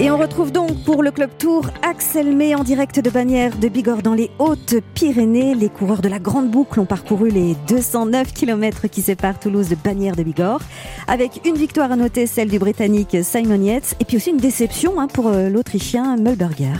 Et 0.00 0.12
on 0.12 0.16
retrouve 0.16 0.52
donc 0.52 0.84
pour 0.84 1.02
le 1.02 1.10
Club 1.10 1.30
Tour 1.38 1.70
Axel 1.82 2.36
May 2.36 2.54
en 2.54 2.62
direct 2.62 3.00
de 3.00 3.10
Bagnères 3.10 3.56
de 3.56 3.66
Bigorre 3.66 4.02
dans 4.02 4.14
les 4.14 4.30
Hautes-Pyrénées. 4.38 5.56
Les 5.56 5.68
coureurs 5.68 6.02
de 6.02 6.08
la 6.08 6.20
Grande 6.20 6.48
Boucle 6.52 6.78
ont 6.78 6.84
parcouru 6.84 7.30
les 7.30 7.56
209 7.66 8.32
km 8.32 8.86
qui 8.86 9.02
séparent 9.02 9.40
Toulouse 9.40 9.70
de 9.70 9.74
Bagnères 9.74 10.14
de 10.14 10.22
Bigorre. 10.22 10.62
Avec 11.08 11.40
une 11.44 11.56
victoire 11.56 11.90
à 11.90 11.96
noter, 11.96 12.28
celle 12.28 12.48
du 12.48 12.60
Britannique 12.60 13.16
Simon 13.24 13.60
Yates. 13.60 13.96
Et 13.98 14.04
puis 14.04 14.18
aussi 14.18 14.30
une 14.30 14.36
déception 14.36 15.00
hein, 15.00 15.08
pour 15.08 15.26
euh, 15.26 15.48
l'Autrichien 15.48 16.16
Mulberger. 16.16 16.78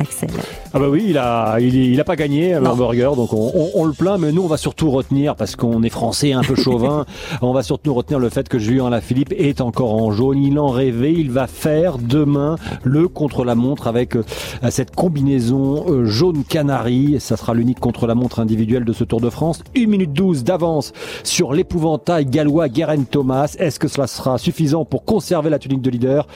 Axel. 0.00 0.30
Ah 0.72 0.78
bah 0.78 0.88
oui, 0.88 1.06
il 1.08 1.18
a, 1.18 1.58
il, 1.58 2.00
a 2.00 2.04
pas 2.04 2.14
gagné 2.14 2.54
euh, 2.54 2.60
Burger, 2.60 3.10
donc 3.16 3.32
on, 3.32 3.84
le 3.84 3.92
plaint, 3.92 4.20
mais 4.20 4.30
nous 4.30 4.42
on 4.42 4.46
va 4.46 4.56
surtout 4.56 4.92
retenir 4.92 5.34
parce 5.34 5.56
qu'on 5.56 5.82
est 5.82 5.88
français, 5.88 6.32
un 6.32 6.42
peu 6.42 6.54
chauvin, 6.54 7.06
on 7.42 7.52
va 7.52 7.64
surtout 7.64 7.92
retenir 7.92 8.20
le 8.20 8.28
fait 8.28 8.48
que 8.48 8.60
Julien 8.60 8.88
Lafilippe 8.88 9.34
est 9.36 9.60
encore 9.60 9.94
en 9.94 10.12
jaune. 10.12 10.38
Il 10.38 10.60
en 10.60 10.68
rêvait, 10.68 11.12
il 11.12 11.32
va 11.32 11.48
faire 11.48 11.98
demain 11.98 12.54
le 12.84 13.08
contre-la-montre 13.08 13.88
avec 13.88 14.14
euh, 14.14 14.22
cette 14.70 14.94
combinaison 14.94 15.86
euh, 15.88 16.04
jaune 16.04 16.44
canari. 16.44 17.16
Ça 17.18 17.36
sera 17.36 17.52
l'unique 17.52 17.80
contre-la-montre 17.80 18.38
individuel 18.38 18.84
de 18.84 18.92
ce 18.92 19.02
Tour 19.02 19.20
de 19.20 19.30
France. 19.30 19.64
1 19.76 19.86
minute 19.86 20.12
12 20.12 20.44
d'avance 20.44 20.92
sur 21.24 21.52
l'épouvantail 21.52 22.26
gallois 22.26 22.68
Guerin 22.68 23.02
Thomas. 23.02 23.56
Est-ce 23.58 23.80
que 23.80 23.88
cela 23.88 24.06
sera 24.06 24.38
suffisant 24.38 24.84
pour 24.84 25.04
conserver 25.04 25.50
la 25.50 25.58
tunique 25.58 25.82
de 25.82 25.90
leader? 25.90 26.28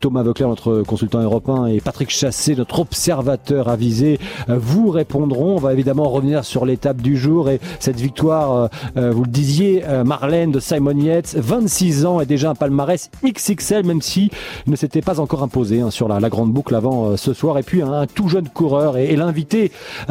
Thomas 0.00 0.24
Veucler, 0.24 0.46
notre 0.46 0.82
consultant 0.82 1.20
européen, 1.20 1.66
et 1.66 1.80
Patrick 1.80 2.10
Chassé, 2.10 2.56
notre 2.56 2.80
observateur 2.80 3.68
euh, 3.76 4.58
vous 4.58 4.90
répondront. 4.90 5.54
On 5.56 5.58
va 5.58 5.72
évidemment 5.72 6.08
revenir 6.08 6.44
sur 6.44 6.64
l'étape 6.64 7.02
du 7.02 7.16
jour 7.16 7.48
et 7.48 7.60
cette 7.78 8.00
victoire, 8.00 8.52
euh, 8.52 8.68
euh, 8.96 9.10
vous 9.10 9.24
le 9.24 9.30
disiez, 9.30 9.82
Marlène 10.04 10.50
de 10.50 10.60
Simon 10.60 10.96
Yates, 10.98 11.36
26 11.36 12.06
ans 12.06 12.20
et 12.20 12.26
déjà 12.26 12.50
un 12.50 12.54
palmarès 12.54 13.10
XXL, 13.24 13.84
même 13.84 14.02
si 14.02 14.30
ne 14.66 14.76
s'était 14.76 15.00
pas 15.00 15.20
encore 15.20 15.42
imposé 15.42 15.80
hein, 15.80 15.90
sur 15.90 16.08
la, 16.08 16.26
grande 16.28 16.52
boucle 16.52 16.74
avant 16.74 17.16
ce 17.16 17.32
soir. 17.32 17.58
Et 17.58 17.62
puis 17.62 17.82
un, 17.82 18.06
tout 18.06 18.28
jeune 18.28 18.48
coureur 18.48 18.96
et, 18.96 19.14
l'invité 19.16 19.70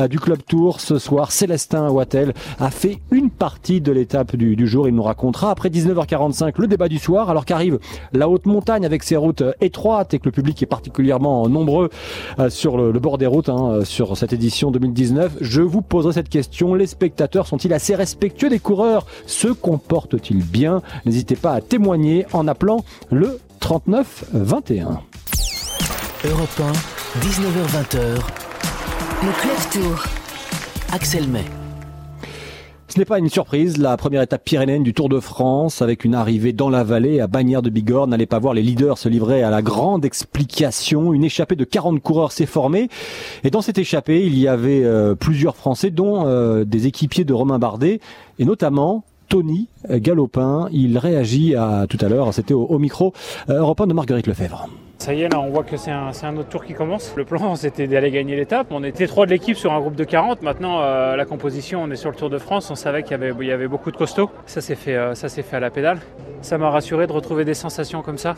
du 0.09 0.19
Club 0.19 0.39
Tour 0.47 0.79
ce 0.79 0.97
soir, 0.97 1.31
Célestin 1.31 1.89
Wattel, 1.89 2.33
a 2.59 2.72
fait 2.72 3.00
une 3.11 3.29
partie 3.29 3.81
de 3.81 3.91
l'étape 3.91 4.35
du, 4.35 4.67
jour. 4.67 4.88
Il 4.88 4.95
nous 4.95 5.03
racontera 5.03 5.52
après 5.52 5.69
19h45 5.69 6.53
le 6.57 6.67
débat 6.67 6.88
du 6.88 6.97
soir, 6.97 7.29
alors 7.29 7.45
qu'arrive 7.45 7.79
la 8.13 8.29
haute 8.29 8.45
montagne 8.45 8.85
avec 8.85 9.03
ses 9.03 9.17
routes 9.17 9.44
étroites 9.61 10.13
et 10.13 10.19
que 10.19 10.25
le 10.25 10.31
public 10.31 10.61
est 10.63 10.67
particulièrement 10.67 11.47
nombreux 11.50 11.89
sur 12.50 12.77
le 12.77 12.85
le, 12.91 13.00
bord 13.00 13.17
des 13.17 13.25
routes 13.25 13.50
hein, 13.55 13.85
sur 13.85 14.17
cette 14.17 14.33
édition 14.33 14.71
2019. 14.71 15.37
Je 15.41 15.61
vous 15.61 15.81
poserai 15.81 16.13
cette 16.13 16.29
question. 16.29 16.73
Les 16.73 16.87
spectateurs 16.87 17.47
sont-ils 17.47 17.73
assez 17.73 17.95
respectueux 17.95 18.49
des 18.49 18.59
coureurs? 18.59 19.05
Se 19.25 19.47
comportent-ils 19.47 20.43
bien? 20.43 20.81
N'hésitez 21.05 21.35
pas 21.35 21.53
à 21.53 21.61
témoigner 21.61 22.25
en 22.33 22.47
appelant 22.47 22.83
le 23.11 23.39
39 23.59 24.25
21. 24.33 24.99
Europe 26.25 26.59
1, 26.59 26.71
19h20. 27.19 27.97
Le 29.23 29.31
Club 29.41 29.71
Tour. 29.71 30.03
Axel 30.91 31.27
May. 31.27 31.64
Ce 32.95 32.99
n'est 33.01 33.03
pas 33.03 33.19
une 33.19 33.27
surprise, 33.27 33.77
la 33.77 33.97
première 33.97 34.21
étape 34.21 34.45
pyrénéenne 34.45 34.81
du 34.81 34.93
Tour 34.93 35.09
de 35.09 35.19
France, 35.19 35.81
avec 35.81 36.05
une 36.05 36.15
arrivée 36.15 36.53
dans 36.53 36.69
la 36.69 36.85
vallée 36.85 37.19
à 37.19 37.27
Bagnères 37.27 37.61
de 37.61 37.69
Bigorre, 37.69 38.07
n'allait 38.07 38.25
pas 38.25 38.39
voir 38.39 38.53
les 38.53 38.61
leaders 38.61 38.97
se 38.97 39.09
livrer 39.09 39.43
à 39.43 39.49
la 39.49 39.61
grande 39.61 40.05
explication. 40.05 41.11
Une 41.11 41.25
échappée 41.25 41.57
de 41.57 41.66
40 41.66 42.01
coureurs 42.01 42.31
s'est 42.31 42.45
formée. 42.45 42.88
Et 43.43 43.49
dans 43.49 43.59
cette 43.59 43.77
échappée, 43.77 44.25
il 44.25 44.39
y 44.39 44.47
avait 44.47 44.85
euh, 44.85 45.13
plusieurs 45.13 45.57
Français, 45.57 45.91
dont 45.91 46.25
euh, 46.25 46.63
des 46.63 46.88
équipiers 46.88 47.25
de 47.25 47.33
Romain 47.33 47.59
Bardet, 47.59 47.99
et 48.39 48.45
notamment 48.45 49.03
Tony 49.27 49.67
Galopin. 49.89 50.69
Il 50.71 50.97
réagit 50.97 51.53
à 51.53 51.88
tout 51.89 51.97
à 51.99 52.07
l'heure, 52.07 52.33
c'était 52.33 52.53
au, 52.53 52.79
micro 52.79 53.11
euh, 53.49 53.59
européen 53.59 53.88
de 53.88 53.93
Marguerite 53.93 54.27
Lefebvre. 54.27 54.69
Ça 54.97 55.13
y 55.13 55.21
est, 55.21 55.29
là, 55.29 55.39
on 55.39 55.49
voit 55.49 55.63
que 55.63 55.77
c'est 55.77 55.91
un, 55.91 56.38
autre 56.38 56.49
tour 56.49 56.65
qui 56.65 56.73
commence. 56.73 57.13
Le 57.15 57.25
plan, 57.25 57.55
c'était 57.55 57.88
d'aller 57.88 58.11
gagner 58.11 58.35
l'étape. 58.35 58.67
On 58.71 58.83
était 58.83 59.07
trois 59.07 59.25
de 59.25 59.31
l'équipe 59.31 59.57
sur 59.57 59.73
un 59.73 59.79
groupe 59.79 59.95
de 59.95 60.03
40. 60.03 60.41
Maintenant, 60.41 60.81
euh, 60.81 61.16
la 61.16 61.25
composition, 61.25 61.83
on 61.83 61.91
est 61.91 61.95
sur 61.95 62.09
le 62.09 62.16
Tour 62.16 62.29
de 62.29 62.38
France. 62.38 62.72
On 62.72 62.75
savait 62.75 63.03
qu'il 63.03 63.11
y 63.11 63.51
avait, 63.51 63.67
beaucoup 63.67 63.91
de 63.91 63.97
costauds. 63.97 64.31
Ça 64.45 64.61
s'est 64.61 64.75
fait, 64.75 64.95
euh, 64.95 65.13
fait 65.13 65.56
à 65.56 65.59
la 65.59 65.69
pédale. 65.69 66.00
Ça 66.41 66.57
m'a 66.57 66.69
rassuré 66.69 67.07
de 67.07 67.11
retrouver 67.11 67.45
des 67.45 67.53
sensations 67.53 68.01
comme 68.01 68.17
ça. 68.17 68.35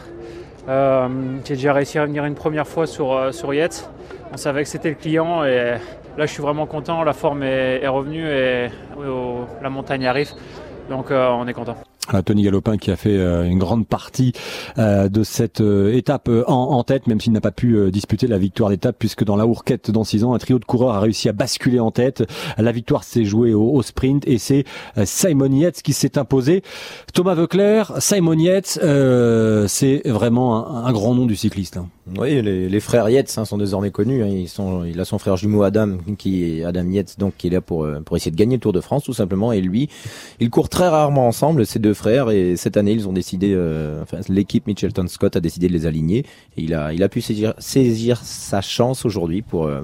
Euh, 0.67 1.07
j'ai 1.45 1.55
déjà 1.55 1.73
réussi 1.73 1.97
à 1.99 2.05
venir 2.05 2.25
une 2.25 2.35
première 2.35 2.67
fois 2.67 2.87
sur, 2.87 3.33
sur 3.33 3.53
Yates. 3.53 3.89
On 4.33 4.37
savait 4.37 4.63
que 4.63 4.69
c'était 4.69 4.89
le 4.89 4.95
client 4.95 5.45
et 5.45 5.75
là, 6.17 6.25
je 6.25 6.31
suis 6.31 6.41
vraiment 6.41 6.65
content. 6.65 7.03
La 7.03 7.13
forme 7.13 7.43
est, 7.43 7.87
revenue 7.87 8.27
et 8.27 8.67
la 9.61 9.69
montagne 9.69 10.05
arrive. 10.05 10.31
Donc, 10.89 11.11
on 11.11 11.47
est 11.47 11.53
content. 11.53 11.77
Tony 12.25 12.43
Galopin 12.43 12.77
qui 12.77 12.91
a 12.91 12.95
fait 12.95 13.17
euh, 13.17 13.43
une 13.43 13.59
grande 13.59 13.87
partie 13.87 14.33
euh, 14.77 15.09
de 15.09 15.23
cette 15.23 15.61
euh, 15.61 15.93
étape 15.93 16.29
en, 16.47 16.83
tête, 16.83 17.07
même 17.07 17.19
s'il 17.19 17.33
n'a 17.33 17.41
pas 17.41 17.51
pu 17.51 17.91
disputer 17.91 18.27
la 18.27 18.37
victoire 18.37 18.69
d'étape, 18.69 18.95
puisque 18.97 19.23
dans 19.23 19.35
la 19.35 19.45
Hourquette 19.45 19.91
dans 19.91 20.03
6 20.03 20.23
ans, 20.23 20.33
un 20.33 20.37
trio 20.37 20.59
de 20.59 20.65
coureurs 20.65 20.95
a 20.95 20.99
réussi 20.99 21.27
à 21.27 21.33
basculer 21.33 21.79
en 21.79 21.91
tête. 21.91 22.23
La 22.57 22.71
victoire 22.71 23.03
s'est 23.03 23.25
jouée 23.25 23.53
au, 23.53 23.81
sprint 23.81 24.27
et 24.27 24.37
c'est 24.37 24.63
Simon 25.05 25.51
Yates 25.51 25.81
qui 25.81 25.93
s'est 25.93 26.17
imposé. 26.17 26.63
Thomas 27.13 27.35
Veucler, 27.35 27.83
Simon 27.99 28.37
Yates, 28.37 28.79
c'est 29.67 30.01
vraiment 30.05 30.85
un, 30.85 30.91
grand 30.91 31.15
nom 31.15 31.25
du 31.25 31.35
cycliste. 31.35 31.77
Hein. 31.77 31.87
Oui, 32.17 32.41
les, 32.41 32.79
frères 32.79 33.09
Yates 33.09 33.33
hein, 33.37 33.45
sont 33.45 33.57
désormais 33.57 33.91
connus. 33.91 34.23
Hein. 34.23 34.27
Ils 34.27 34.49
il 34.87 34.99
a 34.99 35.05
son 35.05 35.17
frère 35.17 35.37
jumeau 35.37 35.63
Adam, 35.63 35.97
qui 36.17 36.59
est 36.59 36.63
Adam 36.63 36.85
Yates, 36.89 37.19
donc 37.19 37.33
qui 37.37 37.47
est 37.47 37.51
là 37.51 37.61
pour 37.61 37.87
pour 38.05 38.15
essayer 38.15 38.31
de 38.31 38.37
gagner 38.37 38.55
le 38.55 38.61
Tour 38.61 38.73
de 38.73 38.81
France 38.81 39.03
tout 39.03 39.13
simplement. 39.13 39.51
Et 39.51 39.61
lui, 39.61 39.89
ils 40.39 40.49
courent 40.49 40.69
très 40.69 40.87
rarement 40.87 41.27
ensemble. 41.27 41.65
Ces 41.65 41.79
deux 41.79 41.93
frères 41.97 42.29
et 42.29 42.55
cette 42.55 42.77
année 42.77 42.93
ils 42.93 43.07
ont 43.07 43.13
décidé, 43.13 43.53
euh, 43.53 44.01
enfin 44.03 44.19
l'équipe 44.29 44.67
Mitchelton 44.67 45.07
Scott 45.07 45.35
a 45.35 45.39
décidé 45.39 45.67
de 45.67 45.73
les 45.73 45.85
aligner 45.85 46.25
il 46.55 46.73
a 46.73 46.93
il 46.93 47.03
a 47.03 47.09
pu 47.09 47.19
saisir, 47.21 47.53
saisir 47.57 48.21
sa 48.23 48.61
chance 48.61 49.05
aujourd'hui 49.05 49.41
pour 49.41 49.65
euh, 49.65 49.81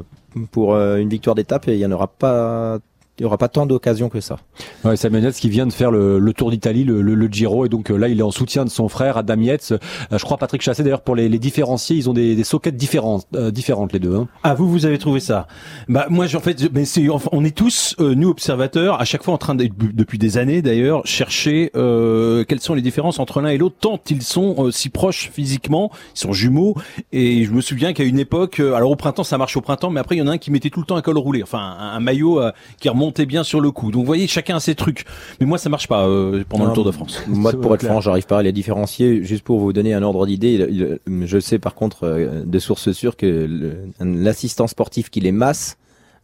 pour 0.52 0.74
euh, 0.74 0.98
une 0.98 1.10
victoire 1.10 1.36
d'étape 1.36 1.68
et 1.68 1.74
il 1.74 1.80
n'y 1.80 1.86
en 1.86 1.92
aura 1.92 2.08
pas 2.08 2.80
il 3.20 3.22
n'y 3.22 3.28
aura 3.28 3.38
pas 3.38 3.48
tant 3.48 3.68
d'occasions 3.68 4.10
que 4.10 4.22
ça. 4.22 4.38
Ouais, 4.84 4.96
Samuel 4.96 5.32
qui 5.34 5.48
vient 5.48 5.68
de 5.68 5.72
faire 5.72 5.92
le, 5.92 6.18
le 6.18 6.34
Tour 6.34 6.50
d'Italie, 6.50 6.84
le, 6.84 7.02
le, 7.04 7.28
Giro, 7.28 7.64
et 7.64 7.70
donc 7.70 7.92
euh, 7.92 7.96
là 7.96 8.08
il 8.08 8.20
est 8.20 8.24
en 8.24 8.32
soutien 8.32 8.66
de 8.66 8.72
son 8.72 8.90
frère 8.90 9.18
Adam 9.18 9.40
Yates. 9.40 9.74
Euh, 9.74 10.18
je 10.18 10.24
crois 10.24 10.38
Patrick 10.38 10.64
Chassé 10.64 10.82
d'ailleurs 10.82 11.02
pour 11.02 11.16
les, 11.16 11.30
les, 11.30 11.38
différencier, 11.38 11.96
ils 11.96 12.10
ont 12.10 12.14
des, 12.14 12.36
des 12.36 12.44
soquettes 12.44 12.76
différentes, 12.76 13.28
euh, 13.36 13.52
différentes 13.52 13.94
les 13.94 14.00
deux. 14.00 14.16
Hein. 14.16 14.28
Ah 14.42 14.56
vous 14.56 14.68
vous 14.68 14.88
avez 14.88 14.98
trouvé 14.98 15.20
ça 15.20 15.48
Bah 15.88 16.08
moi 16.10 16.26
en 16.34 16.40
fait, 16.40 16.74
mais 16.74 16.86
c'est 16.86 17.08
on 17.32 17.46
est 17.46 17.56
tous 17.56 17.96
nous 18.00 18.30
observateurs 18.30 19.00
à 19.00 19.06
chaque 19.06 19.22
fois 19.22 19.36
en 19.36 19.38
train 19.38 19.54
de, 19.54 19.70
depuis 19.94 20.18
des 20.18 20.40
années 20.40 20.64
d'ailleurs 20.64 21.06
chercher 21.06 21.70
quelles 21.74 22.60
sont 22.62 22.74
les 22.74 22.82
différences 22.82 23.20
entre 23.20 23.42
l'un 23.42 23.50
et 23.50 23.58
l'autre 23.60 23.76
tant 23.80 24.00
ils 24.10 24.24
sont 24.24 24.72
si 24.72 24.90
proches 24.90 25.30
physiquement, 25.32 25.92
ils 26.16 26.20
sont 26.20 26.34
jumeaux 26.34 26.76
et 27.12 27.46
je 27.46 27.52
me 27.52 27.62
souviens 27.62 27.94
qu'à 27.94 28.04
une 28.04 28.20
époque, 28.20 28.60
alors 28.60 28.90
au 28.90 28.96
printemps 28.96 29.24
ça 29.24 29.38
marche 29.38 29.56
au 29.56 29.62
printemps, 29.62 29.92
mais 29.92 30.00
après 30.00 30.16
il 30.16 30.20
y 30.20 30.22
en 30.22 30.28
a 30.28 30.32
un 30.32 30.38
qui 30.40 30.50
mettait 30.50 30.70
tout 30.72 30.80
le 30.80 30.86
temps 30.86 30.96
un 30.96 31.02
col 31.02 31.18
roulé, 31.18 31.44
enfin 31.44 31.60
un, 31.60 31.96
un 31.96 32.00
maillot 32.00 32.42
qui 32.80 32.90
remonte 32.90 33.13
bien 33.22 33.44
sur 33.44 33.62
le 33.62 33.72
coup. 33.72 33.92
Donc 33.92 34.02
vous 34.02 34.06
voyez, 34.06 34.28
chacun 34.28 34.58
a 34.58 34.60
ses 34.60 34.76
trucs. 34.76 35.06
Mais 35.40 35.46
moi, 35.46 35.58
ça 35.58 35.70
marche 35.70 35.88
pas 35.88 36.08
euh, 36.08 36.44
pendant 36.48 36.66
le 36.66 36.74
Tour 36.74 36.86
de 36.86 36.92
France. 36.92 37.24
Moi, 37.28 37.52
pour 37.54 37.74
être 37.76 37.86
franc, 37.86 38.02
j'arrive 38.02 38.26
pas 38.26 38.40
à 38.40 38.44
les 38.44 38.52
différencier. 38.52 39.24
Juste 39.24 39.44
pour 39.44 39.60
vous 39.60 39.74
donner 39.74 39.94
un 39.94 40.04
ordre 40.04 40.26
d'idée, 40.26 41.00
je 41.08 41.40
sais 41.40 41.60
par 41.60 41.76
contre 41.76 42.04
euh, 42.04 42.44
de 42.46 42.60
sources 42.60 42.92
sûres 42.92 43.16
que 43.16 43.48
l'assistant 44.00 44.68
sportif 44.68 45.10
qui 45.10 45.20
les 45.20 45.32
masse 45.32 45.78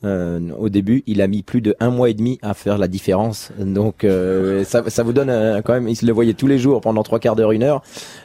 au 0.04 0.70
début, 0.70 1.04
il 1.08 1.22
a 1.22 1.28
mis 1.28 1.44
plus 1.44 1.62
de 1.62 1.76
un 1.80 1.90
mois 1.90 2.10
et 2.10 2.14
demi 2.14 2.40
à 2.42 2.54
faire 2.54 2.78
la 2.78 2.88
différence. 2.88 3.52
Donc 3.60 4.04
euh, 4.04 4.64
ça, 4.64 4.84
ça, 4.88 5.04
vous 5.04 5.14
donne 5.14 5.30
euh, 5.30 5.62
quand 5.62 5.74
même. 5.74 5.88
Il 5.88 5.96
se 5.96 6.06
le 6.06 6.14
voyait 6.14 6.34
tous 6.34 6.48
les 6.48 6.60
jours 6.60 6.82
pendant 6.82 7.04
trois 7.04 7.20
quarts 7.20 7.36
d'heure, 7.36 7.52
une 7.52 7.64
heure, 7.64 7.82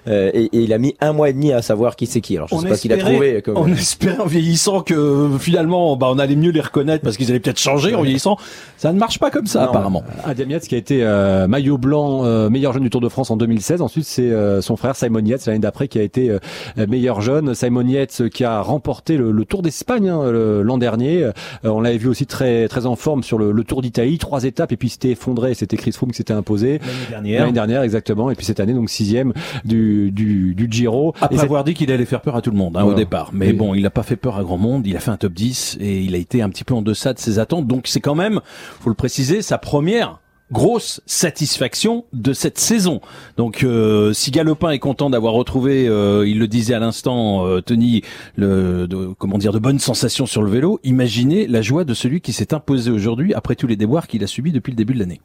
euh, 0.08 0.30
et, 0.34 0.44
et, 0.44 0.60
il 0.60 0.72
a 0.72 0.78
mis 0.78 0.94
un 1.00 1.12
mois 1.12 1.28
et 1.28 1.32
demi 1.32 1.52
à 1.52 1.62
savoir 1.62 1.96
qui 1.96 2.06
c'est 2.06 2.20
qui. 2.20 2.36
Alors 2.36 2.48
je 2.48 2.54
on 2.54 2.60
sais 2.60 2.68
pas 2.68 2.76
qu'il 2.76 2.92
a 2.92 2.96
trouvé. 2.96 3.42
On 3.54 3.68
espère 3.72 4.20
en 4.20 4.26
vieillissant 4.26 4.82
que 4.82 5.30
finalement, 5.38 5.96
bah, 5.96 6.08
on 6.10 6.18
allait 6.18 6.36
mieux 6.36 6.50
les 6.50 6.60
reconnaître 6.60 7.02
parce 7.02 7.16
qu'ils 7.16 7.30
allaient 7.30 7.40
peut-être 7.40 7.60
changer 7.60 7.94
en 7.94 8.02
vieillissant. 8.02 8.36
Ça 8.76 8.92
ne 8.92 8.98
marche 8.98 9.18
pas 9.18 9.30
comme 9.30 9.46
ça 9.46 9.64
apparemment. 9.64 10.02
Adam 10.24 10.48
Yates 10.48 10.68
qui 10.68 10.74
a 10.74 10.78
été 10.78 11.04
maillot 11.48 11.78
blanc 11.78 12.22
meilleur 12.50 12.72
jeune 12.72 12.82
du 12.82 12.90
Tour 12.90 13.00
de 13.00 13.08
France 13.08 13.30
en 13.30 13.36
2016. 13.36 13.82
Ensuite 13.82 14.04
c'est 14.04 14.32
son 14.60 14.76
frère 14.76 14.96
Simon 14.96 15.24
Yates 15.24 15.46
l'année 15.46 15.58
d'après 15.58 15.88
qui 15.88 15.98
a 15.98 16.02
été 16.02 16.36
meilleur 16.76 17.20
jeune. 17.20 17.54
Simon 17.54 17.86
Yates 17.86 18.28
qui 18.28 18.44
a 18.44 18.60
remporté 18.60 19.16
le, 19.16 19.32
le 19.32 19.44
Tour 19.44 19.62
d'Espagne 19.62 20.08
hein, 20.08 20.30
l'an 20.30 20.78
dernier. 20.78 21.30
Euh, 21.64 21.68
on 21.70 21.80
l'avait 21.80 21.98
vu 21.98 22.08
aussi 22.08 22.26
très 22.26 22.68
très 22.68 22.86
en 22.86 22.96
forme 22.96 23.22
sur 23.22 23.38
le, 23.38 23.64
Tour 23.64 23.80
d'Italie, 23.80 24.18
trois 24.18 24.44
étapes 24.44 24.72
et 24.72 24.76
puis 24.76 24.90
c'était 24.90 25.10
effondré. 25.10 25.54
C'était 25.54 25.76
Chris 25.76 25.92
Froome 25.92 26.10
qui 26.10 26.18
s'était 26.18 26.34
imposé 26.34 26.78
l'année 26.78 27.06
dernière. 27.08 27.40
L'année 27.40 27.52
dernière 27.52 27.82
exactement. 27.82 28.30
Et 28.30 28.34
puis 28.34 28.44
cette 28.44 28.60
année 28.60 28.74
donc 28.74 28.90
sixième 28.90 29.32
du 29.64 30.10
du, 30.10 30.54
du 30.54 30.68
Giro. 30.70 31.14
Après 31.20 31.40
avoir 31.40 31.64
dit 31.64 31.74
qu'il 31.74 31.90
allait 31.90 32.04
faire 32.04 32.20
peur 32.20 32.36
à 32.36 32.42
tout 32.42 32.50
le 32.50 32.56
monde 32.56 32.76
hein, 32.76 32.84
au 32.84 32.94
départ, 32.94 33.30
mais 33.32 33.52
bon, 33.52 33.74
il 33.74 33.82
n'a 33.82 33.90
pas 33.90 34.02
fait 34.02 34.16
peur 34.16 34.36
à 34.36 34.42
grand 34.42 34.58
monde. 34.58 34.86
Il 34.86 34.96
a 34.96 35.00
fait 35.00 35.10
un 35.10 35.16
top 35.16 35.32
10 35.32 35.78
et 35.80 36.00
il 36.00 36.14
a 36.14 36.18
été 36.18 36.42
un 36.42 36.50
petit 36.50 36.64
peu 36.64 36.74
en 36.74 36.82
deçà 36.82 37.12
de 37.14 37.18
ses 37.18 37.38
attentes. 37.38 37.66
Donc 37.66 37.86
c'est 37.86 38.00
quand 38.00 38.14
même, 38.14 38.40
faut 38.80 38.90
le 38.90 38.94
préciser, 38.94 39.40
sa 39.40 39.58
première 39.58 40.20
grosse 40.54 41.00
satisfaction 41.04 42.04
de 42.12 42.32
cette 42.32 42.58
saison. 42.58 43.00
Donc 43.36 43.64
euh, 43.64 44.12
si 44.12 44.30
Galopin 44.30 44.70
est 44.70 44.78
content 44.78 45.10
d'avoir 45.10 45.34
retrouvé, 45.34 45.88
euh, 45.88 46.26
il 46.26 46.38
le 46.38 46.46
disait 46.46 46.74
à 46.74 46.78
l'instant, 46.78 47.44
euh, 47.44 47.60
Tony, 47.60 48.02
le, 48.36 48.86
de, 48.86 49.08
comment 49.18 49.36
dire, 49.36 49.52
de 49.52 49.58
bonnes 49.58 49.80
sensations 49.80 50.26
sur 50.26 50.42
le 50.42 50.50
vélo, 50.50 50.78
imaginez 50.84 51.48
la 51.48 51.60
joie 51.60 51.84
de 51.84 51.92
celui 51.92 52.20
qui 52.20 52.32
s'est 52.32 52.54
imposé 52.54 52.92
aujourd'hui 52.92 53.34
après 53.34 53.56
tous 53.56 53.66
les 53.66 53.76
déboires 53.76 54.06
qu'il 54.06 54.22
a 54.22 54.28
subis 54.28 54.52
depuis 54.52 54.70
le 54.70 54.76
début 54.76 54.94
de 54.94 55.00
l'année. 55.00 55.20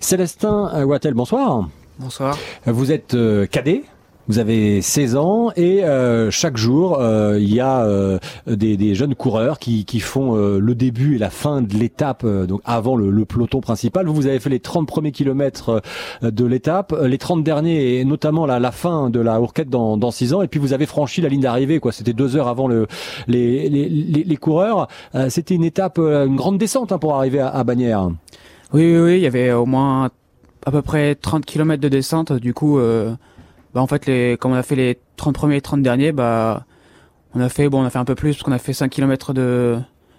Célestin 0.00 0.84
Wattel, 0.84 1.14
bonsoir. 1.14 1.66
Bonsoir. 1.98 2.38
Vous 2.66 2.92
êtes 2.92 3.16
cadet 3.50 3.84
Vous 4.26 4.38
avez 4.38 4.80
16 4.80 5.16
ans 5.16 5.50
et 5.54 5.84
euh, 5.84 6.30
chaque 6.30 6.56
jour, 6.56 6.98
euh, 6.98 7.38
il 7.38 7.52
y 7.52 7.60
a 7.60 7.82
euh, 7.82 8.18
des, 8.46 8.78
des, 8.78 8.94
jeunes 8.94 9.14
coureurs 9.14 9.58
qui, 9.58 9.84
qui 9.84 10.00
font 10.00 10.34
le 10.34 10.74
début 10.74 11.16
et 11.16 11.18
la 11.18 11.30
fin 11.30 11.60
de 11.60 11.74
l'étape, 11.74 12.24
donc 12.24 12.60
avant 12.64 12.96
le, 12.96 13.10
le, 13.10 13.24
peloton 13.24 13.60
principal. 13.60 14.06
Vous, 14.06 14.14
vous 14.14 14.26
avez 14.26 14.40
fait 14.40 14.50
les 14.50 14.60
30 14.60 14.88
premiers 14.88 15.12
kilomètres 15.12 15.82
de 16.22 16.44
l'étape, 16.44 16.94
les 17.02 17.18
30 17.18 17.44
derniers 17.44 17.98
et 17.98 18.04
notamment 18.04 18.46
la, 18.46 18.58
la 18.58 18.72
fin 18.72 19.10
de 19.10 19.20
la 19.20 19.40
Hourquette 19.40 19.68
dans, 19.68 19.96
dans 19.96 20.10
6 20.10 20.32
ans. 20.32 20.42
Et 20.42 20.48
puis 20.48 20.60
vous 20.60 20.72
avez 20.72 20.86
franchi 20.86 21.20
la 21.20 21.28
ligne 21.28 21.42
d'arrivée, 21.42 21.78
quoi. 21.78 21.92
C'était 21.92 22.12
deux 22.14 22.36
heures 22.36 22.48
avant 22.48 22.66
le, 22.66 22.86
les, 23.26 23.68
les, 23.68 23.88
les, 23.88 24.24
les 24.24 24.36
coureurs. 24.36 24.88
C'était 25.28 25.54
une 25.54 25.64
étape, 25.64 25.98
une 25.98 26.36
grande 26.36 26.56
descente 26.58 26.92
hein, 26.92 26.98
pour 26.98 27.14
arriver 27.14 27.40
à, 27.40 27.48
à 27.48 27.64
Bagnères. 27.64 28.10
Oui, 28.72 28.94
oui, 28.94 28.98
oui, 28.98 29.16
il 29.16 29.22
y 29.22 29.26
avait 29.26 29.52
au 29.52 29.66
moins 29.66 30.10
à 30.66 30.70
peu 30.70 30.82
près 30.82 31.14
30 31.14 31.44
kilomètres 31.44 31.82
de 31.82 31.88
descente. 31.88 32.32
Du 32.32 32.54
coup, 32.54 32.78
euh, 32.78 33.14
bah 33.74 33.80
en 33.80 33.86
fait 33.86 34.06
les 34.06 34.36
comme 34.38 34.52
on 34.52 34.56
a 34.56 34.62
fait 34.62 34.76
les 34.76 34.98
30 35.16 35.34
premiers 35.34 35.56
et 35.56 35.60
30 35.60 35.82
derniers 35.82 36.12
bah 36.12 36.64
on 37.34 37.40
a 37.40 37.48
fait 37.48 37.68
bon 37.68 37.82
on 37.82 37.84
a 37.84 37.90
fait 37.90 37.98
un 37.98 38.04
peu 38.04 38.14
plus 38.14 38.34
parce 38.34 38.42
qu'on 38.44 38.52
a 38.52 38.58
fait 38.58 38.72
5 38.72 38.88
km 38.88 39.34
de 39.34 39.78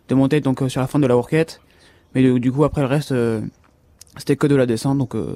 de 0.09 0.15
montée 0.15 0.41
donc 0.41 0.61
euh, 0.61 0.69
sur 0.69 0.81
la 0.81 0.87
fin 0.87 0.99
de 0.99 1.07
la 1.07 1.17
Hourquette 1.17 1.61
mais 2.13 2.39
du 2.39 2.51
coup 2.51 2.63
après 2.65 2.81
le 2.81 2.87
reste 2.87 3.13
euh, 3.13 3.41
c'était 4.17 4.35
que 4.35 4.47
de 4.47 4.55
la 4.55 4.65
descente 4.65 4.97
donc 4.97 5.15
euh, 5.15 5.35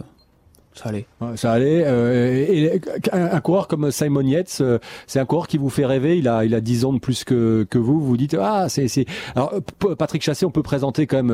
ça 0.82 0.90
allait. 0.90 1.06
ça 1.36 1.52
allait. 1.52 1.84
Euh, 1.86 2.78
un, 3.12 3.42
coureur 3.42 3.68
comme 3.68 3.92
Simon 3.92 4.22
Yates, 4.22 4.60
euh, 4.62 4.80
c'est 5.08 5.20
un 5.20 5.26
coureur 5.26 5.48
qui 5.48 5.58
vous 5.58 5.70
fait 5.70 5.86
rêver. 5.86 6.18
Il 6.18 6.30
a, 6.30 6.46
il 6.46 6.56
a 6.56 6.62
10 6.62 6.86
ans 6.86 6.94
de 6.94 7.00
plus 7.00 7.26
que, 7.26 7.68
que 7.70 7.78
vous. 7.78 8.00
Vous 8.00 8.16
dites 8.16 8.38
ah 8.40 8.68
c'est. 8.70 8.88
Alors 9.36 9.54
Patrick 9.98 10.22
Chassé, 10.22 10.46
on 10.46 10.52
peut 10.52 10.64
présenter 10.64 11.06
quand 11.06 11.18
même 11.18 11.32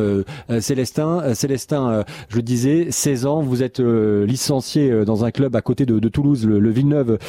euh, 0.50 0.62
Célestin. 0.62 1.36
Célestin, 1.36 2.04
je 2.30 2.38
le 2.38 2.42
disais, 2.42 2.88
16 2.90 3.28
ans. 3.28 3.42
Vous 3.42 3.62
êtes 3.62 3.80
licencié 3.80 5.06
dans 5.06 5.26
un 5.26 5.32
club 5.32 5.56
à 5.56 5.62
côté 5.62 5.86
de, 5.86 6.00
de 6.00 6.10
Toulouse, 6.10 6.48
le, 6.48 6.70
Villeneuve 6.72 7.20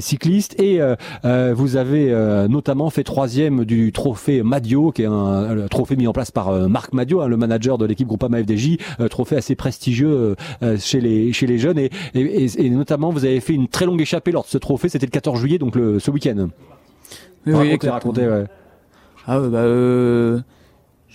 cycliste, 0.00 0.60
et 0.60 0.80
vous 1.24 1.76
avez 1.76 2.46
notamment 2.48 2.90
fait 2.90 3.04
troisième 3.04 3.64
du 3.64 3.92
trophée 3.92 4.42
Madio, 4.42 4.92
qui 4.92 5.02
est 5.02 5.06
un, 5.06 5.66
trophée 5.70 5.96
mis 5.96 6.06
en 6.06 6.12
place 6.12 6.30
par 6.30 6.68
Marc 6.68 6.92
Madio, 6.92 7.22
hein, 7.22 7.28
le 7.28 7.36
manager 7.36 7.78
de 7.78 7.86
l'équipe 7.86 8.06
Groupama 8.06 8.42
FDJ, 8.42 8.76
trophée 9.08 9.36
assez 9.36 9.54
prestigieux 9.54 10.36
chez 10.78 11.00
les 11.00 11.32
chez 11.32 11.45
les 11.46 11.58
jeunes 11.58 11.78
et, 11.78 11.90
et, 12.14 12.70
notamment 12.70 13.10
vous 13.10 13.24
avez 13.24 13.40
fait 13.40 13.54
une 13.54 13.68
très 13.68 13.86
longue 13.86 14.00
échappée 14.00 14.32
lors 14.32 14.44
de 14.44 14.48
ce 14.48 14.58
trophée, 14.58 14.88
c'était 14.88 15.06
le 15.06 15.10
14 15.10 15.38
juillet, 15.38 15.58
donc 15.58 15.76
le, 15.76 15.98
ce 15.98 16.10
week-end. 16.10 16.48
Oui, 17.46 17.54
racontez, 17.54 17.88
racontez, 17.90 18.26
ouais. 18.26 18.44
Ah 19.26 19.40
bah, 19.40 19.58
euh, 19.58 20.40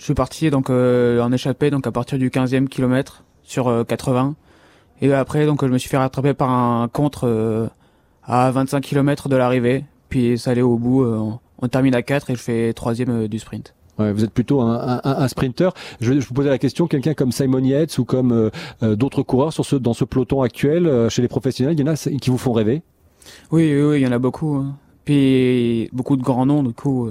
je 0.02 0.06
suis 0.06 0.14
parti 0.14 0.50
donc 0.50 0.68
euh, 0.68 1.20
en 1.20 1.30
échappée 1.30 1.70
donc 1.70 1.86
à 1.86 1.92
partir 1.92 2.18
du 2.18 2.28
15e 2.28 2.66
kilomètre 2.66 3.22
sur 3.44 3.84
80 3.86 4.34
euh, 4.34 5.06
et 5.06 5.12
après 5.12 5.46
donc 5.46 5.64
je 5.64 5.70
me 5.70 5.78
suis 5.78 5.88
fait 5.88 5.96
rattraper 5.96 6.34
par 6.34 6.50
un 6.50 6.88
contre 6.88 7.28
euh, 7.28 7.68
à 8.24 8.50
25 8.50 8.80
km 8.80 9.28
de 9.28 9.36
l'arrivée. 9.36 9.84
Puis 10.08 10.38
ça 10.38 10.50
allait 10.50 10.60
au 10.60 10.76
bout 10.76 11.04
on, 11.04 11.38
on 11.60 11.68
termine 11.68 11.94
à 11.94 12.02
4 12.02 12.30
et 12.30 12.34
je 12.34 12.40
fais 12.40 12.72
troisième 12.72 13.28
du 13.28 13.38
sprint 13.38 13.74
vous 13.98 14.24
êtes 14.24 14.32
plutôt 14.32 14.60
un, 14.60 15.00
un, 15.04 15.22
un 15.22 15.28
sprinter. 15.28 15.72
Je, 16.00 16.18
je, 16.20 16.26
vous 16.26 16.34
posais 16.34 16.48
la 16.48 16.58
question, 16.58 16.86
quelqu'un 16.86 17.14
comme 17.14 17.32
Simon 17.32 17.62
Yates 17.62 17.98
ou 17.98 18.04
comme 18.04 18.32
euh, 18.32 18.50
euh, 18.82 18.96
d'autres 18.96 19.22
coureurs 19.22 19.52
sur 19.52 19.64
ce, 19.64 19.76
dans 19.76 19.94
ce 19.94 20.04
peloton 20.04 20.42
actuel, 20.42 20.86
euh, 20.86 21.08
chez 21.08 21.22
les 21.22 21.28
professionnels, 21.28 21.74
il 21.74 21.80
y 21.80 21.88
en 21.88 21.92
a 21.92 21.96
qui 21.96 22.30
vous 22.30 22.38
font 22.38 22.52
rêver? 22.52 22.82
Oui, 23.50 23.80
oui, 23.80 24.00
il 24.00 24.02
y 24.02 24.06
en 24.06 24.12
a 24.12 24.18
beaucoup. 24.18 24.56
Hein. 24.56 24.76
Puis 25.04 25.88
beaucoup 25.92 26.16
de 26.16 26.22
grands 26.22 26.46
noms, 26.46 26.62
du 26.62 26.72
coup. 26.72 27.10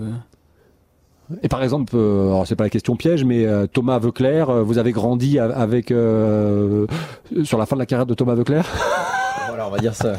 Et 1.44 1.50
par 1.50 1.62
exemple, 1.62 1.96
alors 1.96 2.48
c'est 2.48 2.56
pas 2.56 2.64
la 2.64 2.70
question 2.70 2.96
piège, 2.96 3.26
mais 3.26 3.46
Thomas 3.74 4.00
Veuclair, 4.00 4.64
vous 4.64 4.78
avez 4.78 4.94
grandi 4.94 5.40
avec 5.40 5.88
sur 5.88 7.58
la 7.58 7.66
fin 7.66 7.76
de 7.76 7.80
la 7.82 7.86
carrière 7.86 8.06
de 8.06 8.14
Thomas 8.14 8.36
Veuclair? 8.36 8.66
Voilà, 9.48 9.68
on 9.68 9.72
va 9.72 9.80
dire 9.80 9.94
ça. 9.94 10.14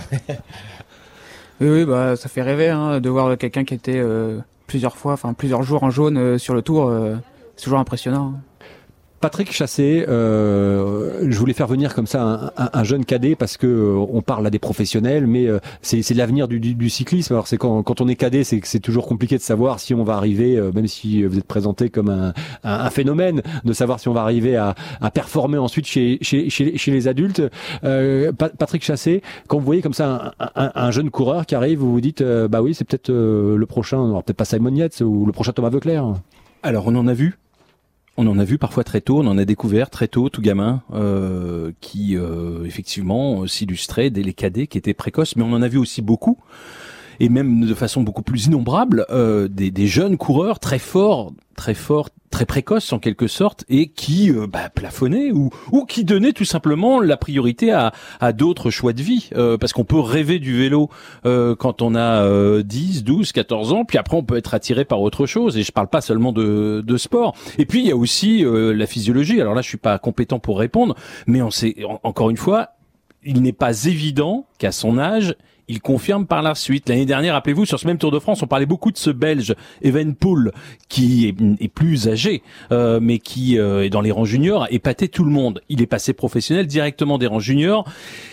oui, 1.61 1.69
oui, 1.71 1.85
bah 1.87 2.17
ça 2.17 2.29
fait 2.29 2.43
rêver 2.43 2.69
hein, 2.69 3.01
de 3.01 3.09
voir 3.09 3.39
quelqu'un 3.39 3.65
qui 3.65 3.73
était 3.73 4.03
plusieurs 4.73 4.97
fois, 4.97 5.13
enfin 5.13 5.35
plusieurs 5.35 5.63
jours 5.63 5.83
en 5.83 5.91
jaune 5.91 6.17
euh, 6.17 6.39
sur 6.39 6.55
le 6.55 6.63
tour. 6.63 6.89
Euh, 6.89 7.17
c'est 7.57 7.65
toujours 7.65 7.79
impressionnant. 7.79 8.41
Patrick 9.23 9.53
Chassé, 9.53 10.05
euh, 10.09 11.31
je 11.31 11.39
voulais 11.39 11.53
faire 11.53 11.69
venir 11.69 11.95
comme 11.95 12.09
ça 12.09 12.53
un, 12.57 12.71
un, 12.73 12.83
jeune 12.83 13.05
cadet 13.05 13.37
parce 13.37 13.57
que 13.57 13.69
euh, 13.69 14.07
on 14.13 14.21
parle 14.21 14.45
à 14.49 14.51
des 14.51 14.59
professionnels, 14.59 15.29
mais 15.29 15.47
euh, 15.47 15.61
c'est 15.81 16.13
l'avenir 16.15 16.49
du, 16.49 16.91
cyclisme. 16.91 17.33
Alors 17.33 17.47
c'est 17.47 17.57
quand, 17.57 18.01
on 18.01 18.09
est 18.09 18.17
cadet, 18.17 18.43
c'est 18.43 18.81
toujours 18.81 19.07
compliqué 19.07 19.37
de 19.37 19.41
savoir 19.41 19.79
si 19.79 19.95
on 19.95 20.03
va 20.03 20.15
arriver, 20.15 20.57
euh, 20.57 20.73
même 20.73 20.89
si 20.89 21.23
vous 21.23 21.39
êtes 21.39 21.47
présenté 21.47 21.89
comme 21.89 22.33
un, 22.65 22.91
phénomène, 22.91 23.43
de 23.65 23.73
savoir 23.73 24.01
si 24.01 24.09
on 24.09 24.13
va 24.13 24.23
arriver 24.23 24.57
à, 24.57 24.75
performer 25.15 25.59
ensuite 25.59 25.87
chez 25.87 26.19
les 26.21 27.09
adultes. 27.09 27.43
Patrick 27.81 28.83
Chassé, 28.83 29.23
quand 29.47 29.59
vous 29.59 29.65
voyez 29.65 29.83
comme 29.83 29.95
ça 29.95 30.35
un, 30.57 30.91
jeune 30.91 31.11
coureur 31.11 31.47
qui 31.47 31.55
arrive, 31.55 31.79
vous 31.79 31.93
vous 31.93 32.01
dites, 32.01 32.25
bah 32.25 32.61
oui, 32.61 32.75
c'est 32.75 32.85
peut-être 32.85 33.13
le 33.13 33.67
prochain, 33.67 34.21
peut-être 34.27 34.37
pas 34.37 34.45
Simon 34.45 34.75
Yates 34.75 35.01
ou 35.01 35.27
le 35.27 35.33
prochain 35.33 35.53
Thomas 35.53 35.71
Veuclair. 35.71 36.13
Alors 36.65 36.89
on 36.89 36.97
en 36.97 37.07
a 37.07 37.15
vu 37.15 37.39
on 38.17 38.27
en 38.27 38.39
a 38.39 38.45
vu 38.45 38.59
parfois 38.59 38.85
très 38.85 39.01
tôt, 39.01 39.21
on 39.21 39.27
en 39.27 39.39
a 39.39 39.45
découvert 39.45 39.91
très 39.91 40.09
tôt, 40.09 40.29
tout 40.29 40.43
gamin, 40.43 40.83
euh, 40.93 41.73
qui 41.81 42.17
euh, 42.17 42.65
effectivement 42.65 43.47
s'illustrait 43.47 44.11
dès 44.11 44.23
les 44.23 44.35
cadets, 44.35 44.67
qui 44.67 44.79
étaient 44.79 44.95
précoces, 44.95 45.37
mais 45.37 45.43
on 45.43 45.53
en 45.53 45.63
a 45.63 45.69
vu 45.69 45.79
aussi 45.79 46.03
beaucoup, 46.03 46.39
et 47.23 47.29
même 47.29 47.65
de 47.65 47.75
façon 47.75 48.03
beaucoup 48.03 48.23
plus 48.23 48.47
innombrable, 48.47 49.07
euh, 49.11 49.47
des, 49.47 49.71
des, 49.71 49.87
jeunes 49.87 50.17
coureurs 50.17 50.59
très 50.59 50.81
forts, 50.81 51.33
très 51.55 51.73
forts, 51.73 52.09
très 52.33 52.47
précoces 52.47 52.93
en 52.93 52.99
quelque 52.99 53.29
sorte 53.29 53.65
et 53.69 53.91
qui 53.91 54.33
euh, 54.33 54.49
bah, 54.49 54.71
plafonnaient 54.75 55.31
ou, 55.31 55.51
ou 55.71 55.85
qui 55.85 56.03
donnaient 56.03 56.33
tout 56.33 56.45
simplement 56.45 57.01
la 57.01 57.17
priorité 57.17 57.71
à, 57.71 57.93
à 58.19 58.33
d'autres 58.33 58.71
choix 58.71 58.93
de 58.93 59.03
vie. 59.03 59.31
Euh, 59.37 59.57
parce 59.57 59.73
qu'on 59.73 59.85
peut 59.85 60.01
rêver 60.01 60.41
du 60.41 60.59
vélo 60.59 60.91
euh, 61.25 61.55
quand 61.55 61.81
on 61.81 61.95
a 61.95 62.61
10, 62.61 63.05
12, 63.05 63.31
14 63.31 63.73
ans 63.73 63.85
puis 63.85 63.99
après 63.99 64.17
on 64.17 64.25
peut 64.25 64.37
être 64.37 64.53
attiré 64.53 64.85
par 64.85 65.01
autre 65.01 65.25
chose. 65.27 65.57
Et 65.57 65.63
je 65.63 65.71
parle 65.71 65.89
pas 65.89 66.01
seulement 66.01 66.33
de, 66.33 66.83
de 66.85 66.97
sport. 66.97 67.37
Et 67.57 67.67
puis 67.67 67.83
il 67.83 67.87
y 67.87 67.93
a 67.93 67.97
aussi 67.97 68.45
la 68.45 68.87
physiologie. 68.87 69.41
Alors 69.41 69.55
là 69.55 69.63
je 69.63 69.69
suis 69.69 69.79
pas 69.79 69.97
compétent 70.01 70.41
pour 70.41 70.59
répondre 70.59 70.97
mais 71.29 71.41
on 71.41 71.53
sait 71.53 71.77
encore 72.03 72.31
une 72.31 72.37
fois 72.37 72.71
il 73.25 73.43
n'est 73.43 73.53
pas 73.53 73.85
évident 73.85 74.47
qu'à 74.59 74.73
son 74.73 74.99
âge 74.99 75.37
il 75.69 75.81
confirme 75.81 76.27
par 76.27 76.43
la 76.43 76.55
suite. 76.55 76.89
L'année 76.89 77.07
dernière, 77.07 77.35
rappelez-vous, 77.35 77.65
sur 77.65 77.79
ce 77.79 77.87
même 77.87 77.99
Tour 77.99 78.11
de 78.11 78.19
France, 78.19 78.43
on 78.43 78.47
parlait 78.47 78.67
beaucoup 78.67 78.91
de 78.91 78.99
ce 78.99 79.11
Belge 79.11 79.55
Evenpool 79.83 80.53
qui 80.89 81.29
est, 81.29 81.69
plus 81.69 82.09
âgé, 82.09 82.43
euh, 82.71 83.01
mais 83.01 83.19
qui 83.19 83.59
euh, 83.59 83.85
est 83.85 83.91
dans 83.91 84.01
les 84.01 84.11
rangs 84.11 84.25
juniors, 84.25 84.65
a 84.65 84.71
épaté 84.71 85.09
tout 85.09 85.25
le 85.25 85.31
monde. 85.31 85.63
Il 85.69 85.81
est 85.81 85.87
passé 85.87 86.13
professionnel 86.13 86.67
directement 86.67 87.19
des 87.19 87.27
rangs 87.27 87.41
juniors 87.41 87.89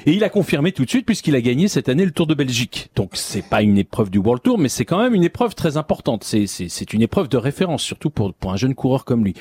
et 0.06 0.12
il 0.12 0.24
a 0.24 0.30
confirmé 0.30 0.72
tout 0.72 0.84
de 0.84 0.90
suite 0.90 1.06
puisqu'il 1.06 1.36
a 1.36 1.42
gagné 1.42 1.68
cette 1.68 1.88
année 1.88 2.06
le 2.06 2.12
Tour 2.12 2.28
de 2.28 2.34
Belgique. 2.34 2.90
Donc 2.96 3.12
c'est 3.14 3.46
pas 3.46 3.62
une 3.62 3.78
épreuve 3.78 4.10
du 4.10 4.18
World 4.18 4.44
Tour, 4.44 4.58
mais 4.58 4.70
c'est 4.70 4.86
quand 4.86 5.01
même 5.01 5.13
une 5.13 5.24
épreuve 5.24 5.56
très 5.56 5.77
importante. 5.77 6.24
C'est 6.24 6.48
c'est 6.48 6.94
une 6.94 7.01
épreuve 7.01 7.30
de 7.30 7.38
référence, 7.38 7.84
surtout 7.84 8.10
pour 8.10 8.34
pour 8.34 8.51
un 8.51 8.58
jeune 8.58 8.75
coureur 8.75 9.06
comme 9.06 9.24
lui. 9.24 9.36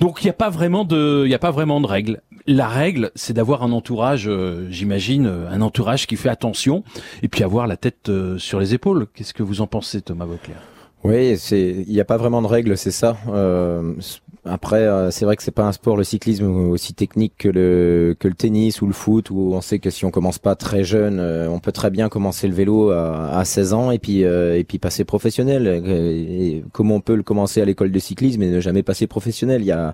Donc 0.00 0.18
il 0.22 0.24
n'y 0.24 0.30
a 0.30 0.34
pas 0.34 0.50
vraiment 0.50 0.84
de 0.84 1.22
il 1.24 1.30
y 1.30 1.34
a 1.34 1.38
pas 1.38 1.50
vraiment 1.50 1.80
de 1.80 1.86
règles. 1.86 2.20
La 2.46 2.68
règle, 2.68 3.10
c'est 3.14 3.32
d'avoir 3.32 3.62
un 3.62 3.72
entourage, 3.72 4.28
euh, 4.28 4.66
j'imagine, 4.70 5.26
un 5.26 5.62
entourage 5.62 6.06
qui 6.06 6.16
fait 6.16 6.28
attention 6.28 6.84
et 7.22 7.28
avoir 7.42 7.66
la 7.66 7.76
tête 7.76 8.08
euh, 8.08 8.38
sur 8.38 8.60
les 8.60 8.74
épaules. 8.74 9.06
Qu'est-ce 9.14 9.34
que 9.34 9.42
vous 9.42 9.60
en 9.60 9.66
pensez, 9.66 10.00
Thomas 10.02 10.26
Vauclair? 10.26 10.56
Oui, 11.02 11.36
c'est 11.36 11.84
il 11.86 11.92
n'y 11.92 12.00
a 12.00 12.04
pas 12.04 12.16
vraiment 12.16 12.40
de 12.40 12.46
règles, 12.46 12.78
c'est 12.78 12.90
ça. 12.90 13.18
Euh, 13.28 13.92
après, 14.46 14.82
euh, 14.82 15.10
c'est 15.10 15.26
vrai 15.26 15.36
que 15.36 15.42
c'est 15.42 15.50
pas 15.50 15.64
un 15.64 15.72
sport, 15.72 15.98
le 15.98 16.04
cyclisme, 16.04 16.46
aussi 16.70 16.94
technique 16.94 17.34
que 17.36 17.48
le 17.48 18.16
que 18.18 18.26
le 18.26 18.34
tennis 18.34 18.80
ou 18.80 18.86
le 18.86 18.94
foot, 18.94 19.28
où 19.30 19.52
on 19.52 19.60
sait 19.60 19.78
que 19.78 19.90
si 19.90 20.06
on 20.06 20.10
commence 20.10 20.38
pas 20.38 20.54
très 20.54 20.82
jeune, 20.82 21.20
on 21.20 21.58
peut 21.60 21.72
très 21.72 21.90
bien 21.90 22.08
commencer 22.08 22.48
le 22.48 22.54
vélo 22.54 22.90
à, 22.90 23.36
à 23.36 23.44
16 23.44 23.74
ans 23.74 23.90
et 23.90 23.98
puis 23.98 24.20
et 24.20 24.64
puis 24.66 24.78
passer 24.78 25.04
professionnel. 25.04 25.66
Et 25.86 26.64
comment 26.72 26.96
on 26.96 27.00
peut 27.00 27.16
le 27.16 27.22
commencer 27.22 27.60
à 27.60 27.66
l'école 27.66 27.90
de 27.92 27.98
cyclisme 27.98 28.42
et 28.42 28.48
ne 28.48 28.60
jamais 28.60 28.82
passer 28.82 29.06
professionnel? 29.06 29.60
Il 29.60 29.66
y 29.66 29.72
a 29.72 29.92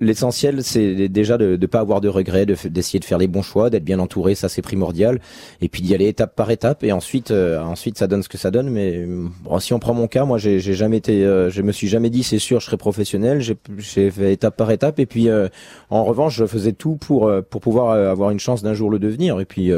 L'essentiel, 0.00 0.62
c'est 0.62 1.08
déjà 1.08 1.38
de 1.38 1.56
ne 1.56 1.66
pas 1.66 1.80
avoir 1.80 2.00
de 2.00 2.08
regrets, 2.08 2.46
d'essayer 2.46 2.98
de, 2.98 3.04
faire 3.04 3.18
les 3.18 3.28
bons 3.28 3.42
choix, 3.42 3.70
d'être 3.70 3.84
bien 3.84 3.98
entouré, 3.98 4.34
ça 4.34 4.48
c'est 4.48 4.62
primordial, 4.62 5.20
et 5.60 5.68
puis 5.68 5.82
d'y 5.82 5.94
aller 5.94 6.06
étape 6.06 6.34
par 6.34 6.50
étape, 6.50 6.84
et 6.84 6.92
ensuite, 6.92 7.30
euh, 7.30 7.60
ensuite 7.60 7.98
ça 7.98 8.06
donne 8.06 8.22
ce 8.22 8.28
que 8.28 8.38
ça 8.38 8.50
donne. 8.50 8.68
Mais 8.70 9.06
bon, 9.44 9.58
si 9.58 9.72
on 9.72 9.78
prend 9.78 9.94
mon 9.94 10.06
cas, 10.06 10.24
moi 10.24 10.38
j'ai 10.38 10.60
jamais 10.60 10.98
été, 10.98 11.24
euh, 11.24 11.50
je 11.50 11.62
me 11.62 11.72
suis 11.72 11.88
jamais 11.88 12.10
dit 12.10 12.22
c'est 12.22 12.38
sûr 12.38 12.60
je 12.60 12.66
serai 12.66 12.76
professionnel. 12.76 13.40
J'ai 13.40 14.10
fait 14.10 14.32
étape 14.32 14.56
par 14.56 14.70
étape, 14.70 14.98
et 14.98 15.06
puis 15.06 15.28
euh, 15.28 15.48
en 15.90 16.04
revanche, 16.04 16.36
je 16.36 16.46
faisais 16.46 16.72
tout 16.72 16.96
pour 16.96 17.30
pour 17.50 17.60
pouvoir 17.60 17.92
avoir 17.92 18.30
une 18.30 18.40
chance 18.40 18.62
d'un 18.62 18.74
jour 18.74 18.90
le 18.90 18.98
devenir, 18.98 19.40
et 19.40 19.44
puis 19.44 19.72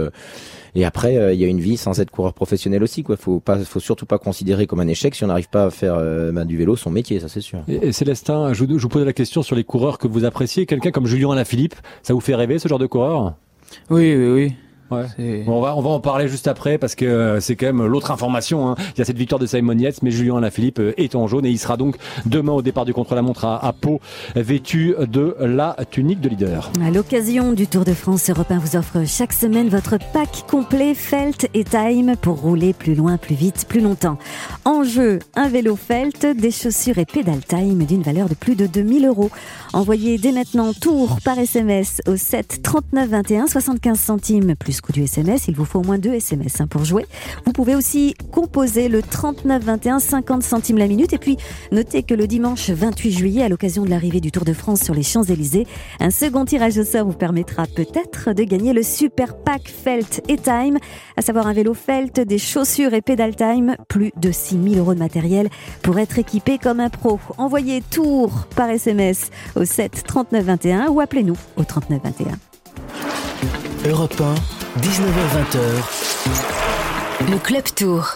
et 0.74 0.84
après, 0.84 1.16
euh, 1.16 1.32
il 1.32 1.40
y 1.40 1.44
a 1.44 1.48
une 1.48 1.60
vie 1.60 1.76
sans 1.76 2.00
être 2.00 2.10
coureur 2.10 2.34
professionnel 2.34 2.82
aussi. 2.82 3.02
Quoi, 3.02 3.16
faut 3.16 3.40
pas, 3.40 3.58
faut 3.58 3.80
surtout 3.80 4.06
pas 4.06 4.18
considérer 4.18 4.66
comme 4.66 4.80
un 4.80 4.88
échec 4.88 5.14
si 5.14 5.24
on 5.24 5.28
n'arrive 5.28 5.48
pas 5.48 5.64
à 5.64 5.70
faire 5.70 5.94
euh, 5.94 6.32
ben, 6.32 6.44
du 6.44 6.56
vélo 6.56 6.76
son 6.76 6.90
métier, 6.90 7.20
ça 7.20 7.28
c'est 7.28 7.40
sûr. 7.40 7.60
Et, 7.68 7.92
Célestin, 7.92 8.52
je, 8.52 8.64
je 8.64 8.82
vous 8.82 8.88
posais 8.88 9.04
la 9.04 9.12
question 9.12 9.42
sur 9.42 9.56
les 9.56 9.64
coureurs 9.64 9.98
que 9.98 10.08
vous 10.08 10.24
appréciez. 10.24 10.66
Quelqu'un 10.66 10.90
comme 10.90 11.06
Julien 11.06 11.32
Alaphilippe, 11.32 11.74
ça 12.02 12.14
vous 12.14 12.20
fait 12.20 12.34
rêver 12.34 12.58
ce 12.58 12.68
genre 12.68 12.78
de 12.78 12.86
coureur? 12.86 13.34
Oui, 13.90 14.14
oui, 14.14 14.28
oui. 14.28 14.52
Ouais. 14.90 15.44
on 15.46 15.60
va 15.60 15.76
on 15.76 15.82
va 15.82 15.90
en 15.90 16.00
parler 16.00 16.28
juste 16.28 16.48
après 16.48 16.78
parce 16.78 16.94
que 16.94 17.04
euh, 17.04 17.40
c'est 17.40 17.56
quand 17.56 17.66
même 17.66 17.86
l'autre 17.86 18.10
information. 18.10 18.68
Hein. 18.68 18.74
Il 18.94 18.98
y 18.98 19.02
a 19.02 19.04
cette 19.04 19.18
victoire 19.18 19.38
de 19.38 19.46
Simon 19.46 19.76
Yates, 19.78 20.02
mais 20.02 20.10
Julien 20.10 20.38
Alaphilippe 20.38 20.80
euh, 20.80 20.92
est 20.96 21.14
en 21.14 21.26
jaune 21.26 21.46
et 21.46 21.50
il 21.50 21.58
sera 21.58 21.76
donc 21.76 21.96
demain 22.26 22.52
au 22.52 22.62
départ 22.62 22.84
du 22.84 22.92
contre-la-montre 22.92 23.44
à, 23.44 23.64
à, 23.64 23.72
Pau, 23.72 24.00
vêtu 24.34 24.94
de 24.98 25.36
la 25.40 25.76
tunique 25.90 26.20
de 26.20 26.28
leader. 26.28 26.70
À 26.84 26.90
l'occasion 26.90 27.52
du 27.52 27.66
Tour 27.66 27.84
de 27.84 27.94
France, 27.94 28.28
Europe 28.28 28.50
1 28.50 28.58
vous 28.58 28.76
offre 28.76 29.06
chaque 29.06 29.32
semaine 29.32 29.68
votre 29.68 29.96
pack 30.12 30.44
complet 30.48 30.94
Felt 30.94 31.48
et 31.54 31.64
Time 31.64 32.16
pour 32.20 32.40
rouler 32.40 32.72
plus 32.72 32.94
loin, 32.94 33.16
plus 33.16 33.34
vite, 33.34 33.66
plus 33.68 33.80
longtemps. 33.80 34.18
En 34.64 34.82
jeu, 34.82 35.20
un 35.36 35.48
vélo 35.48 35.76
Felt, 35.76 36.26
des 36.26 36.50
chaussures 36.50 36.98
et 36.98 37.06
pédale 37.06 37.44
Time 37.46 37.84
d'une 37.84 38.02
valeur 38.02 38.28
de 38.28 38.34
plus 38.34 38.56
de 38.56 38.66
2000 38.66 39.06
euros. 39.06 39.30
Envoyez 39.72 40.18
dès 40.18 40.32
maintenant 40.32 40.72
Tour 40.72 41.18
par 41.24 41.38
SMS 41.38 42.00
au 42.06 42.16
7 42.16 42.60
39 42.62 43.08
21 43.08 43.46
75 43.46 43.98
centimes 43.98 44.54
plus 44.56 44.79
coût 44.80 44.92
du 44.92 45.02
SMS. 45.02 45.48
Il 45.48 45.56
vous 45.56 45.64
faut 45.64 45.80
au 45.80 45.84
moins 45.84 45.98
deux 45.98 46.14
SMS 46.14 46.60
hein, 46.60 46.66
pour 46.66 46.84
jouer. 46.84 47.06
Vous 47.46 47.52
pouvez 47.52 47.74
aussi 47.74 48.14
composer 48.32 48.88
le 48.88 49.02
39 49.02 49.62
21 49.62 49.98
50 49.98 50.42
centimes 50.42 50.78
la 50.78 50.86
minute. 50.86 51.12
Et 51.12 51.18
puis, 51.18 51.36
notez 51.72 52.02
que 52.02 52.14
le 52.14 52.26
dimanche 52.26 52.70
28 52.70 53.10
juillet, 53.10 53.42
à 53.42 53.48
l'occasion 53.48 53.84
de 53.84 53.90
l'arrivée 53.90 54.20
du 54.20 54.30
Tour 54.30 54.44
de 54.44 54.52
France 54.52 54.82
sur 54.82 54.94
les 54.94 55.02
Champs-Élysées, 55.02 55.66
un 56.00 56.10
second 56.10 56.44
tirage 56.44 56.78
au 56.78 56.84
sort 56.84 57.06
vous 57.06 57.12
permettra 57.12 57.66
peut-être 57.66 58.32
de 58.32 58.44
gagner 58.44 58.72
le 58.72 58.82
super 58.82 59.36
pack 59.36 59.68
Felt 59.68 60.22
et 60.28 60.36
Time, 60.36 60.78
à 61.16 61.22
savoir 61.22 61.46
un 61.46 61.52
vélo 61.52 61.74
Felt, 61.74 62.20
des 62.20 62.38
chaussures 62.38 62.94
et 62.94 63.02
pédale 63.02 63.36
Time, 63.36 63.76
plus 63.88 64.12
de 64.16 64.32
6000 64.32 64.78
euros 64.78 64.94
de 64.94 64.98
matériel 64.98 65.48
pour 65.82 65.98
être 65.98 66.18
équipé 66.18 66.58
comme 66.58 66.80
un 66.80 66.90
pro. 66.90 67.18
Envoyez 67.38 67.82
Tour 67.90 68.46
par 68.56 68.68
SMS 68.70 69.30
au 69.56 69.64
7 69.64 70.02
39 70.06 70.44
21 70.44 70.88
ou 70.88 71.00
appelez-nous 71.00 71.36
au 71.56 71.64
39 71.64 72.00
21. 72.02 72.38
Europe 73.88 74.20
1, 74.20 74.59
19h20. 74.78 75.58
Le 77.28 77.38
Club 77.38 77.64
Tour. 77.74 78.14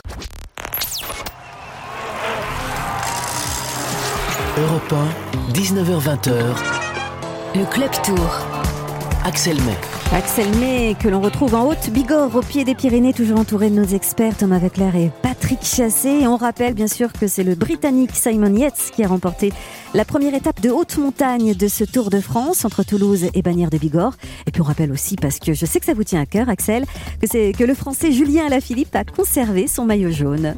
Europe 4.57 4.93
1, 4.93 5.53
19h20. 5.53 6.31
Le 7.57 7.65
Club 7.67 7.91
Tour. 8.05 8.31
Axel 9.25 9.61
May. 9.63 9.94
Axel 10.13 10.49
May, 10.59 10.95
que 11.01 11.09
l'on 11.09 11.21
retrouve 11.21 11.55
en 11.55 11.69
haute 11.69 11.91
Bigorre, 11.91 12.37
au 12.37 12.41
pied 12.41 12.65
des 12.65 12.75
Pyrénées, 12.75 13.13
toujours 13.13 13.41
entouré 13.41 13.69
de 13.69 13.75
nos 13.75 13.85
experts 13.85 14.37
Thomas 14.37 14.59
Veclair 14.59 14.95
et 14.95 15.11
Patrick 15.23 15.65
Chassé. 15.65 16.27
On 16.27 16.37
rappelle 16.37 16.75
bien 16.75 16.87
sûr 16.87 17.13
que 17.13 17.27
c'est 17.27 17.43
le 17.43 17.55
Britannique 17.57 18.13
Simon 18.15 18.55
Yates 18.55 18.93
qui 18.95 19.03
a 19.03 19.09
remporté 19.09 19.53
la 19.93 20.05
première 20.05 20.35
étape 20.35 20.61
de 20.61 20.71
haute 20.71 20.99
montagne 20.99 21.55
de 21.55 21.69
ce 21.69 21.83
Tour 21.83 22.11
de 22.11 22.21
France 22.21 22.65
entre 22.65 22.85
Toulouse 22.85 23.27
et 23.35 23.43
Bagnères 23.43 23.71
de 23.71 23.79
Bigorre. 23.79 24.17
Et 24.47 24.53
puis 24.53 24.63
on 24.63 24.65
rappelle 24.65 24.93
aussi, 24.93 25.17
parce 25.17 25.41
que 25.41 25.53
je 25.53 25.67
sais 25.67 25.81
que 25.81 25.87
ça 25.87 25.95
vous 25.95 26.05
tient 26.05 26.21
à 26.21 26.27
cœur, 26.27 26.49
Axel, 26.49 26.85
que 27.21 27.27
c'est 27.29 27.53
que 27.53 27.65
le 27.65 27.75
Français 27.75 28.13
Julien 28.13 28.47
Alaphilippe 28.47 28.95
a 28.95 29.05
conservé 29.05 29.67
son 29.67 29.85
maillot 29.85 30.13
jaune. 30.13 30.55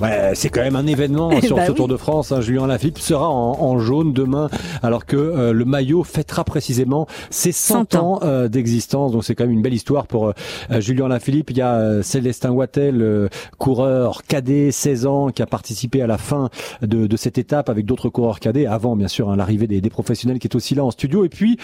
Ouais, 0.00 0.30
c'est 0.34 0.48
quand 0.48 0.60
même 0.60 0.76
un 0.76 0.86
événement 0.86 1.40
sur 1.42 1.56
bah 1.56 1.66
ce 1.66 1.72
Tour 1.72 1.88
de 1.88 1.96
France. 1.96 2.30
Hein. 2.30 2.40
Julien 2.40 2.66
Lafilippe 2.66 2.98
sera 2.98 3.28
en, 3.28 3.78
jaune 3.80 4.12
demain, 4.12 4.48
alors 4.82 5.06
que 5.06 5.16
euh, 5.16 5.52
le 5.52 5.64
maillot 5.64 6.04
fêtera 6.04 6.44
précisément 6.44 7.06
ses 7.30 7.52
100, 7.52 7.96
ans, 7.96 8.20
euh, 8.22 8.48
d'existence. 8.48 9.12
Donc 9.12 9.24
c'est 9.24 9.34
quand 9.34 9.44
même 9.44 9.52
une 9.52 9.62
belle 9.62 9.74
histoire 9.74 10.06
pour 10.06 10.28
euh, 10.28 10.80
Julien 10.80 11.08
Lafilippe. 11.08 11.50
Il 11.50 11.56
y 11.56 11.62
a 11.62 12.02
Célestin 12.02 12.50
Wattel, 12.50 13.28
coureur 13.58 14.22
cadet, 14.22 14.70
16 14.70 15.06
ans, 15.06 15.28
qui 15.30 15.42
a 15.42 15.46
participé 15.46 16.00
à 16.00 16.06
la 16.06 16.18
fin 16.18 16.48
de, 16.82 17.06
de 17.06 17.16
cette 17.16 17.38
étape 17.38 17.68
avec 17.68 17.84
d'autres 17.84 18.08
coureurs 18.08 18.40
cadets, 18.40 18.66
avant 18.66 18.94
bien 18.94 19.08
sûr 19.08 19.30
hein, 19.30 19.36
l'arrivée 19.36 19.66
des, 19.66 19.80
des, 19.80 19.90
professionnels 19.90 20.38
qui 20.38 20.46
est 20.46 20.54
aussi 20.54 20.74
là 20.74 20.84
en 20.84 20.90
studio. 20.90 21.24
Et 21.24 21.28
puis 21.28 21.58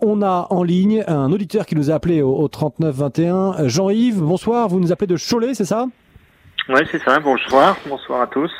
on 0.00 0.22
a 0.22 0.48
en 0.50 0.62
ligne 0.62 1.04
un 1.06 1.30
auditeur 1.30 1.66
qui 1.66 1.76
nous 1.76 1.90
a 1.90 1.94
appelé 1.94 2.22
au, 2.22 2.36
au 2.36 2.48
39 2.48 2.94
21. 2.94 3.68
Jean-Yves, 3.68 4.20
bonsoir. 4.20 4.68
Vous 4.68 4.80
nous 4.80 4.92
appelez 4.92 5.06
de 5.06 5.16
Cholet, 5.16 5.54
c'est 5.54 5.64
ça? 5.64 5.86
Oui, 6.68 6.80
c'est 6.90 7.02
ça. 7.02 7.18
Bonsoir. 7.20 7.76
Bonsoir 7.86 8.22
à 8.22 8.26
tous. 8.26 8.52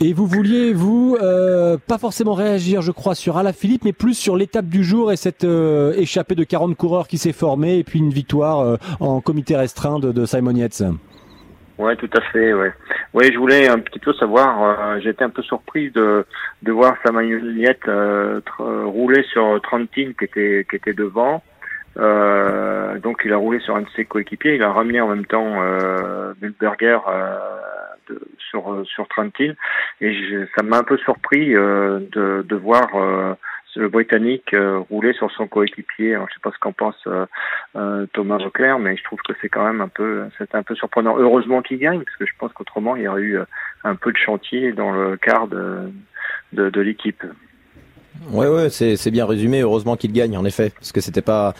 Et 0.00 0.12
vous 0.12 0.26
vouliez, 0.26 0.72
vous, 0.72 1.16
euh, 1.20 1.76
pas 1.76 1.98
forcément 1.98 2.34
réagir, 2.34 2.82
je 2.82 2.92
crois, 2.92 3.16
sur 3.16 3.36
Philippe, 3.52 3.84
mais 3.84 3.92
plus 3.92 4.14
sur 4.14 4.36
l'étape 4.36 4.66
du 4.66 4.84
jour 4.84 5.10
et 5.10 5.16
cette 5.16 5.42
euh, 5.42 5.92
échappée 5.96 6.36
de 6.36 6.44
40 6.44 6.76
coureurs 6.76 7.08
qui 7.08 7.18
s'est 7.18 7.32
formée, 7.32 7.78
et 7.78 7.84
puis 7.84 7.98
une 7.98 8.10
victoire 8.10 8.60
euh, 8.60 8.76
en 9.00 9.20
comité 9.20 9.56
restreint 9.56 9.98
de, 9.98 10.12
de 10.12 10.24
Simon 10.24 10.54
Yates. 10.54 10.84
Ouais, 11.78 11.96
tout 11.96 12.10
à 12.16 12.20
fait. 12.32 12.52
Ouais. 12.52 12.72
Oui, 13.12 13.30
je 13.32 13.38
voulais 13.38 13.68
un 13.68 13.80
petit 13.80 13.98
peu 13.98 14.12
savoir. 14.12 15.00
J'étais 15.00 15.24
un 15.24 15.30
peu 15.30 15.42
surpris 15.42 15.90
de 15.90 16.24
de 16.62 16.72
voir 16.72 16.94
Simon 17.04 17.22
Yates 17.22 17.88
rouler 18.58 19.24
sur 19.32 19.60
Trentine 19.62 20.12
qui 20.14 20.24
était 20.24 20.66
qui 20.68 20.76
était 20.76 20.92
devant. 20.92 21.42
Euh, 21.98 22.98
donc 22.98 23.22
il 23.24 23.32
a 23.32 23.36
roulé 23.36 23.58
sur 23.60 23.74
un 23.76 23.82
de 23.82 23.88
ses 23.96 24.04
coéquipiers, 24.04 24.54
il 24.54 24.62
a 24.62 24.70
ramené 24.72 25.00
en 25.00 25.08
même 25.08 25.26
temps 25.26 25.60
euh, 25.62 26.32
euh, 26.42 27.38
de, 28.08 28.20
sur 28.38 28.82
sur 28.86 29.08
Trentin 29.08 29.54
et 30.00 30.46
ça 30.56 30.62
m'a 30.62 30.78
un 30.78 30.84
peu 30.84 30.96
surpris 30.98 31.54
euh, 31.56 31.98
de, 32.12 32.44
de 32.48 32.56
voir 32.56 32.88
euh, 32.94 33.34
le 33.76 33.88
Britannique 33.88 34.56
rouler 34.90 35.12
sur 35.12 35.30
son 35.30 35.46
coéquipier. 35.46 36.14
Je 36.14 36.34
sais 36.34 36.40
pas 36.42 36.50
ce 36.50 36.58
qu'en 36.58 36.72
pense 36.72 37.06
Thomas 38.12 38.38
Leclerc, 38.38 38.78
mais 38.80 38.96
je 38.96 39.04
trouve 39.04 39.20
que 39.22 39.32
c'est 39.40 39.48
quand 39.48 39.64
même 39.64 39.80
un 39.80 39.88
peu 39.88 40.24
c'est 40.36 40.52
un 40.54 40.64
peu 40.64 40.74
surprenant. 40.74 41.16
Heureusement 41.16 41.62
qu'il 41.62 41.78
gagne 41.78 42.02
parce 42.02 42.16
que 42.16 42.26
je 42.26 42.32
pense 42.38 42.52
qu'autrement 42.52 42.96
il 42.96 43.02
y 43.02 43.08
aurait 43.08 43.22
eu 43.22 43.38
un 43.84 43.94
peu 43.94 44.10
de 44.10 44.16
chantier 44.16 44.72
dans 44.72 44.90
le 44.90 45.16
quart 45.16 45.46
de 45.46 45.90
de, 46.52 46.70
de 46.70 46.80
l'équipe. 46.80 47.22
Ouais, 48.30 48.48
ouais, 48.48 48.70
c'est 48.70 49.10
bien 49.10 49.26
résumé. 49.26 49.60
Heureusement 49.60 49.96
qu'il 49.96 50.12
gagne, 50.12 50.36
en 50.36 50.44
effet, 50.44 50.70
parce 50.70 50.92
que 50.92 51.00
c'était 51.00 51.22
pas. 51.22 51.54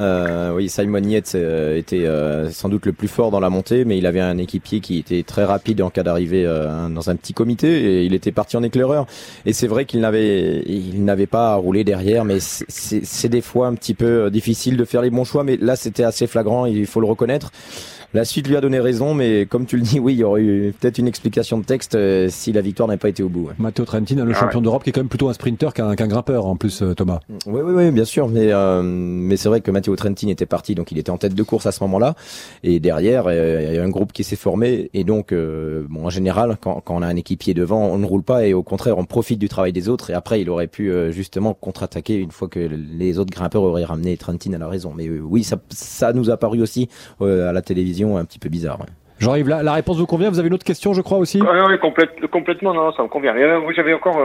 Euh, 0.00 0.52
oui, 0.54 0.68
Simon 0.68 1.02
Yates 1.02 1.32
euh, 1.34 1.76
était 1.76 2.06
euh, 2.06 2.50
sans 2.50 2.68
doute 2.68 2.86
le 2.86 2.92
plus 2.92 3.08
fort 3.08 3.30
dans 3.30 3.40
la 3.40 3.50
montée, 3.50 3.84
mais 3.84 3.98
il 3.98 4.06
avait 4.06 4.20
un 4.20 4.38
équipier 4.38 4.80
qui 4.80 4.98
était 4.98 5.22
très 5.22 5.44
rapide 5.44 5.82
en 5.82 5.90
cas 5.90 6.02
d'arrivée 6.02 6.44
euh, 6.46 6.88
dans 6.88 7.10
un 7.10 7.16
petit 7.16 7.34
comité 7.34 7.68
et 7.68 8.04
il 8.04 8.14
était 8.14 8.32
parti 8.32 8.56
en 8.56 8.62
éclaireur. 8.62 9.06
Et 9.44 9.52
c'est 9.52 9.66
vrai 9.66 9.84
qu'il 9.84 10.00
n'avait, 10.00 10.62
il 10.66 11.04
n'avait 11.04 11.26
pas 11.26 11.52
à 11.52 11.54
rouler 11.56 11.84
derrière, 11.84 12.24
mais 12.24 12.38
c'est 12.40 13.28
des 13.28 13.40
fois 13.40 13.66
un 13.66 13.74
petit 13.74 13.94
peu 13.94 14.30
difficile 14.30 14.76
de 14.76 14.84
faire 14.84 15.02
les 15.02 15.10
bons 15.10 15.24
choix. 15.24 15.44
Mais 15.44 15.56
là, 15.56 15.76
c'était 15.76 16.04
assez 16.04 16.26
flagrant, 16.26 16.66
il 16.66 16.86
faut 16.86 17.00
le 17.00 17.06
reconnaître. 17.06 17.50
La 18.14 18.24
suite 18.24 18.48
lui 18.48 18.56
a 18.56 18.62
donné 18.62 18.80
raison, 18.80 19.12
mais 19.12 19.44
comme 19.44 19.66
tu 19.66 19.76
le 19.76 19.82
dis, 19.82 20.00
oui, 20.00 20.14
il 20.14 20.20
y 20.20 20.24
aurait 20.24 20.40
eu 20.40 20.74
peut-être 20.80 20.96
une 20.96 21.06
explication 21.06 21.58
de 21.58 21.64
texte 21.64 21.94
euh, 21.94 22.28
si 22.30 22.52
la 22.52 22.62
victoire 22.62 22.88
n'avait 22.88 22.98
pas 22.98 23.10
été 23.10 23.22
au 23.22 23.28
bout. 23.28 23.50
Matteo 23.58 23.84
Trentin, 23.84 24.24
le 24.24 24.32
ah 24.34 24.40
champion 24.40 24.62
d'Europe, 24.62 24.82
qui 24.82 24.88
est 24.88 24.92
quand 24.94 25.02
même 25.02 25.10
plutôt 25.10 25.28
un 25.28 25.34
sprinter 25.34 25.74
qu'un 25.74 25.94
grimpeur 25.94 26.46
en 26.46 26.56
plus, 26.56 26.82
Thomas. 26.96 27.20
Oui, 27.44 27.60
oui, 27.62 27.72
oui, 27.74 27.90
bien 27.90 28.06
sûr, 28.06 28.28
mais 28.28 28.50
euh, 28.50 28.80
mais 28.82 29.36
c'est 29.36 29.50
vrai 29.50 29.60
que 29.60 29.70
Matteo 29.70 29.87
Trentin 29.96 30.28
était 30.28 30.46
parti, 30.46 30.74
donc 30.74 30.92
il 30.92 30.98
était 30.98 31.10
en 31.10 31.18
tête 31.18 31.34
de 31.34 31.42
course 31.42 31.66
à 31.66 31.72
ce 31.72 31.82
moment-là, 31.84 32.14
et 32.62 32.80
derrière 32.80 33.30
il 33.30 33.74
y 33.74 33.78
a 33.78 33.82
un 33.82 33.88
groupe 33.88 34.12
qui 34.12 34.24
s'est 34.24 34.36
formé, 34.36 34.90
et 34.94 35.04
donc 35.04 35.32
bon, 35.32 36.06
en 36.06 36.10
général, 36.10 36.56
quand, 36.60 36.82
on 36.88 37.02
a 37.02 37.06
un 37.06 37.16
équipier 37.16 37.54
devant, 37.54 37.84
on 37.86 37.98
ne 37.98 38.06
roule 38.06 38.22
pas, 38.22 38.46
et 38.46 38.54
au 38.54 38.62
contraire, 38.62 38.98
on 38.98 39.04
profite 39.04 39.38
du 39.38 39.48
travail 39.48 39.72
des 39.72 39.88
autres, 39.88 40.10
et 40.10 40.14
après 40.14 40.40
il 40.40 40.50
aurait 40.50 40.66
pu 40.66 40.92
justement 41.10 41.54
contre-attaquer 41.54 42.16
une 42.16 42.30
fois 42.30 42.48
que 42.48 42.58
les 42.58 43.18
autres 43.18 43.32
grimpeurs 43.32 43.62
auraient 43.62 43.84
ramené 43.84 44.16
Trentin 44.16 44.52
à 44.52 44.58
la 44.58 44.68
raison. 44.68 44.92
Mais 44.96 45.08
oui, 45.08 45.44
ça 45.44 46.12
nous 46.12 46.30
a 46.30 46.36
paru 46.36 46.60
aussi 46.62 46.88
à 47.20 47.52
la 47.52 47.62
télévision 47.62 48.16
un 48.16 48.24
petit 48.24 48.38
peu 48.38 48.48
bizarre. 48.48 48.80
Jean-Yves, 49.18 49.48
la, 49.48 49.72
réponse 49.72 49.98
vous 49.98 50.06
convient? 50.06 50.30
Vous 50.30 50.38
avez 50.38 50.48
une 50.48 50.54
autre 50.54 50.64
question, 50.64 50.92
je 50.94 51.00
crois 51.00 51.18
aussi? 51.18 51.42
Ah, 51.46 51.54
Non, 51.54 51.78
complètement, 52.30 52.74
non, 52.74 52.92
ça 52.92 53.02
me 53.02 53.08
convient. 53.08 53.34
J'avais 53.74 53.94
encore 53.94 54.18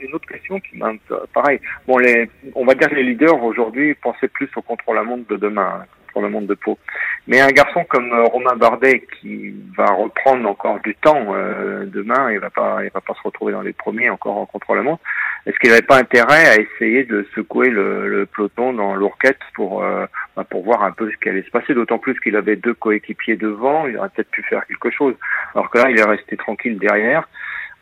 une 0.00 0.14
autre 0.14 0.26
question 0.26 0.60
qui 0.60 0.76
m'a 0.76 0.92
pareil. 1.34 1.60
Bon, 1.86 1.98
les, 1.98 2.30
on 2.54 2.64
va 2.64 2.74
dire 2.74 2.88
les 2.94 3.02
leaders 3.02 3.42
aujourd'hui 3.42 3.94
pensaient 3.94 4.28
plus 4.28 4.48
au 4.56 4.62
contrôle 4.62 4.98
à 4.98 5.02
montre 5.02 5.28
de 5.28 5.36
demain, 5.36 5.84
pour 6.16 6.22
le 6.22 6.30
monde 6.30 6.46
de 6.46 6.54
peau. 6.54 6.78
Mais 7.26 7.42
un 7.42 7.48
garçon 7.48 7.84
comme 7.84 8.10
euh, 8.10 8.24
Romain 8.24 8.56
Bardet 8.56 9.04
qui 9.20 9.54
va 9.76 9.84
reprendre 9.84 10.48
encore 10.48 10.80
du 10.80 10.94
temps 10.94 11.34
euh, 11.34 11.84
demain, 11.84 12.32
il 12.32 12.38
va 12.38 12.48
pas, 12.48 12.78
il 12.82 12.88
va 12.88 13.02
pas 13.02 13.12
se 13.12 13.20
retrouver 13.22 13.52
dans 13.52 13.60
les 13.60 13.74
premiers 13.74 14.08
encore 14.08 14.38
en 14.38 14.46
contrôle 14.46 14.78
à 14.78 14.82
montre. 14.82 15.02
Est-ce 15.44 15.58
qu'il 15.58 15.68
n'avait 15.68 15.82
pas 15.82 15.98
intérêt 15.98 16.48
à 16.48 16.56
essayer 16.56 17.04
de 17.04 17.26
secouer 17.34 17.68
le, 17.68 18.26
peloton 18.34 18.72
dans 18.72 18.94
l'ourquette 18.94 19.40
pour 19.54 19.84
euh, 19.84 20.06
bah, 20.36 20.44
pour 20.48 20.64
voir 20.64 20.84
un 20.84 20.92
peu 20.92 21.10
ce 21.10 21.16
qui 21.18 21.28
allait 21.28 21.42
se 21.42 21.50
passer, 21.50 21.74
d'autant 21.74 21.98
plus 21.98 22.18
qu'il 22.20 22.34
avait 22.34 22.56
deux 22.56 22.72
coéquipiers 22.72 23.36
devant, 23.36 23.86
il 23.86 23.98
aurait 23.98 24.08
peut-être 24.08 24.30
pu 24.30 24.42
faire 24.44 24.66
quelque 24.66 24.90
chose. 24.90 25.14
Alors 25.54 25.68
que 25.68 25.76
là, 25.76 25.90
il 25.90 25.98
est 25.98 26.02
resté 26.02 26.38
tranquille 26.38 26.78
derrière, 26.78 27.28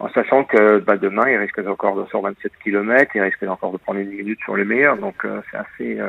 en 0.00 0.08
sachant 0.08 0.42
que 0.42 0.80
bah, 0.80 0.96
demain, 0.96 1.28
il 1.28 1.36
risque 1.36 1.60
encore 1.60 1.94
de 1.94 2.04
faire 2.06 2.20
27 2.20 2.50
km, 2.64 3.12
il 3.14 3.20
risque 3.20 3.44
encore 3.44 3.70
de 3.70 3.78
prendre 3.78 4.00
une 4.00 4.10
minute 4.10 4.40
sur 4.40 4.56
les 4.56 4.64
meilleurs, 4.64 4.96
donc 4.96 5.24
c'est 5.52 5.56
assez 5.56 6.00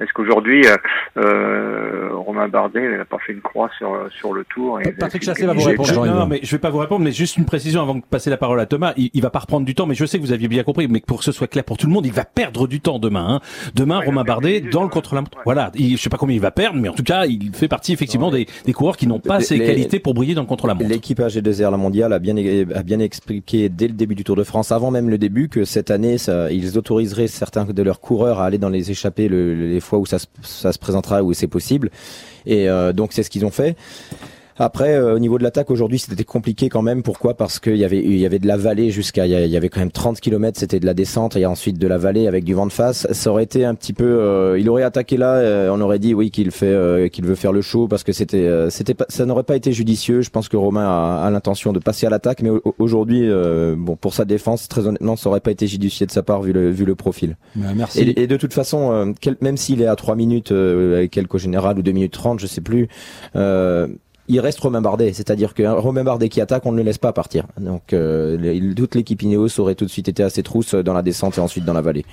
est-ce 0.00 0.12
qu'aujourd'hui, 0.12 0.64
euh, 0.66 0.76
euh, 1.16 2.08
Romain 2.12 2.48
Bardet 2.48 2.96
n'a 2.96 3.04
pas 3.04 3.18
fait 3.18 3.32
une 3.32 3.40
croix 3.40 3.70
sur, 3.78 4.08
sur 4.10 4.32
le 4.32 4.44
tour 4.44 4.80
et 4.80 4.92
Patrick 4.92 5.24
Chassé 5.24 5.44
va 5.46 5.52
vous 5.52 5.64
répondre. 5.64 6.06
Non, 6.06 6.26
mais 6.26 6.40
je 6.42 6.50
vais 6.52 6.60
pas 6.60 6.70
vous 6.70 6.78
répondre, 6.78 7.04
mais 7.04 7.12
juste 7.12 7.36
une 7.36 7.44
précision 7.44 7.82
avant 7.82 7.96
de 7.96 8.02
passer 8.02 8.30
la 8.30 8.36
parole 8.36 8.60
à 8.60 8.66
Thomas. 8.66 8.92
Il, 8.96 9.10
il 9.12 9.22
va 9.22 9.30
pas 9.30 9.40
reprendre 9.40 9.66
du 9.66 9.74
temps, 9.74 9.86
mais 9.86 9.94
je 9.94 10.04
sais 10.04 10.18
que 10.18 10.22
vous 10.22 10.32
aviez 10.32 10.48
bien 10.48 10.62
compris, 10.62 10.86
mais 10.88 11.00
pour 11.00 11.18
que 11.18 11.24
ce 11.24 11.32
soit 11.32 11.48
clair 11.48 11.64
pour 11.64 11.76
tout 11.76 11.86
le 11.86 11.92
monde, 11.92 12.06
il 12.06 12.12
va 12.12 12.24
perdre 12.24 12.68
du 12.68 12.80
temps 12.80 12.98
demain. 12.98 13.26
Hein. 13.28 13.40
Demain, 13.74 14.00
Romain 14.04 14.24
Bardet, 14.24 14.60
dans 14.60 14.82
le 14.82 14.88
contre-la-montre. 14.88 15.38
Voilà, 15.44 15.72
il, 15.74 15.96
je 15.96 16.02
sais 16.02 16.10
pas 16.10 16.16
combien 16.16 16.36
il 16.36 16.42
va 16.42 16.50
perdre, 16.50 16.78
mais 16.80 16.88
en 16.88 16.94
tout 16.94 17.02
cas, 17.02 17.26
il 17.26 17.54
fait 17.54 17.68
partie 17.68 17.92
effectivement 17.92 18.30
des, 18.30 18.46
des 18.64 18.72
coureurs 18.72 18.96
qui 18.96 19.06
n'ont 19.06 19.20
pas 19.20 19.40
ces 19.40 19.58
qualités 19.58 19.98
pour 19.98 20.14
briller 20.14 20.34
dans 20.34 20.42
le 20.42 20.46
contre-la-montre. 20.46 20.88
L'équipe 20.88 21.18
AG2R, 21.18 21.70
la 21.70 21.76
mondiale, 21.76 22.12
a 22.12 22.18
bien, 22.18 22.36
a 22.36 22.82
bien 22.82 23.00
expliqué 23.00 23.68
dès 23.68 23.88
le 23.88 23.94
début 23.94 24.14
du 24.14 24.24
Tour 24.24 24.36
de 24.36 24.44
France, 24.44 24.70
avant 24.70 24.90
même 24.90 25.10
le 25.10 25.18
début, 25.18 25.48
que 25.48 25.64
cette 25.64 25.90
année, 25.90 26.18
ça, 26.18 26.52
ils 26.52 26.78
autoriseraient 26.78 27.26
certains 27.26 27.64
de 27.64 27.82
leurs 27.82 28.00
coureurs 28.00 28.40
à 28.40 28.46
aller 28.46 28.58
dans 28.58 28.68
les 28.68 28.90
échappées 28.90 29.28
le, 29.28 29.54
les 29.54 29.80
fois 29.88 29.98
où 29.98 30.06
ça 30.06 30.18
se 30.18 30.26
ça 30.42 30.72
se 30.72 30.78
présentera 30.78 31.22
où 31.22 31.32
c'est 31.32 31.46
possible 31.48 31.90
Et 32.46 32.68
donc 32.94 33.12
c'est 33.12 33.22
ce 33.22 33.30
qu'ils 33.30 33.44
ont 33.44 33.50
fait. 33.50 33.76
Après, 34.58 34.94
euh, 34.94 35.14
au 35.14 35.18
niveau 35.18 35.38
de 35.38 35.42
l'attaque 35.42 35.70
aujourd'hui, 35.70 35.98
c'était 35.98 36.24
compliqué 36.24 36.68
quand 36.68 36.82
même. 36.82 37.02
Pourquoi? 37.02 37.34
Parce 37.34 37.58
qu'il 37.58 37.76
y 37.76 37.84
avait 37.84 38.02
il 38.02 38.18
y 38.18 38.26
avait 38.26 38.38
de 38.38 38.46
la 38.46 38.56
vallée 38.56 38.90
jusqu'à 38.90 39.26
il 39.26 39.32
y 39.32 39.56
avait 39.56 39.68
quand 39.68 39.80
même 39.80 39.90
30 39.90 40.20
km, 40.20 40.58
c'était 40.58 40.80
de 40.80 40.86
la 40.86 40.94
descente 40.94 41.36
et 41.36 41.46
ensuite 41.46 41.78
de 41.78 41.86
la 41.86 41.98
vallée 41.98 42.26
avec 42.26 42.44
du 42.44 42.54
vent 42.54 42.66
de 42.66 42.72
face. 42.72 43.06
Ça 43.12 43.30
aurait 43.30 43.44
été 43.44 43.64
un 43.64 43.74
petit 43.74 43.92
peu, 43.92 44.04
euh, 44.04 44.58
il 44.58 44.68
aurait 44.68 44.82
attaqué 44.82 45.16
là, 45.16 45.34
euh, 45.34 45.70
on 45.72 45.80
aurait 45.80 45.98
dit 45.98 46.14
oui 46.14 46.30
qu'il 46.30 46.50
fait 46.50 47.10
qu'il 47.12 47.24
veut 47.24 47.34
faire 47.34 47.52
le 47.52 47.62
show 47.62 47.88
parce 47.88 48.04
que 48.04 48.12
c'était 48.12 48.48
c'était 48.70 48.94
pas, 48.94 49.06
ça 49.08 49.26
n'aurait 49.26 49.44
pas 49.44 49.56
été 49.56 49.72
judicieux. 49.72 50.20
Je 50.20 50.30
pense 50.30 50.48
que 50.48 50.56
Romain 50.56 50.86
a, 50.86 51.22
a 51.24 51.30
l'intention 51.30 51.72
de 51.72 51.78
passer 51.78 52.06
à 52.06 52.10
l'attaque, 52.10 52.42
mais 52.42 52.50
aujourd'hui, 52.78 53.28
bon 53.76 53.96
pour 53.96 54.14
sa 54.14 54.24
défense, 54.24 54.68
très 54.68 54.86
honnêtement, 54.86 55.16
ça 55.16 55.28
aurait 55.28 55.40
pas 55.40 55.50
été 55.50 55.66
judicieux 55.66 56.06
de 56.06 56.10
sa 56.10 56.22
part 56.22 56.42
vu 56.42 56.52
le 56.52 56.70
vu 56.70 56.84
le 56.84 56.94
profil. 56.94 57.36
Bah, 57.56 57.68
merci. 57.74 58.00
Et, 58.00 58.22
et, 58.22 58.26
de 58.26 58.36
toute 58.36 58.54
façon, 58.54 59.14
même 59.40 59.56
s'il 59.56 59.82
est 59.82 59.86
à 59.86 59.96
3 59.96 60.16
minutes 60.16 60.52
avec 60.52 61.10
quelques 61.10 61.38
général 61.38 61.78
ou 61.78 61.82
2 61.82 61.92
minutes 61.92 62.12
30, 62.12 62.40
je 62.40 62.46
sais 62.46 62.60
plus. 62.60 62.88
Euh, 63.36 63.88
il 64.28 64.40
reste 64.40 64.60
Romain 64.60 64.80
Bardet. 64.80 65.12
C'est-à-dire 65.12 65.54
que 65.54 65.62
Romain 65.62 66.04
Bardet 66.04 66.28
qui 66.28 66.40
attaque, 66.40 66.66
on 66.66 66.72
ne 66.72 66.76
le 66.76 66.82
laisse 66.82 66.98
pas 66.98 67.12
partir. 67.12 67.46
Donc 67.58 67.92
euh, 67.92 68.72
toute 68.74 68.94
l'équipe 68.94 69.20
Ineos 69.22 69.58
aurait 69.58 69.74
tout 69.74 69.84
de 69.84 69.90
suite 69.90 70.08
été 70.08 70.22
à 70.22 70.30
ses 70.30 70.42
trousses 70.42 70.74
dans 70.74 70.94
la 70.94 71.02
descente 71.02 71.38
et 71.38 71.40
ensuite 71.40 71.64
dans 71.64 71.72
la 71.72 71.82
vallée. 71.82 72.04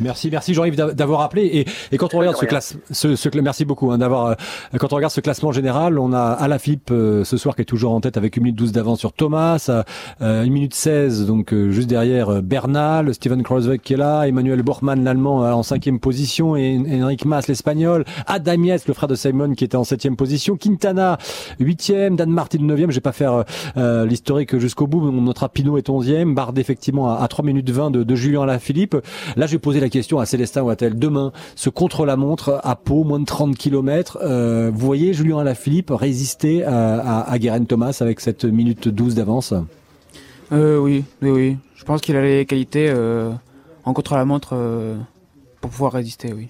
Merci, 0.00 0.30
merci 0.30 0.54
Jean-Yves 0.54 0.76
d'avoir 0.76 1.22
appelé. 1.22 1.46
Et, 1.46 1.66
et, 1.92 1.96
quand 1.96 2.14
on 2.14 2.18
regarde 2.18 2.36
ce 2.36 2.44
classement, 2.44 2.80
ce, 2.90 3.16
ce, 3.16 3.28
merci 3.40 3.64
beaucoup 3.64 3.90
hein, 3.90 3.98
d'avoir. 3.98 4.26
Euh, 4.26 4.34
quand 4.78 4.92
on 4.92 4.96
regarde 4.96 5.12
ce 5.12 5.20
classement 5.20 5.50
général, 5.50 5.98
on 5.98 6.12
a 6.12 6.20
Alaphilippe 6.20 6.90
euh, 6.92 7.24
ce 7.24 7.36
soir 7.36 7.56
qui 7.56 7.62
est 7.62 7.64
toujours 7.64 7.92
en 7.92 8.00
tête 8.00 8.16
avec 8.16 8.38
1 8.38 8.40
minute 8.40 8.56
12 8.56 8.72
d'avance 8.72 9.00
sur 9.00 9.12
Thomas, 9.12 9.68
euh, 9.68 9.82
1 10.20 10.48
minute 10.50 10.74
16 10.74 11.26
donc 11.26 11.52
euh, 11.52 11.70
juste 11.70 11.88
derrière 11.88 12.28
euh, 12.30 12.40
Bernal, 12.40 13.12
Steven 13.12 13.42
Kreuzweig 13.42 13.80
qui 13.80 13.94
est 13.94 13.96
là, 13.96 14.24
Emmanuel 14.24 14.62
Bormann 14.62 15.02
l'allemand 15.02 15.40
en 15.40 15.62
cinquième 15.62 15.98
position 15.98 16.56
et 16.56 16.78
Enric 17.02 17.24
Mas 17.24 17.48
l'espagnol, 17.48 18.04
Adam 18.26 18.62
Yates 18.62 18.86
le 18.86 18.94
frère 18.94 19.08
de 19.08 19.16
Simon 19.16 19.54
qui 19.54 19.64
était 19.64 19.76
en 19.76 19.84
septième 19.84 20.16
position, 20.16 20.56
Quintana 20.56 21.18
huitième, 21.58 22.16
Dan 22.16 22.30
Martin 22.30 22.58
neuvième. 22.60 22.90
Je 22.90 22.96
vais 22.96 23.00
pas 23.00 23.12
faire 23.12 23.44
l'historique 23.76 24.58
jusqu'au 24.58 24.86
bout. 24.86 25.10
Notre 25.10 25.48
Pinot 25.48 25.78
est 25.78 25.90
onzième, 25.90 26.34
Bardet 26.34 26.60
effectivement 26.60 27.10
à, 27.10 27.22
à 27.22 27.28
3 27.28 27.44
minutes 27.44 27.70
20 27.70 27.90
de, 27.90 28.02
de 28.04 28.14
Julien 28.14 28.42
Alaphilippe. 28.42 28.96
Là, 29.36 29.46
je 29.46 29.52
vais 29.52 29.58
poser 29.58 29.80
la 29.88 29.90
question 29.90 30.18
à 30.18 30.26
Célestin 30.26 30.60
Wattel. 30.60 30.98
Demain, 30.98 31.32
ce 31.56 31.70
contre-la-montre 31.70 32.60
à 32.62 32.76
Pau, 32.76 33.04
moins 33.04 33.20
de 33.20 33.24
30 33.24 33.56
km, 33.56 34.18
euh, 34.20 34.70
vous 34.70 34.84
voyez 34.84 35.14
Julien 35.14 35.38
Alaphilippe 35.38 35.90
résister 35.90 36.62
à, 36.62 37.20
à, 37.20 37.38
Guérin 37.38 37.64
Thomas 37.64 37.96
avec 38.02 38.20
cette 38.20 38.44
minute 38.44 38.88
12 38.88 39.14
d'avance? 39.14 39.54
Euh, 40.52 40.78
Oui, 40.78 41.04
oui. 41.22 41.56
Je 41.74 41.84
pense 41.84 42.02
qu'il 42.02 42.16
a 42.16 42.22
les 42.22 42.44
qualités 42.44 42.90
euh, 42.90 43.30
en 43.84 43.94
contre-la-montre 43.94 44.54
pour 45.62 45.70
pouvoir 45.70 45.92
résister, 45.92 46.34
oui. 46.34 46.48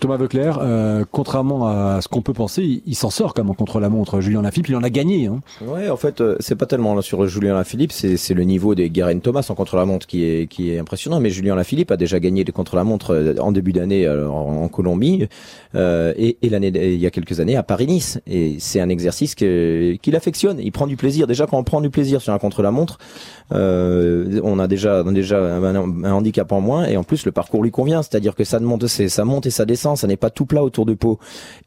Thomas 0.00 0.16
Veuclair, 0.16 0.58
euh, 0.62 1.04
contrairement 1.10 1.66
à 1.68 2.00
ce 2.00 2.08
qu'on 2.08 2.22
peut 2.22 2.32
penser, 2.32 2.82
il, 2.86 2.94
s'en 2.94 3.10
sort 3.10 3.34
quand 3.34 3.44
même 3.44 3.54
contre 3.54 3.80
la 3.80 3.90
montre. 3.90 4.20
Julien 4.20 4.40
Lafilippe, 4.42 4.68
il 4.70 4.76
en 4.76 4.82
a 4.82 4.88
gagné. 4.88 5.26
Hein. 5.26 5.40
Ouais, 5.60 5.90
en 5.90 5.96
fait, 5.96 6.20
euh, 6.20 6.36
c'est 6.40 6.56
pas 6.56 6.66
tellement 6.66 7.00
sur 7.02 7.26
Julien 7.26 7.54
Lafilippe, 7.54 7.92
c'est 7.92 8.34
le 8.34 8.42
niveau 8.44 8.74
des 8.74 8.90
Guerin 8.90 9.18
Thomas 9.18 9.46
en 9.50 9.54
contre 9.54 9.76
la 9.76 9.84
montre 9.84 10.06
qui 10.06 10.24
est 10.24 10.46
qui 10.46 10.72
est 10.72 10.78
impressionnant. 10.78 11.20
Mais 11.20 11.28
Julien 11.30 11.54
Lafilippe 11.54 11.90
a 11.90 11.98
déjà 11.98 12.18
gagné 12.18 12.44
des 12.44 12.52
contre 12.52 12.76
la 12.76 12.84
montre 12.84 13.14
euh, 13.14 13.34
en 13.38 13.52
début 13.52 13.72
d'année 13.72 14.06
euh, 14.06 14.28
en, 14.28 14.68
Colombie 14.68 15.26
et, 15.74 16.38
et 16.42 16.48
l'année 16.48 16.68
il 16.74 17.00
y 17.00 17.06
a 17.06 17.10
quelques 17.10 17.40
années 17.40 17.56
à 17.56 17.62
Paris-Nice. 17.62 18.20
Et 18.26 18.56
c'est 18.58 18.80
un 18.80 18.88
exercice 18.88 19.34
qu'il 19.34 20.16
affectionne. 20.16 20.58
Il 20.60 20.72
prend 20.72 20.86
du 20.86 20.96
plaisir. 20.96 21.26
Déjà 21.26 21.46
quand 21.46 21.58
on 21.58 21.64
prend 21.64 21.80
du 21.80 21.90
plaisir 21.90 22.22
sur 22.22 22.32
un 22.32 22.38
contre 22.38 22.62
la 22.62 22.70
montre, 22.70 22.98
on 23.50 24.58
a 24.58 24.66
déjà 24.66 25.02
déjà 25.04 25.38
un, 25.38 25.74
un, 25.74 26.12
handicap 26.12 26.50
en 26.52 26.60
moins 26.60 26.86
et 26.86 26.96
en 26.96 27.04
plus 27.04 27.26
le 27.26 27.32
parcours 27.32 27.62
lui 27.62 27.70
convient. 27.70 28.02
C'est-à-dire 28.02 28.34
que 28.34 28.44
ça 28.44 28.58
monte, 28.60 28.86
ça 28.86 29.24
monte 29.24 29.46
et 29.46 29.50
ça 29.50 29.64
descend 29.64 29.89
ça 29.96 30.06
n'est 30.06 30.16
pas 30.16 30.30
tout 30.30 30.46
plat 30.46 30.62
autour 30.62 30.86
de 30.86 30.94
Pau. 30.94 31.18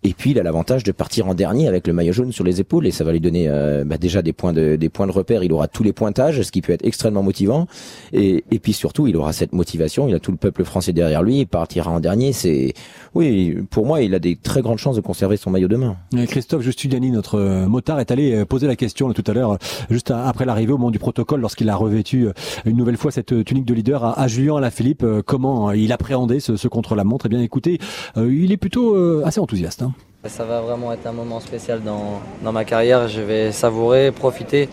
Et 0.03 0.13
puis 0.13 0.31
il 0.31 0.39
a 0.39 0.43
l'avantage 0.43 0.83
de 0.83 0.91
partir 0.91 1.27
en 1.27 1.33
dernier 1.33 1.67
avec 1.67 1.87
le 1.87 1.93
maillot 1.93 2.13
jaune 2.13 2.31
sur 2.31 2.43
les 2.43 2.59
épaules 2.59 2.87
et 2.87 2.91
ça 2.91 3.03
va 3.03 3.11
lui 3.11 3.19
donner 3.19 3.47
euh, 3.47 3.83
bah, 3.85 3.97
déjà 3.97 4.21
des 4.21 4.33
points 4.33 4.53
de 4.53 4.75
des 4.75 4.89
points 4.89 5.07
de 5.07 5.11
repère. 5.11 5.43
Il 5.43 5.53
aura 5.53 5.67
tous 5.67 5.83
les 5.83 5.93
pointages, 5.93 6.41
ce 6.41 6.51
qui 6.51 6.61
peut 6.61 6.73
être 6.73 6.85
extrêmement 6.85 7.23
motivant. 7.23 7.67
Et, 8.11 8.43
et 8.51 8.59
puis 8.59 8.73
surtout, 8.73 9.07
il 9.07 9.15
aura 9.17 9.33
cette 9.33 9.53
motivation. 9.53 10.07
Il 10.07 10.15
a 10.15 10.19
tout 10.19 10.31
le 10.31 10.37
peuple 10.37 10.63
français 10.63 10.93
derrière 10.93 11.23
lui. 11.23 11.39
Il 11.39 11.47
partira 11.47 11.91
en 11.91 11.99
dernier. 11.99 12.33
C'est 12.33 12.73
oui, 13.13 13.57
pour 13.69 13.85
moi, 13.85 14.01
il 14.01 14.15
a 14.15 14.19
des 14.19 14.35
très 14.35 14.61
grandes 14.61 14.79
chances 14.79 14.95
de 14.95 15.01
conserver 15.01 15.37
son 15.37 15.51
maillot 15.51 15.67
demain. 15.67 15.95
Christophe 16.27 16.63
Justudiani, 16.63 17.11
notre 17.11 17.39
euh, 17.39 17.67
motard, 17.67 17.99
est 17.99 18.11
allé 18.11 18.33
euh, 18.33 18.45
poser 18.45 18.67
la 18.67 18.75
question 18.75 19.11
tout 19.13 19.23
à 19.27 19.33
l'heure, 19.33 19.57
juste 19.89 20.11
après 20.11 20.45
l'arrivée 20.45 20.73
au 20.73 20.77
moment 20.77 20.91
du 20.91 20.99
protocole, 20.99 21.41
lorsqu'il 21.41 21.69
a 21.69 21.75
revêtu 21.75 22.27
une 22.65 22.77
nouvelle 22.77 22.97
fois 22.97 23.11
cette 23.11 23.43
tunique 23.45 23.65
de 23.65 23.73
leader 23.73 24.03
à, 24.03 24.19
à 24.19 24.27
Julien 24.27 24.57
Alaphilippe. 24.57 25.05
Comment 25.25 25.71
il 25.71 25.91
appréhendait 25.91 26.39
ce, 26.39 26.55
ce 26.55 26.67
contre-la-montre? 26.67 27.27
Eh 27.27 27.29
bien, 27.29 27.41
écoutez, 27.41 27.79
il 28.17 28.51
est 28.51 28.57
plutôt 28.57 28.95
euh, 28.95 29.23
assez 29.25 29.39
enthousiaste. 29.39 29.81
Hein. 29.81 29.93
Ça 30.25 30.45
va 30.45 30.61
vraiment 30.61 30.93
être 30.93 31.05
un 31.05 31.11
moment 31.11 31.39
spécial 31.39 31.81
dans, 31.81 32.21
dans, 32.43 32.51
ma 32.51 32.63
carrière. 32.63 33.07
Je 33.07 33.21
vais 33.21 33.51
savourer, 33.51 34.11
profiter. 34.11 34.69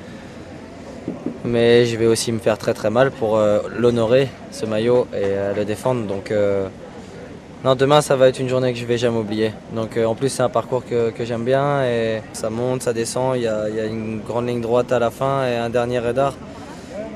Mais 1.45 1.87
je 1.87 1.97
vais 1.97 2.07
aussi 2.07 2.33
me 2.33 2.39
faire 2.39 2.59
très 2.59 2.75
très 2.75 2.91
mal 2.91 3.11
pour 3.11 3.37
euh, 3.37 3.61
l'honorer, 3.79 4.29
ce 4.51 4.67
maillot, 4.67 5.07
et 5.13 5.25
euh, 5.25 5.55
le 5.55 5.65
défendre. 5.65 6.07
Donc 6.07 6.33
non, 7.65 7.75
demain 7.75 8.01
ça 8.01 8.17
va 8.17 8.29
être 8.29 8.39
une 8.39 8.49
journée 8.49 8.73
que 8.73 8.79
je 8.79 8.85
vais 8.85 8.99
jamais 8.99 9.19
oublier. 9.19 9.53
Donc 9.75 9.99
en 9.99 10.15
plus 10.15 10.29
c'est 10.29 10.43
un 10.43 10.49
parcours 10.49 10.85
que, 10.85 11.11
que 11.11 11.25
j'aime 11.25 11.45
bien 11.45 11.85
et 11.85 12.23
ça 12.33 12.51
monte, 12.51 12.83
ça 12.83 12.93
descend, 12.93 13.37
il 13.37 13.43
y, 13.43 13.49
a, 13.49 13.69
y, 13.69 13.81
a, 13.81 13.87
une 13.87 14.21
grande 14.21 14.49
ligne 14.49 14.61
droite 14.61 14.93
à 14.93 14.99
la 14.99 15.11
fin 15.11 15.47
et 15.47 15.57
un 15.57 15.71
dernier 15.71 15.99
radar. 15.99 16.35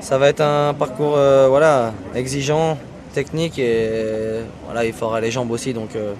Ça 0.01 0.17
va 0.17 0.29
être 0.29 0.41
un 0.41 0.73
parcours 0.73 1.17
voilà, 1.49 1.93
exigeant, 2.15 2.77
technique 3.15 3.57
et 3.57 4.41
voilà, 4.65 4.85
il 4.85 4.93
faudra 4.93 5.19
les 5.21 5.31
jambes 5.31 5.51
aussi. 5.51 5.73
Donc 5.73 5.95
euh, 5.95 6.13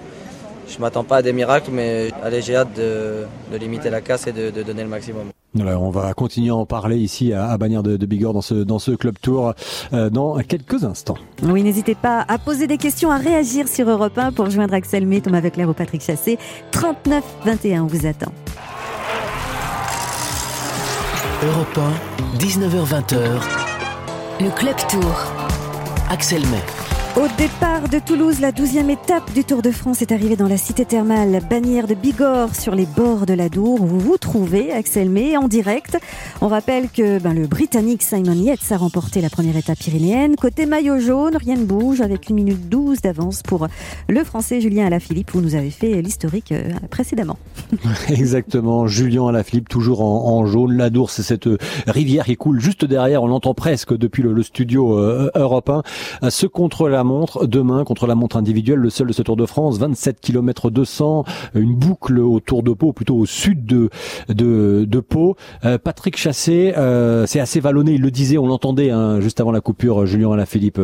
je 0.68 0.78
m'attends 0.80 1.04
pas 1.04 1.18
à 1.18 1.22
des 1.22 1.32
miracles, 1.32 1.70
mais 1.72 2.10
allez, 2.24 2.42
j'ai 2.42 2.56
hâte 2.56 2.74
de, 2.76 3.24
de, 3.52 3.56
limiter 3.56 3.90
la 3.90 4.00
casse 4.00 4.26
et 4.26 4.32
de, 4.32 4.50
de 4.50 4.62
donner 4.62 4.82
le 4.82 4.88
maximum. 4.88 5.26
Alors, 5.60 5.82
on 5.82 5.90
va 5.90 6.12
continuer 6.12 6.50
à 6.50 6.56
en 6.56 6.66
parler 6.66 6.96
ici 6.96 7.32
à, 7.32 7.48
à 7.48 7.56
Bagnères 7.56 7.82
de, 7.82 7.96
de, 7.96 8.06
Bigorre 8.06 8.34
dans 8.34 8.42
ce, 8.42 8.54
dans 8.54 8.78
ce 8.78 8.90
club 8.90 9.16
tour 9.20 9.54
euh, 9.92 10.10
dans 10.10 10.36
quelques 10.40 10.84
instants. 10.84 11.16
Oui, 11.42 11.62
n'hésitez 11.62 11.94
pas 11.94 12.24
à 12.28 12.38
poser 12.38 12.66
des 12.66 12.78
questions, 12.78 13.10
à 13.10 13.16
réagir 13.16 13.68
sur 13.68 13.88
Europe 13.88 14.18
1 14.18 14.32
pour 14.32 14.50
joindre 14.50 14.74
Axel 14.74 15.06
May, 15.06 15.20
Thomas 15.20 15.40
Vecler 15.40 15.64
ou 15.64 15.72
Patrick 15.72 16.02
Chassé. 16.02 16.38
39 16.72 17.24
21, 17.44 17.84
on 17.84 17.86
vous 17.86 18.06
attend. 18.06 18.32
Europe 21.42 21.78
1, 22.34 22.38
19h20. 22.38 23.14
Le 24.40 24.50
club 24.50 24.76
tour. 24.88 25.32
Axel 26.10 26.42
May. 26.46 26.85
Au 27.16 27.28
départ 27.38 27.88
de 27.88 27.98
Toulouse, 27.98 28.40
la 28.40 28.52
douzième 28.52 28.90
étape 28.90 29.32
du 29.32 29.42
Tour 29.42 29.62
de 29.62 29.70
France 29.70 30.02
est 30.02 30.12
arrivée 30.12 30.36
dans 30.36 30.48
la 30.48 30.58
cité 30.58 30.84
thermale 30.84 31.40
Bannière 31.48 31.86
de 31.86 31.94
Bigorre 31.94 32.54
sur 32.54 32.74
les 32.74 32.84
bords 32.84 33.24
de 33.24 33.32
la 33.32 33.48
Dour 33.48 33.80
où 33.80 33.86
vous 33.86 34.00
vous 34.00 34.18
trouvez, 34.18 34.70
Axel 34.70 35.08
May, 35.08 35.34
en 35.38 35.48
direct. 35.48 35.96
On 36.42 36.48
rappelle 36.48 36.90
que 36.90 37.18
ben, 37.18 37.32
le 37.32 37.46
Britannique 37.46 38.02
Simon 38.02 38.34
Yates 38.34 38.70
a 38.70 38.76
remporté 38.76 39.22
la 39.22 39.30
première 39.30 39.56
étape 39.56 39.78
pyrénéenne. 39.78 40.36
Côté 40.36 40.66
maillot 40.66 40.98
jaune, 40.98 41.38
rien 41.38 41.56
ne 41.56 41.64
bouge 41.64 42.02
avec 42.02 42.28
une 42.28 42.36
minute 42.36 42.68
12 42.68 43.00
d'avance 43.00 43.42
pour 43.42 43.66
le 44.10 44.22
Français 44.22 44.60
Julien 44.60 44.84
Alaphilippe. 44.84 45.30
Vous 45.32 45.40
nous 45.40 45.54
avez 45.54 45.70
fait 45.70 46.02
l'historique 46.02 46.52
euh, 46.52 46.68
précédemment. 46.90 47.38
Exactement, 48.10 48.86
Julien 48.88 49.28
Alaphilippe 49.28 49.70
toujours 49.70 50.02
en, 50.02 50.44
jaune. 50.44 50.76
La 50.76 50.90
Dour, 50.90 51.08
c'est 51.08 51.22
cette 51.22 51.48
rivière 51.86 52.26
qui 52.26 52.36
coule 52.36 52.60
juste 52.60 52.84
derrière. 52.84 53.22
On 53.22 53.26
l'entend 53.26 53.54
presque 53.54 53.96
depuis 53.96 54.22
le, 54.22 54.42
studio 54.42 54.98
euh, 54.98 55.30
Europe 55.34 55.70
1. 56.22 56.28
Ce 56.28 56.46
contre 56.46 56.90
la 56.90 57.05
montre 57.06 57.46
demain 57.46 57.84
contre 57.84 58.06
la 58.06 58.14
montre 58.14 58.36
individuelle, 58.36 58.78
le 58.80 58.90
seul 58.90 59.06
de 59.06 59.12
ce 59.12 59.22
Tour 59.22 59.36
de 59.36 59.46
France, 59.46 59.78
27 59.78 60.20
km 60.20 60.70
200, 60.70 61.24
une 61.54 61.74
boucle 61.74 62.18
autour 62.18 62.62
de 62.62 62.72
Pau, 62.72 62.92
plutôt 62.92 63.16
au 63.16 63.26
sud 63.26 63.64
de 63.64 63.88
de, 64.28 64.84
de 64.86 65.00
Pau. 65.00 65.36
Euh, 65.64 65.78
Patrick 65.78 66.16
Chassé, 66.16 66.74
euh, 66.76 67.26
c'est 67.26 67.40
assez 67.40 67.60
vallonné, 67.60 67.92
il 67.92 68.02
le 68.02 68.10
disait, 68.10 68.36
on 68.36 68.46
l'entendait 68.46 68.90
hein, 68.90 69.20
juste 69.20 69.40
avant 69.40 69.52
la 69.52 69.60
coupure, 69.60 70.04
Julien 70.04 70.32
Alaphilippe. 70.32 70.80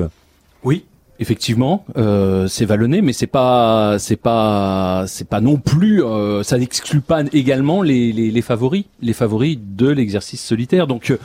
Oui, 0.64 0.84
Effectivement, 1.22 1.84
euh, 1.96 2.48
c'est 2.48 2.64
vallonné, 2.64 3.00
mais 3.00 3.12
c'est 3.12 3.28
pas, 3.28 3.96
c'est 4.00 4.16
pas, 4.16 5.04
c'est 5.06 5.28
pas 5.28 5.40
non 5.40 5.56
plus. 5.56 6.02
Euh, 6.02 6.42
ça 6.42 6.58
n'exclut 6.58 7.00
pas 7.00 7.22
également 7.32 7.82
les, 7.82 8.12
les, 8.12 8.32
les, 8.32 8.42
favoris, 8.42 8.86
les 9.00 9.12
favoris 9.12 9.56
de 9.60 9.88
l'exercice 9.88 10.42
solitaire. 10.42 10.88
Donc, 10.88 11.16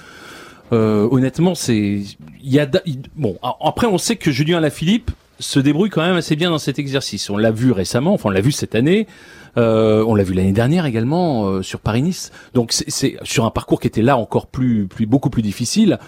euh, 0.74 1.08
honnêtement, 1.12 1.56
c'est 1.56 2.02
il 2.44 2.54
y 2.54 2.60
a 2.60 2.68
bon. 3.16 3.38
Après, 3.62 3.88
on 3.88 3.98
sait 3.98 4.16
que 4.16 4.32
Julien 4.32 4.60
Lafilippe 4.60 5.12
se 5.40 5.60
débrouille 5.60 5.90
quand 5.90 6.02
même 6.02 6.16
assez 6.16 6.36
bien 6.36 6.50
dans 6.50 6.58
cet 6.58 6.80
exercice. 6.80 7.30
On 7.30 7.38
l'a 7.38 7.52
vu 7.52 7.72
récemment, 7.72 8.14
enfin 8.14 8.30
on 8.30 8.32
l'a 8.32 8.42
vu 8.42 8.52
cette 8.52 8.76
année. 8.76 9.08
Euh, 9.58 10.04
on 10.08 10.16
l'a 10.16 10.24
vu 10.24 10.34
l'année 10.34 10.52
dernière 10.52 10.86
également 10.86 11.48
euh, 11.48 11.62
sur 11.62 11.80
Paris-Nice. 11.80 12.32
Donc 12.54 12.72
c'est 12.72 13.18
sur 13.24 13.46
un 13.46 13.50
parcours 13.50 13.80
qui 13.80 13.88
était 13.88 14.02
là 14.02 14.18
encore 14.18 14.48
plus, 14.48 14.88
plus 14.88 15.06
beaucoup 15.06 15.30
plus 15.30 15.42
difficile. 15.42 16.00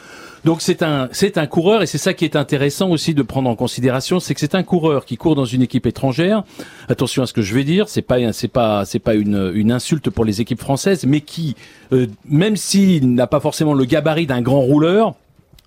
Donc 0.46 0.62
c'est 0.62 0.84
un 0.84 1.10
c'est 1.12 1.38
un 1.38 1.48
coureur 1.48 1.82
et 1.82 1.86
c'est 1.86 1.98
ça 1.98 2.14
qui 2.14 2.24
est 2.24 2.36
intéressant 2.36 2.90
aussi 2.90 3.14
de 3.14 3.22
prendre 3.24 3.50
en 3.50 3.56
considération, 3.56 4.22
c'est 4.22 4.34
que 4.34 4.40
c'est 4.40 4.56
un 4.56 4.64
coureur 4.64 5.06
qui 5.06 5.18
court 5.18 5.36
dans 5.36 5.46
une 5.46 5.62
équipe 5.62 5.86
étrangère. 5.86 6.44
Attention 6.88 7.24
à 7.24 7.26
ce 7.26 7.34
que 7.34 7.42
je 7.42 7.54
vais 7.54 7.66
dire, 7.66 7.90
c'est 7.90 8.02
pas 8.02 8.32
c'est 8.32 8.48
pas 8.48 8.86
c'est 8.86 9.00
pas 9.00 9.16
une, 9.16 9.52
une 9.54 9.72
insulte 9.72 10.10
pour 10.10 10.24
les 10.24 10.40
équipes 10.40 10.62
françaises, 10.62 11.06
mais 11.06 11.20
qui 11.20 11.56
euh, 11.92 12.08
même 12.26 12.56
s'il 12.56 13.14
n'a 13.14 13.28
pas 13.28 13.42
forcément 13.42 13.74
le 13.74 13.84
gabarit 13.84 14.28
d'un 14.28 14.42
grand 14.42 14.62
rouleur, 14.62 15.16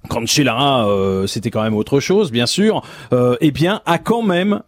quand 0.08 0.24
euh, 0.38 1.26
c'était 1.26 1.50
quand 1.50 1.62
même 1.62 1.74
autre 1.74 2.00
chose, 2.00 2.32
bien 2.32 2.46
sûr, 2.46 2.82
euh, 3.12 3.36
eh 3.40 3.50
bien, 3.50 3.82
a 3.86 3.98
quand 3.98 4.22
même 4.22 4.62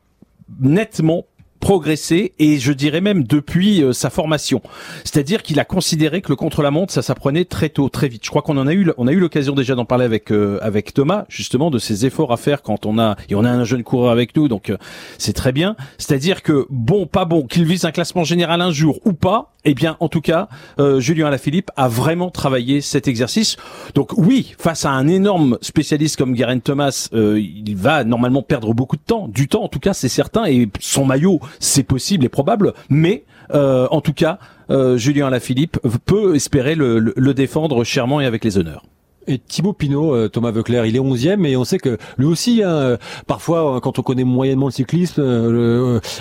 nettement 0.61 1.27
progressé 1.65 2.35
et 2.39 2.59
je 2.59 2.73
dirais 2.73 3.01
même 3.01 3.25
depuis 3.25 3.83
euh, 3.83 3.95
sa 3.95 4.11
formation. 4.11 4.61
C'est-à-dire 5.03 5.43
qu'il 5.43 5.59
a 5.59 5.65
considéré 5.65 6.21
que 6.21 6.29
le 6.29 6.37
contre-la-montre, 6.37 6.93
ça 6.93 7.01
s'apprenait 7.01 7.47
très 7.47 7.71
tôt, 7.71 7.89
très 7.89 8.07
vite. 8.07 8.23
Je 8.23 8.29
crois 8.29 8.43
qu'on 8.43 8.59
en 8.59 8.67
a 8.67 8.75
eu, 8.75 8.93
on 8.99 9.07
a 9.07 9.13
eu 9.13 9.19
l'occasion 9.19 9.55
déjà 9.55 9.75
d'en 9.75 9.87
parler 9.87 10.05
avec 10.05 10.31
euh, 10.31 10.59
avec 10.61 10.93
Thomas, 10.93 11.25
justement, 11.31 11.71
de 11.71 11.79
ses 11.79 12.05
efforts 12.05 12.35
à 12.35 12.37
faire 12.37 12.61
quand 12.61 12.85
on 12.85 12.99
a 12.99 13.17
et 13.31 13.35
on 13.35 13.45
a 13.45 13.51
un 13.51 13.65
jeune 13.65 13.83
coureur 13.83 14.13
avec 14.13 14.37
nous, 14.37 14.47
donc 14.47 14.69
euh, 14.69 14.77
c'est 15.17 15.33
très 15.33 15.53
bien. 15.53 15.75
C'est-à-dire 15.97 16.43
que 16.43 16.67
bon, 16.69 17.07
pas 17.07 17.25
bon, 17.25 17.47
qu'il 17.47 17.65
vise 17.65 17.87
un 17.87 17.93
classement 17.93 18.25
général 18.25 18.61
un 18.61 18.71
jour 18.71 19.01
ou 19.07 19.15
pas, 19.15 19.55
eh 19.65 19.73
bien, 19.73 19.97
en 20.01 20.11
tout 20.11 20.21
cas, 20.21 20.51
Julien 20.99 21.29
Alaphilippe 21.29 21.71
a 21.75 21.89
vraiment 21.89 22.29
travaillé 22.29 22.83
cet 22.83 23.09
exercice. 23.09 23.57
Donc 23.95 24.13
oui, 24.19 24.55
face 24.59 24.85
à 24.85 24.91
un 24.91 25.09
énorme 25.09 25.57
spécialiste 25.63 26.19
comme 26.19 26.35
Garen 26.35 26.61
Thomas, 26.61 27.09
il 27.15 27.75
va 27.75 28.05
normalement 28.05 28.43
perdre 28.43 28.75
beaucoup 28.75 28.97
de 28.97 29.03
temps, 29.03 29.27
du 29.27 29.49
temps 29.49 29.65
en 29.65 29.69
tout 29.69 29.79
cas, 29.79 29.95
c'est 29.95 30.11
certain, 30.11 30.45
et 30.45 30.69
son 30.81 31.07
maillot, 31.07 31.41
c'est 31.61 31.83
possible 31.83 32.25
et 32.25 32.29
probable, 32.29 32.75
mais 32.89 33.25
euh, 33.55 33.87
en 33.91 34.01
tout 34.01 34.13
cas, 34.13 34.39
euh, 34.71 34.97
Julien 34.97 35.27
Alaphilippe 35.27 35.79
peut 36.05 36.35
espérer 36.35 36.75
le, 36.75 36.99
le 36.99 37.35
défendre 37.35 37.85
chèrement 37.85 38.21
et 38.21 38.27
avec 38.27 38.45
les 38.45 38.59
honneurs. 38.59 38.85
Et 39.27 39.39
Thibaut 39.39 39.73
Pinot, 39.73 40.15
euh, 40.15 40.29
Thomas 40.29 40.51
Veuclair, 40.51 40.85
il 40.85 40.97
est 40.97 41.01
11e 41.01 41.47
et 41.47 41.57
on 41.57 41.65
sait 41.65 41.79
que 41.79 41.97
lui 42.19 42.27
aussi, 42.27 42.63
hein, 42.63 42.69
euh, 42.69 42.97
parfois, 43.27 43.77
euh, 43.77 43.81
quand 43.81 43.99
on 43.99 44.03
connaît 44.03 44.25
moyennement 44.25 44.67
le 44.67 44.73
cyclisme, 44.73 45.23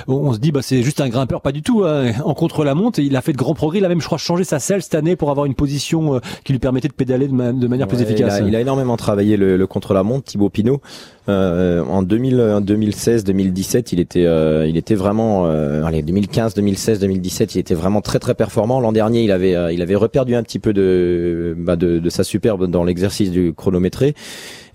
on 0.07 0.33
se 0.33 0.39
dit 0.39 0.51
bah 0.51 0.61
c'est 0.61 0.83
juste 0.83 1.01
un 1.01 1.09
grimpeur, 1.09 1.41
pas 1.41 1.51
du 1.51 1.61
tout. 1.61 1.83
Hein. 1.83 2.11
En 2.23 2.33
contre-la-montre, 2.33 2.99
il 2.99 3.15
a 3.15 3.21
fait 3.21 3.33
de 3.33 3.37
grands 3.37 3.53
progrès. 3.53 3.79
Il 3.79 3.85
a 3.85 3.89
même, 3.89 3.99
je 3.99 4.05
crois, 4.05 4.17
changé 4.17 4.43
sa 4.43 4.59
selle 4.59 4.81
cette 4.81 4.95
année 4.95 5.15
pour 5.15 5.29
avoir 5.29 5.45
une 5.45 5.55
position 5.55 6.21
qui 6.43 6.53
lui 6.53 6.59
permettait 6.59 6.87
de 6.87 6.93
pédaler 6.93 7.27
de, 7.27 7.33
manière 7.33 7.87
plus 7.87 8.01
efficace. 8.01 8.41
Il 8.45 8.55
a, 8.55 8.61
énormément 8.61 8.95
travaillé 8.95 9.35
le, 9.35 9.57
le 9.57 9.67
contre-la-montre, 9.67 10.23
Thibaut 10.23 10.49
Pinot. 10.49 10.81
En 11.27 12.01
2000, 12.03 12.59
2016, 12.61 13.23
2017, 13.23 13.91
il 13.91 13.99
était, 13.99 14.25
il 14.67 14.77
était 14.77 14.95
vraiment, 14.95 15.45
allez, 15.45 16.01
2015, 16.01 16.53
2016, 16.53 16.99
2017, 16.99 17.55
il 17.55 17.59
était 17.59 17.73
vraiment 17.75 18.01
très 18.01 18.19
très 18.19 18.33
performant. 18.33 18.79
L'an 18.79 18.91
dernier, 18.91 19.23
il 19.23 19.31
avait, 19.31 19.73
il 19.73 19.81
avait 19.81 19.95
reperdu 19.95 20.35
un 20.35 20.43
petit 20.43 20.59
peu 20.59 20.73
de, 20.73 21.55
bah, 21.57 21.75
de, 21.75 21.99
de 21.99 22.09
sa 22.09 22.23
superbe 22.23 22.69
dans 22.69 22.83
les 22.83 22.93
exercice 22.93 23.31
du 23.31 23.53
chronométré. 23.53 24.13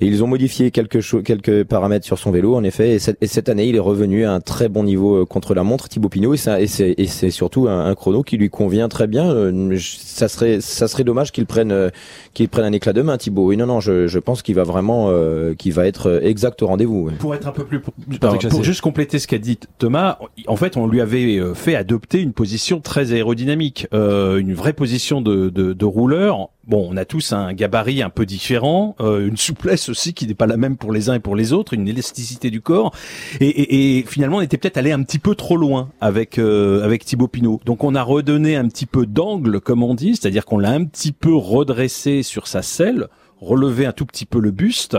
Et 0.00 0.06
ils 0.06 0.22
ont 0.22 0.28
modifié 0.28 0.70
quelques, 0.70 1.00
quelques 1.24 1.64
paramètres 1.64 2.06
sur 2.06 2.18
son 2.18 2.30
vélo, 2.30 2.54
en 2.54 2.62
effet. 2.62 2.94
Et 2.94 2.98
cette, 2.98 3.48
année, 3.48 3.66
il 3.66 3.74
est 3.74 3.80
revenu 3.80 4.24
à 4.24 4.32
un 4.32 4.40
très 4.40 4.68
bon 4.68 4.84
niveau 4.84 5.22
euh, 5.22 5.24
contre 5.24 5.54
la 5.54 5.64
montre, 5.64 5.88
Thibaut 5.88 6.08
Pinot. 6.08 6.34
Et, 6.34 6.62
et 6.62 7.06
c'est 7.06 7.30
surtout 7.30 7.68
un, 7.68 7.94
chrono 7.96 8.22
qui 8.22 8.36
lui 8.36 8.48
convient 8.48 8.88
très 8.88 9.08
bien. 9.08 9.28
Euh, 9.28 9.76
ça 9.80 10.28
serait, 10.28 10.60
ça 10.60 10.86
serait 10.86 11.02
dommage 11.02 11.32
qu'il 11.32 11.46
prenne, 11.46 11.72
euh, 11.72 11.90
qu'il 12.32 12.48
prenne 12.48 12.64
un 12.64 12.72
éclat 12.72 12.92
de 12.92 13.02
main, 13.02 13.16
Thibaut. 13.16 13.46
Oui, 13.46 13.56
non, 13.56 13.66
non, 13.66 13.80
je, 13.80 14.06
je 14.06 14.18
pense 14.20 14.42
qu'il 14.42 14.54
va 14.54 14.62
vraiment, 14.62 15.12
qu'il 15.56 15.72
va 15.72 15.86
être 15.86 16.20
exact 16.22 16.62
au 16.62 16.68
rendez-vous. 16.68 17.10
Pour 17.18 17.34
être 17.34 17.48
un 17.48 17.52
peu 17.52 17.64
plus, 17.64 17.80
pour, 17.80 17.92
pour 18.50 18.64
juste 18.64 18.80
compléter 18.80 19.18
ce 19.18 19.26
qu'a 19.26 19.38
dit 19.38 19.58
Thomas, 19.78 20.18
en 20.46 20.56
fait, 20.56 20.76
on 20.76 20.86
lui 20.86 21.00
avait 21.00 21.40
fait 21.54 21.74
adopter 21.74 22.20
une 22.20 22.32
position 22.32 22.80
très 22.80 23.12
aérodynamique, 23.12 23.88
une 23.92 24.54
vraie 24.54 24.72
position 24.72 25.20
de, 25.20 25.48
de, 25.48 25.72
de 25.72 25.84
rouleur 25.84 26.50
Bon, 26.68 26.86
on 26.90 26.98
a 26.98 27.06
tous 27.06 27.32
un 27.32 27.54
gabarit 27.54 28.02
un 28.02 28.10
peu 28.10 28.26
différent, 28.26 28.94
euh, 29.00 29.26
une 29.26 29.38
souplesse 29.38 29.88
aussi 29.88 30.12
qui 30.12 30.26
n'est 30.26 30.34
pas 30.34 30.46
la 30.46 30.58
même 30.58 30.76
pour 30.76 30.92
les 30.92 31.08
uns 31.08 31.14
et 31.14 31.18
pour 31.18 31.34
les 31.34 31.54
autres, 31.54 31.72
une 31.72 31.88
élasticité 31.88 32.50
du 32.50 32.60
corps, 32.60 32.94
et, 33.40 34.04
finalement 34.06 34.36
on 34.36 34.40
était 34.42 34.58
peut-être 34.58 34.76
allé 34.76 34.92
un 34.92 35.02
petit 35.02 35.18
peu 35.18 35.34
trop 35.34 35.56
loin 35.56 35.88
avec 36.02 36.38
euh, 36.38 36.84
avec 36.84 37.06
Thibaut 37.06 37.26
Pinot. 37.26 37.62
Donc 37.64 37.84
on 37.84 37.94
a 37.94 38.02
redonné 38.02 38.54
un 38.56 38.68
petit 38.68 38.84
peu 38.84 39.06
d'angle, 39.06 39.62
comme 39.62 39.82
on 39.82 39.94
dit, 39.94 40.14
c'est-à-dire 40.14 40.44
qu'on 40.44 40.58
l'a 40.58 40.72
un 40.72 40.84
petit 40.84 41.12
peu 41.12 41.34
redressé 41.34 42.22
sur 42.22 42.46
sa 42.46 42.60
selle, 42.60 43.08
relevé 43.40 43.86
un 43.86 43.92
tout 43.92 44.04
petit 44.04 44.26
peu 44.26 44.38
le 44.38 44.50
buste 44.50 44.98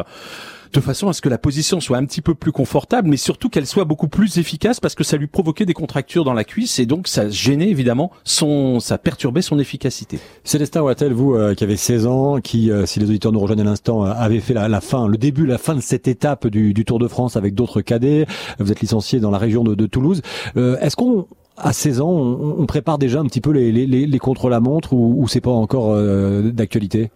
de 0.74 0.80
façon 0.80 1.08
à 1.08 1.14
ce 1.14 1.22
que 1.22 1.30
la 1.30 1.38
position 1.38 1.80
soit 1.80 1.98
un 1.98 2.06
petit 2.06 2.22
peu 2.22 2.36
plus 2.36 2.52
confortable, 2.52 3.10
mais 3.10 3.18
surtout 3.18 3.50
qu'elle 3.50 3.66
soit 3.66 3.86
beaucoup 3.86 4.08
plus 4.08 4.38
efficace 4.38 4.80
parce 4.80 4.96
que 4.96 5.04
ça 5.04 5.18
lui 5.18 5.28
provoquait 5.28 5.66
des 5.66 5.74
contractures 5.74 6.24
dans 6.24 6.34
la 6.34 6.44
cuisse 6.44 6.80
et 6.80 6.86
donc 6.86 7.08
ça 7.08 7.30
gênait 7.30 7.70
évidemment 7.70 8.12
son, 8.24 8.80
ça 8.80 8.98
perturbait 8.98 9.42
son 9.42 9.60
efficacité. 9.60 10.20
Célestin 10.44 10.82
Wattel, 10.82 11.14
vous 11.14 11.34
euh, 11.34 11.56
qui 11.56 11.64
avez 11.64 11.78
16 11.78 12.06
ans, 12.06 12.40
qui, 12.40 12.72
euh, 12.72 12.86
si 12.86 13.00
les 13.00 13.06
auditeurs 13.06 13.32
nous 13.32 13.40
rejoignent 13.40 13.62
à 13.62 13.66
l'instant, 13.66 14.06
euh, 14.06 14.12
avez 14.12 14.40
fait 14.40 14.54
la, 14.54 14.82
fin, 14.82 15.08
le 15.08 15.18
début, 15.18 15.46
la 15.46 15.58
fin 15.58 15.76
de 15.76 15.82
cette 15.82 16.08
étape 16.08 16.48
du, 16.48 16.74
Tour 16.86 17.00
de 17.00 17.08
France 17.08 17.36
avec 17.36 17.56
d'autres 17.56 17.82
cadets. 17.82 18.26
Vous 18.60 18.72
êtes 18.72 18.80
licencié 18.80 19.20
dans 19.20 19.32
la 19.32 19.38
région 19.38 19.64
de, 19.64 19.86
Toulouse. 19.86 20.22
Est-ce 20.56 20.96
qu'on 20.96 21.28
à 21.58 21.74
16 21.74 22.02
ans, 22.02 22.12
on, 22.12 22.66
prépare 22.66 22.98
déjà 22.98 23.20
un 23.20 23.26
petit 23.26 23.42
peu 23.42 23.52
les, 23.52 24.20
contre-la-montre 24.20 24.94
ou, 24.94 25.22
ou 25.22 25.28
c'est 25.28 25.42
pas 25.42 25.52
encore 25.52 25.96
d'actualité? 26.54 27.12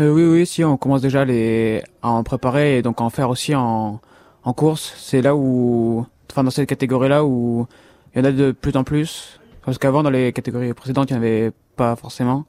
Euh, 0.00 0.12
Oui, 0.12 0.24
oui, 0.24 0.46
si, 0.46 0.64
on 0.64 0.76
commence 0.76 1.02
déjà 1.02 1.24
les, 1.24 1.82
à 2.02 2.10
en 2.10 2.22
préparer 2.22 2.78
et 2.78 2.82
donc 2.82 3.00
à 3.00 3.04
en 3.04 3.10
faire 3.10 3.30
aussi 3.30 3.54
en, 3.54 4.00
en 4.44 4.52
course. 4.52 4.94
C'est 4.96 5.22
là 5.22 5.34
où, 5.36 6.06
enfin 6.30 6.44
dans 6.44 6.50
cette 6.50 6.68
catégorie-là 6.68 7.24
où 7.24 7.66
il 8.14 8.18
y 8.18 8.22
en 8.22 8.24
a 8.24 8.32
de 8.32 8.52
plus 8.52 8.76
en 8.76 8.84
plus. 8.84 9.40
Parce 9.64 9.76
qu'avant, 9.76 10.02
dans 10.02 10.10
les 10.10 10.32
catégories 10.32 10.72
précédentes, 10.72 11.10
il 11.10 11.14
n'y 11.14 11.18
en 11.18 11.22
avait 11.22 11.52
pas 11.76 11.94
forcément. 11.94 12.46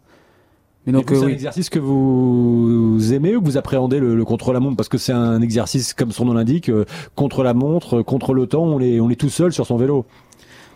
Mais 0.88 0.94
donc, 0.94 1.10
c'est 1.10 1.22
un 1.22 1.28
exercice 1.28 1.70
que 1.70 1.78
vous 1.78 3.14
aimez 3.14 3.36
ou 3.36 3.42
que 3.42 3.46
vous 3.46 3.58
appréhendez 3.58 4.00
le, 4.00 4.24
contre-la-montre 4.24 4.78
Parce 4.78 4.88
que 4.88 4.98
c'est 4.98 5.12
un 5.12 5.42
exercice, 5.42 5.94
comme 5.94 6.12
son 6.12 6.26
nom 6.26 6.34
l'indique, 6.34 6.70
euh, 6.70 6.86
contre 7.16 7.44
la 7.44 7.54
montre, 7.54 8.02
contre 8.02 8.34
le 8.34 8.48
temps, 8.48 8.64
on 8.64 8.80
est, 8.80 9.02
on 9.02 9.10
est 9.10 9.20
tout 9.20 9.30
seul 9.30 9.52
sur 9.52 9.66
son 9.66 9.76
vélo. 9.76 10.06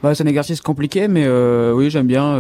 Bah, 0.01 0.13
c'est 0.13 0.23
un 0.23 0.27
exercice 0.27 0.59
compliqué, 0.59 1.07
mais 1.07 1.23
euh, 1.25 1.73
oui, 1.73 1.89
j'aime 1.89 2.07
bien. 2.07 2.35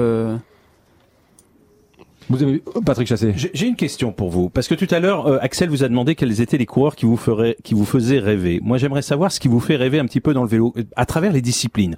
Euh, 2.33 2.37
vous 2.37 2.43
avez 2.43 2.63
Patrick 2.85 3.07
Chassé. 3.07 3.33
J'ai 3.35 3.67
une 3.67 3.75
question 3.75 4.11
pour 4.11 4.29
vous 4.29 4.49
parce 4.49 4.67
que 4.67 4.75
tout 4.75 4.87
à 4.91 4.99
l'heure 4.99 5.27
euh, 5.27 5.37
Axel 5.41 5.69
vous 5.69 5.83
a 5.83 5.87
demandé 5.87 6.15
quels 6.15 6.41
étaient 6.41 6.57
les 6.57 6.65
coureurs 6.65 6.95
qui 6.95 7.05
vous 7.05 7.17
feraient 7.17 7.55
qui 7.63 7.73
vous 7.73 7.85
faisaient 7.85 8.19
rêver. 8.19 8.59
Moi 8.63 8.77
j'aimerais 8.77 9.01
savoir 9.01 9.31
ce 9.31 9.39
qui 9.39 9.47
vous 9.47 9.59
fait 9.59 9.75
rêver 9.75 9.99
un 9.99 10.05
petit 10.05 10.21
peu 10.21 10.33
dans 10.33 10.43
le 10.43 10.49
vélo 10.49 10.73
euh, 10.77 10.83
à 10.95 11.05
travers 11.05 11.31
les 11.31 11.41
disciplines. 11.41 11.95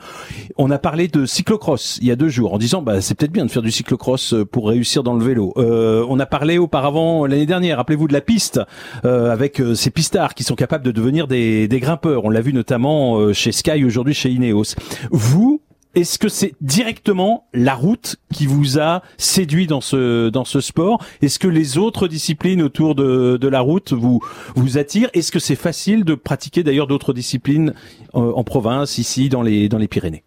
On 0.57 0.71
a 0.71 0.77
parlé 0.77 1.07
de 1.07 1.25
cyclocross 1.25 1.99
il 2.01 2.07
y 2.07 2.11
a 2.11 2.15
deux 2.15 2.29
jours 2.29 2.53
en 2.53 2.57
disant 2.57 2.81
bah 2.81 3.01
c'est 3.01 3.15
peut-être 3.15 3.31
bien 3.31 3.45
de 3.45 3.51
faire 3.51 3.61
du 3.61 3.71
cyclocross 3.71 4.33
euh, 4.33 4.45
pour 4.45 4.67
réussir 4.67 5.03
dans 5.03 5.13
le 5.13 5.23
vélo. 5.23 5.53
Euh, 5.57 6.05
on 6.09 6.19
a 6.19 6.25
parlé 6.25 6.57
auparavant 6.57 7.25
l'année 7.25 7.45
dernière, 7.45 7.77
rappelez-vous 7.77 8.07
de 8.07 8.13
la 8.13 8.21
piste 8.21 8.59
euh, 9.05 9.31
avec 9.31 9.61
ces 9.75 9.89
pistards 9.89 10.33
qui 10.33 10.43
sont 10.43 10.55
capables 10.55 10.83
de 10.83 10.91
devenir 10.91 11.27
des, 11.27 11.67
des 11.67 11.79
grimpeurs. 11.79 12.25
On 12.25 12.29
l'a 12.29 12.41
vu 12.41 12.53
notamment 12.53 13.33
chez 13.33 13.51
Sky 13.51 13.83
aujourd'hui 13.85 14.13
chez 14.13 14.29
Ineos. 14.29 14.75
Vous 15.11 15.61
est-ce 15.95 16.19
que 16.19 16.27
c'est 16.27 16.53
directement 16.59 17.47
la 17.53 17.73
route 17.73 18.17
qui 18.33 18.45
vous 18.45 18.79
a 18.79 19.01
séduit 19.17 19.65
dans 19.65 19.81
ce 19.81 20.29
dans 20.29 20.43
ce 20.43 20.59
sport? 20.59 21.03
Est-ce 21.21 21.39
que 21.39 21.47
les 21.47 21.77
autres 21.77 22.07
disciplines 22.09 22.61
autour 22.61 22.95
de, 22.95 23.37
de 23.37 23.47
la 23.47 23.61
route 23.61 23.93
vous 23.93 24.19
vous 24.55 24.77
attirent? 24.77 25.09
Est-ce 25.13 25.31
que 25.31 25.39
c'est 25.39 25.55
facile 25.55 26.03
de 26.03 26.13
pratiquer 26.13 26.63
d'ailleurs 26.63 26.87
d'autres 26.87 27.13
disciplines 27.13 27.73
euh, 28.13 28.33
en 28.33 28.43
province, 28.43 28.97
ici 28.97 29.29
dans 29.29 29.41
les 29.41 29.69
dans 29.69 29.77
les 29.77 29.87
Pyrénées? 29.87 30.23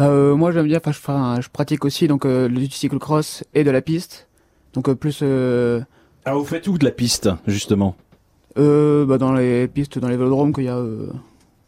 Euh, 0.00 0.34
Moi, 0.34 0.50
j'aime 0.50 0.66
bien. 0.66 0.80
Enfin, 0.84 1.38
je, 1.40 1.48
pratique 1.48 1.84
aussi 1.84 2.08
donc 2.08 2.24
euh, 2.24 2.48
le 2.48 2.66
cyclocross 2.66 3.44
et 3.54 3.62
de 3.62 3.70
la 3.70 3.82
piste. 3.82 4.28
Donc 4.74 4.88
euh, 4.88 4.94
plus. 4.94 5.22
Alors 6.24 6.40
vous 6.40 6.46
faites 6.46 6.66
où 6.66 6.78
de 6.78 6.84
la 6.84 6.90
piste 6.90 7.30
justement? 7.46 7.94
bah, 8.56 9.18
dans 9.18 9.32
les 9.32 9.68
pistes, 9.68 9.98
dans 9.98 10.08
les 10.08 10.16
vélodromes 10.16 10.52
qu'il 10.52 10.64
y 10.64 10.68
a 10.68 10.82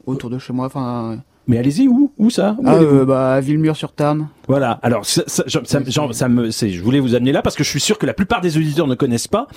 autour 0.06 0.28
de 0.28 0.38
chez 0.38 0.52
moi. 0.52 0.66
Enfin 0.66 1.22
mais 1.46 1.58
allez-y, 1.58 1.88
où 1.88 2.12
Où 2.18 2.30
ça 2.30 2.56
ah, 2.64 2.74
euh, 2.74 3.04
bah, 3.04 3.34
à 3.34 3.40
Villemur-sur-Tarn. 3.40 4.28
Voilà. 4.46 4.78
Alors, 4.82 5.04
ça, 5.04 5.22
ça, 5.26 5.44
ça, 5.46 5.62
ça 6.12 6.28
me, 6.28 6.50
je 6.50 6.82
voulais 6.82 7.00
vous 7.00 7.14
amener 7.14 7.32
là 7.32 7.42
parce 7.42 7.56
que 7.56 7.64
je 7.64 7.68
suis 7.68 7.80
sûr 7.80 7.98
que 7.98 8.06
la 8.06 8.14
plupart 8.14 8.40
des 8.40 8.56
auditeurs 8.56 8.86
ne 8.86 8.94
connaissent 8.94 9.28
pas. 9.28 9.48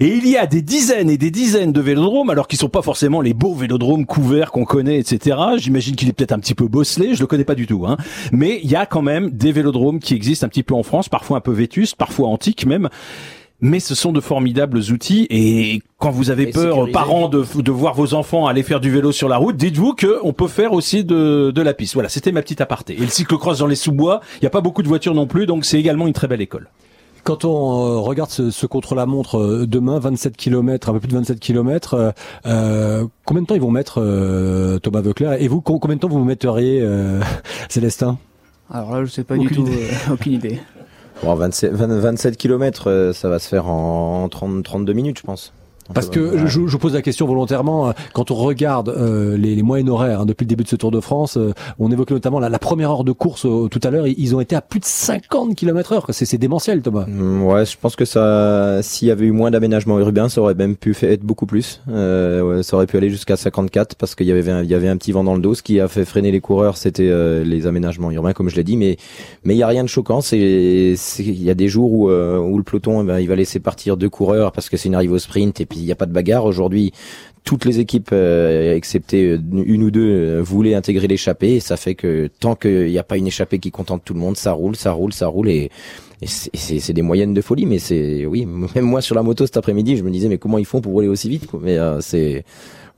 Et 0.00 0.08
il 0.08 0.28
y 0.28 0.36
a 0.36 0.46
des 0.46 0.62
dizaines 0.62 1.08
et 1.08 1.16
des 1.16 1.30
dizaines 1.30 1.72
de 1.72 1.80
vélodromes, 1.80 2.30
alors 2.30 2.48
qu'ils 2.48 2.58
sont 2.58 2.68
pas 2.68 2.82
forcément 2.82 3.20
les 3.20 3.34
beaux 3.34 3.54
vélodromes 3.54 4.04
couverts 4.04 4.50
qu'on 4.50 4.64
connaît, 4.64 4.98
etc. 4.98 5.38
J'imagine 5.56 5.96
qu'il 5.96 6.08
est 6.08 6.12
peut-être 6.12 6.32
un 6.32 6.38
petit 6.38 6.54
peu 6.54 6.68
bosselé. 6.68 7.14
Je 7.14 7.20
le 7.20 7.26
connais 7.26 7.44
pas 7.44 7.54
du 7.54 7.66
tout, 7.66 7.86
hein. 7.86 7.96
Mais 8.30 8.60
il 8.62 8.70
y 8.70 8.76
a 8.76 8.84
quand 8.84 9.02
même 9.02 9.30
des 9.30 9.52
vélodromes 9.52 10.00
qui 10.00 10.14
existent 10.14 10.46
un 10.46 10.50
petit 10.50 10.62
peu 10.62 10.74
en 10.74 10.82
France, 10.82 11.08
parfois 11.08 11.38
un 11.38 11.40
peu 11.40 11.52
vétustes, 11.52 11.96
parfois 11.96 12.28
antiques 12.28 12.66
même 12.66 12.88
mais 13.62 13.80
ce 13.80 13.94
sont 13.94 14.12
de 14.12 14.20
formidables 14.20 14.78
outils 14.92 15.26
et 15.30 15.80
quand 15.98 16.10
vous 16.10 16.30
avez 16.30 16.48
peur, 16.48 16.90
parents, 16.92 17.28
de, 17.28 17.44
de 17.62 17.70
voir 17.70 17.94
vos 17.94 18.12
enfants 18.12 18.46
aller 18.48 18.64
faire 18.64 18.80
du 18.80 18.90
vélo 18.90 19.12
sur 19.12 19.28
la 19.28 19.36
route, 19.36 19.56
dites-vous 19.56 19.94
que 19.94 20.18
on 20.24 20.32
peut 20.32 20.48
faire 20.48 20.72
aussi 20.72 21.04
de, 21.04 21.52
de 21.54 21.62
la 21.62 21.72
piste. 21.72 21.94
Voilà, 21.94 22.08
c'était 22.08 22.32
ma 22.32 22.42
petite 22.42 22.60
aparté. 22.60 22.94
Et 22.94 23.00
le 23.00 23.06
cyclocross 23.06 23.60
dans 23.60 23.68
les 23.68 23.76
sous-bois, 23.76 24.20
il 24.36 24.40
n'y 24.42 24.48
a 24.48 24.50
pas 24.50 24.60
beaucoup 24.60 24.82
de 24.82 24.88
voitures 24.88 25.14
non 25.14 25.28
plus, 25.28 25.46
donc 25.46 25.64
c'est 25.64 25.78
également 25.78 26.08
une 26.08 26.12
très 26.12 26.26
belle 26.26 26.40
école. 26.40 26.68
Quand 27.24 27.44
on 27.44 27.50
euh, 27.50 27.98
regarde 28.00 28.30
ce, 28.30 28.50
ce 28.50 28.66
contre-la-montre 28.66 29.38
euh, 29.38 29.66
demain, 29.66 30.00
27 30.00 30.36
km, 30.36 30.88
un 30.88 30.94
peu 30.94 30.98
plus 31.00 31.08
de 31.08 31.14
27 31.14 31.38
km, 31.38 32.12
euh, 32.46 33.06
combien 33.24 33.42
de 33.42 33.46
temps 33.46 33.54
ils 33.54 33.60
vont 33.60 33.70
mettre 33.70 34.00
Thomas 34.82 35.02
Veuclair? 35.02 35.40
Et 35.40 35.46
vous, 35.46 35.60
combien 35.60 35.94
de 35.94 36.00
temps 36.00 36.08
vous 36.08 36.18
vous 36.18 36.24
metteriez, 36.24 36.84
Célestin? 37.68 38.18
Alors 38.70 38.96
là, 38.96 39.04
je 39.04 39.10
sais 39.10 39.24
pas 39.24 39.36
du 39.36 39.48
tout, 39.48 39.68
aucune 40.10 40.32
idée. 40.32 40.60
Bon, 41.22 41.36
27, 41.36 41.72
27 41.72 42.36
km, 42.36 43.12
ça 43.14 43.28
va 43.28 43.38
se 43.38 43.48
faire 43.48 43.68
en 43.68 44.28
30, 44.28 44.64
32 44.64 44.92
minutes, 44.92 45.18
je 45.18 45.22
pense. 45.22 45.52
Parce 45.94 46.08
que 46.08 46.46
je, 46.46 46.66
je, 46.66 46.76
pose 46.76 46.94
la 46.94 47.02
question 47.02 47.26
volontairement, 47.26 47.88
euh, 47.88 47.92
quand 48.12 48.30
on 48.30 48.36
regarde 48.36 48.88
euh, 48.88 49.36
les, 49.36 49.54
les, 49.54 49.62
moyennes 49.62 49.88
horaires 49.88 50.20
hein, 50.20 50.26
depuis 50.26 50.44
le 50.44 50.48
début 50.48 50.64
de 50.64 50.68
ce 50.68 50.76
Tour 50.76 50.90
de 50.90 51.00
France, 51.00 51.36
euh, 51.36 51.52
on 51.78 51.90
évoquait 51.90 52.14
notamment 52.14 52.40
la, 52.40 52.48
la, 52.48 52.58
première 52.58 52.90
heure 52.90 53.04
de 53.04 53.12
course 53.12 53.42
tout 53.42 53.80
à 53.82 53.90
l'heure, 53.90 54.06
ils 54.06 54.34
ont 54.36 54.40
été 54.40 54.54
à 54.56 54.60
plus 54.60 54.80
de 54.80 54.84
50 54.84 55.54
km 55.54 55.92
heure. 55.92 56.06
C'est 56.10 56.38
démentiel 56.38 56.82
Thomas. 56.82 57.06
Mm, 57.06 57.42
ouais, 57.44 57.66
je 57.66 57.76
pense 57.78 57.96
que 57.96 58.04
ça, 58.04 58.80
s'il 58.82 59.08
y 59.08 59.10
avait 59.10 59.26
eu 59.26 59.32
moins 59.32 59.50
d'aménagement 59.50 59.98
urbain, 59.98 60.28
ça 60.28 60.40
aurait 60.40 60.54
même 60.54 60.76
pu 60.76 60.96
être 61.02 61.22
beaucoup 61.22 61.46
plus. 61.46 61.80
Ouais, 61.88 62.62
ça 62.62 62.76
aurait 62.76 62.86
pu 62.86 62.96
aller 62.96 63.10
jusqu'à 63.10 63.36
54 63.36 63.96
parce 63.96 64.14
qu'il 64.14 64.26
y 64.26 64.32
avait 64.32 64.50
un, 64.50 64.62
il 64.62 64.70
y 64.70 64.74
avait 64.74 64.88
un 64.88 64.96
petit 64.96 65.12
vent 65.12 65.24
dans 65.24 65.34
le 65.34 65.40
dos. 65.40 65.54
Ce 65.54 65.62
qui 65.62 65.80
a 65.80 65.88
fait 65.88 66.04
freiner 66.04 66.30
les 66.30 66.40
coureurs, 66.40 66.76
c'était 66.76 67.10
les 67.44 67.66
aménagements 67.66 68.10
urbains, 68.10 68.32
comme 68.32 68.48
je 68.48 68.56
l'ai 68.56 68.64
dit. 68.64 68.76
Mais 68.76 68.96
mais 69.44 69.54
il 69.54 69.58
y 69.58 69.62
a 69.62 69.68
rien 69.68 69.82
de 69.82 69.88
choquant. 69.88 70.20
C'est 70.20 70.38
il 70.38 71.42
y 71.42 71.50
a 71.50 71.54
des 71.54 71.68
jours 71.68 71.92
où, 71.92 72.10
où 72.10 72.58
le 72.58 72.64
peloton, 72.64 73.02
eh 73.02 73.06
ben, 73.06 73.18
il 73.18 73.28
va 73.28 73.36
laisser 73.36 73.60
partir 73.60 73.96
deux 73.96 74.10
coureurs 74.10 74.52
parce 74.52 74.68
que 74.68 74.76
c'est 74.76 74.88
une 74.88 74.94
arrivée 74.94 75.14
au 75.14 75.18
sprint 75.18 75.60
et 75.60 75.66
puis 75.72 75.80
il 75.80 75.86
n'y 75.86 75.92
a 75.92 75.96
pas 75.96 76.04
de 76.04 76.12
bagarre. 76.12 76.44
Aujourd'hui, 76.44 76.92
toutes 77.44 77.64
les 77.64 77.80
équipes, 77.80 78.10
euh, 78.12 78.76
excepté 78.76 79.30
euh, 79.30 79.38
une 79.64 79.82
ou 79.82 79.90
deux, 79.90 80.06
euh, 80.06 80.42
voulaient 80.42 80.74
intégrer 80.74 81.08
l'échappée. 81.08 81.60
Ça 81.60 81.78
fait 81.78 81.94
que 81.94 82.28
tant 82.40 82.54
qu'il 82.54 82.88
n'y 82.88 82.98
a 82.98 83.02
pas 83.02 83.16
une 83.16 83.26
échappée 83.26 83.58
qui 83.58 83.70
contente 83.70 84.02
tout 84.04 84.12
le 84.12 84.20
monde, 84.20 84.36
ça 84.36 84.52
roule, 84.52 84.76
ça 84.76 84.92
roule, 84.92 85.14
ça 85.14 85.28
roule. 85.28 85.48
Et, 85.48 85.70
c'est 86.24 86.92
des 86.92 87.02
moyennes 87.02 87.34
de 87.34 87.40
folie. 87.40 87.64
Mais 87.64 87.78
c'est 87.78 88.26
oui, 88.26 88.46
même 88.74 88.84
moi 88.84 89.00
sur 89.00 89.14
la 89.14 89.22
moto 89.22 89.46
cet 89.46 89.56
après-midi, 89.56 89.96
je 89.96 90.04
me 90.04 90.10
disais 90.10 90.28
mais 90.28 90.38
comment 90.38 90.58
ils 90.58 90.66
font 90.66 90.82
pour 90.82 90.92
rouler 90.92 91.08
aussi 91.08 91.28
vite 91.28 91.48
Mais 91.62 91.78
c'est 92.00 92.44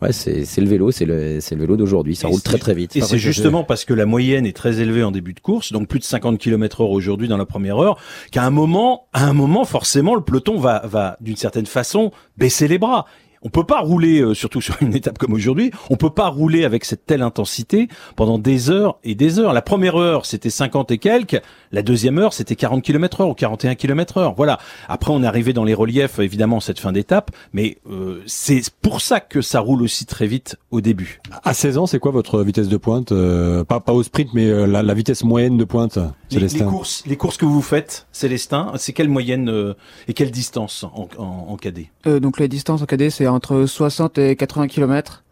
Ouais, 0.03 0.13
c'est 0.13 0.59
le 0.59 0.67
vélo, 0.67 0.91
c'est 0.91 1.05
le, 1.05 1.39
le 1.39 1.57
vélo 1.57 1.77
d'aujourd'hui. 1.77 2.17
Ça 2.17 2.29
roule 2.29 2.43
très 2.43 2.59
très 2.59 2.75
vite. 2.75 2.97
Et 2.97 3.01
c'est 3.01 3.19
justement 3.19 3.65
parce 3.65 3.85
que 3.85 3.95
la 3.95 4.07
moyenne 4.07 4.47
est 4.47 4.57
très 4.57 4.81
élevée 4.81 5.03
en 5.03 5.11
début 5.11 5.35
de 5.35 5.41
course, 5.41 5.73
donc 5.73 5.89
plus 5.89 5.99
de 5.99 6.05
50 6.05 6.39
km 6.39 6.83
heure 6.83 6.91
aujourd'hui 6.91 7.29
dans 7.29 7.37
la 7.37 7.47
première 7.47 7.79
heure, 7.79 7.99
qu'à 8.31 8.45
un 8.45 8.51
moment, 8.51 9.07
à 9.13 9.25
un 9.27 9.33
moment, 9.33 9.65
forcément, 9.65 10.15
le 10.15 10.21
peloton 10.21 10.59
va, 10.59 10.83
va 10.85 11.17
d'une 11.21 11.37
certaine 11.37 11.67
façon 11.67 12.11
baisser 12.37 12.69
les 12.69 12.79
bras 12.79 13.07
on 13.45 13.51
peut 13.51 13.65
pas 13.65 13.81
rouler, 13.81 14.21
euh, 14.21 14.35
surtout 14.35 14.63
sur 14.63 14.77
une 14.81 14.95
étape 14.97 15.19
comme 15.19 15.35
aujourd'hui, 15.35 15.71
on 15.91 15.97
peut 15.97 16.11
pas 16.11 16.29
rouler 16.29 16.65
avec 16.65 16.85
cette 16.85 17.05
telle 17.05 17.23
intensité 17.23 17.89
pendant 18.17 18.39
des 18.39 18.71
heures 18.71 18.99
et 19.05 19.15
des 19.15 19.39
heures. 19.39 19.53
La 19.53 19.63
première 19.63 19.97
heure, 19.97 20.25
c'était 20.25 20.51
50 20.51 20.91
et 20.91 20.99
quelques. 20.99 21.41
La 21.71 21.83
deuxième 21.83 22.19
heure, 22.19 22.33
c'était 22.33 22.57
40 22.57 22.83
km 22.83 23.21
heure 23.21 23.29
ou 23.29 23.35
41 23.35 23.75
km 23.75 24.17
heure. 24.17 24.35
Voilà. 24.35 24.59
Après, 24.89 25.13
on 25.13 25.23
est 25.23 25.27
arrivé 25.27 25.53
dans 25.53 25.65
les 25.65 25.75
reliefs, 25.75 26.19
évidemment, 26.19 26.61
cette 26.61 26.81
fin 26.81 26.93
d'étape, 26.93 27.31
mais 27.53 27.77
euh, 27.91 28.23
c'est 28.27 28.63
pour 28.81 29.03
ça 29.03 29.21
que 29.21 29.43
ça 29.43 29.61
roule 29.61 29.83
aussi 29.83 30.07
très 30.07 30.27
vite 30.27 30.57
au 30.71 30.81
début. 30.81 31.21
À 31.43 31.53
16 31.53 31.79
ans, 31.79 31.87
c'est 31.87 31.99
quoi 31.99 32.13
votre 32.13 32.43
vitesse 32.43 32.69
de 32.69 32.77
pointe 32.79 33.13
euh, 33.13 33.63
pas, 33.65 33.81
pas 33.81 33.93
au 33.93 34.03
sprint, 34.03 34.31
mais 34.33 34.67
la, 34.67 34.83
la, 34.83 34.95
vitesse 34.95 35.23
moyenne 35.23 35.59
de 35.59 35.65
pointe, 35.65 35.99
Célestin 36.31 36.65
les, 36.65 36.71
courses, 36.71 37.03
les 37.07 37.17
courses 37.17 37.37
que 37.37 37.45
vous 37.45 37.61
faites, 37.61 38.07
Célestin, 38.13 38.73
c'est 38.77 38.93
quelle 38.93 39.09
moyenne 39.09 39.75
et 40.09 40.15
quelle 40.15 40.31
distance 40.31 40.85
en, 40.85 41.09
en, 41.19 41.47
en 41.51 41.57
cadet? 41.57 41.91
Donc 42.07 42.41
la 42.41 42.49
distance 42.49 42.81
en 42.81 42.87
cadet, 42.87 43.11
c'est 43.11 43.27
entre 43.35 43.67
60 43.67 44.19
et 44.19 44.37
80 44.37 44.69
km. 44.69 45.25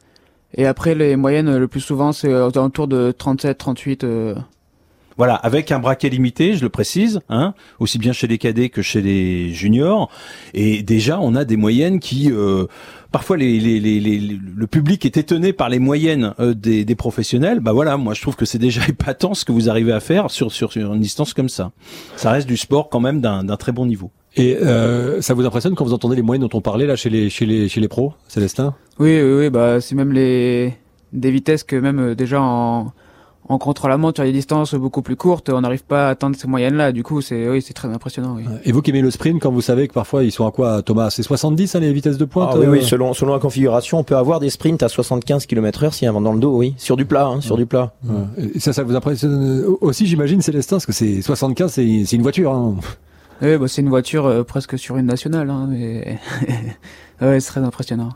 Et 0.54 0.66
après, 0.66 0.94
les 0.94 1.16
moyennes, 1.16 1.56
le 1.56 1.68
plus 1.68 1.80
souvent, 1.80 2.12
c'est 2.12 2.32
autour 2.34 2.86
de 2.86 3.10
37, 3.10 3.56
38. 3.56 4.04
Euh. 4.04 4.34
Voilà, 5.16 5.34
avec 5.34 5.72
un 5.72 5.78
braquet 5.78 6.08
limité, 6.08 6.54
je 6.54 6.62
le 6.62 6.68
précise, 6.68 7.20
hein, 7.28 7.54
aussi 7.78 7.98
bien 7.98 8.12
chez 8.12 8.26
les 8.26 8.38
cadets 8.38 8.68
que 8.70 8.82
chez 8.82 9.02
les 9.02 9.52
juniors. 9.52 10.10
Et 10.54 10.82
déjà, 10.82 11.20
on 11.20 11.34
a 11.34 11.44
des 11.44 11.56
moyennes 11.56 12.00
qui, 12.00 12.30
euh, 12.30 12.66
parfois, 13.12 13.36
les, 13.36 13.60
les, 13.60 13.80
les, 13.80 14.18
le 14.18 14.66
public 14.66 15.04
est 15.04 15.16
étonné 15.16 15.52
par 15.52 15.68
les 15.68 15.78
moyennes 15.78 16.34
euh, 16.40 16.54
des, 16.54 16.84
des, 16.84 16.94
professionnels. 16.94 17.60
Bah 17.60 17.72
voilà, 17.72 17.96
moi, 17.96 18.14
je 18.14 18.22
trouve 18.22 18.36
que 18.36 18.44
c'est 18.44 18.58
déjà 18.58 18.82
épatant 18.88 19.34
ce 19.34 19.44
que 19.44 19.52
vous 19.52 19.68
arrivez 19.68 19.92
à 19.92 20.00
faire 20.00 20.30
sur, 20.30 20.50
sur, 20.50 20.72
sur 20.72 20.94
une 20.94 21.00
distance 21.00 21.34
comme 21.34 21.50
ça. 21.50 21.72
Ça 22.16 22.30
reste 22.30 22.48
du 22.48 22.56
sport 22.56 22.88
quand 22.88 23.00
même 23.00 23.20
d'un 23.20 23.56
très 23.56 23.72
bon 23.72 23.86
niveau. 23.86 24.10
Et 24.36 24.56
euh, 24.56 25.20
ça 25.20 25.34
vous 25.34 25.44
impressionne 25.44 25.74
quand 25.74 25.84
vous 25.84 25.92
entendez 25.92 26.16
les 26.16 26.22
moyennes 26.22 26.46
dont 26.46 26.56
on 26.56 26.60
parlait 26.60 26.86
là 26.86 26.96
chez 26.96 27.10
les 27.10 27.28
chez 27.28 27.46
les 27.46 27.68
chez 27.68 27.80
les 27.80 27.88
pros, 27.88 28.14
Célestin? 28.28 28.74
Oui, 28.98 29.20
oui, 29.22 29.32
oui, 29.38 29.50
bah 29.50 29.80
c'est 29.80 29.94
même 29.94 30.12
les 30.12 30.74
des 31.12 31.30
vitesses 31.30 31.64
que 31.64 31.76
même 31.76 31.98
euh, 32.00 32.14
déjà 32.14 32.40
en 32.40 32.92
en 33.48 33.58
contre-la-montre 33.58 34.18
sur 34.18 34.24
des 34.24 34.32
distances 34.32 34.74
beaucoup 34.74 35.02
plus 35.02 35.16
courtes, 35.16 35.50
on 35.50 35.60
n'arrive 35.60 35.82
pas 35.82 36.06
à 36.06 36.10
atteindre 36.10 36.36
ces 36.36 36.46
moyennes-là. 36.46 36.92
Du 36.92 37.02
coup, 37.02 37.20
c'est 37.20 37.48
oui, 37.48 37.60
c'est 37.60 37.74
très 37.74 37.88
impressionnant. 37.88 38.36
Oui. 38.36 38.44
Et 38.64 38.70
vous 38.70 38.82
qui 38.82 38.90
aimez 38.90 39.02
le 39.02 39.10
sprint, 39.10 39.42
quand 39.42 39.50
vous 39.50 39.60
savez 39.60 39.88
que 39.88 39.92
parfois 39.92 40.22
ils 40.22 40.30
sont 40.30 40.46
à 40.46 40.52
quoi, 40.52 40.80
Thomas? 40.82 41.10
C'est 41.10 41.24
70 41.24 41.74
hein, 41.74 41.80
les 41.80 41.92
vitesses 41.92 42.18
de 42.18 42.24
pointe 42.24 42.50
ah, 42.54 42.58
Oui, 42.58 42.66
oui, 42.66 42.78
euh 42.78 42.82
selon 42.82 43.12
selon 43.14 43.32
la 43.32 43.40
configuration, 43.40 43.98
on 43.98 44.04
peut 44.04 44.16
avoir 44.16 44.40
des 44.40 44.48
sprints 44.48 44.82
à 44.82 44.88
75 44.88 45.46
km/h 45.46 45.92
s'il 45.92 46.04
y 46.04 46.06
a 46.06 46.10
un 46.10 46.14
vent 46.14 46.20
dans 46.20 46.32
le 46.32 46.40
dos, 46.40 46.56
oui, 46.56 46.74
sur 46.78 46.96
du 46.96 47.04
plat, 47.04 47.26
hein, 47.26 47.40
sur 47.40 47.56
du 47.56 47.66
plat. 47.66 47.92
Et 48.38 48.60
ça, 48.60 48.72
ça 48.72 48.84
vous 48.84 48.94
impressionne 48.94 49.64
aussi, 49.80 50.06
j'imagine, 50.06 50.40
Célestin, 50.40 50.76
parce 50.76 50.86
que 50.86 50.92
c'est 50.92 51.20
75, 51.20 51.72
c'est 51.72 52.04
c'est 52.06 52.16
une 52.16 52.22
voiture. 52.22 52.52
Hein. 52.52 52.76
Oui, 53.42 53.56
bah, 53.58 53.66
c'est 53.66 53.82
une 53.82 53.88
voiture 53.88 54.26
euh, 54.26 54.44
presque 54.44 54.78
sur 54.78 54.96
une 54.98 55.06
nationale, 55.06 55.50
hein, 55.50 55.66
mais 55.68 56.18
ouais, 57.28 57.40
c'est 57.40 57.50
très 57.50 57.60
impressionnant. 57.60 58.10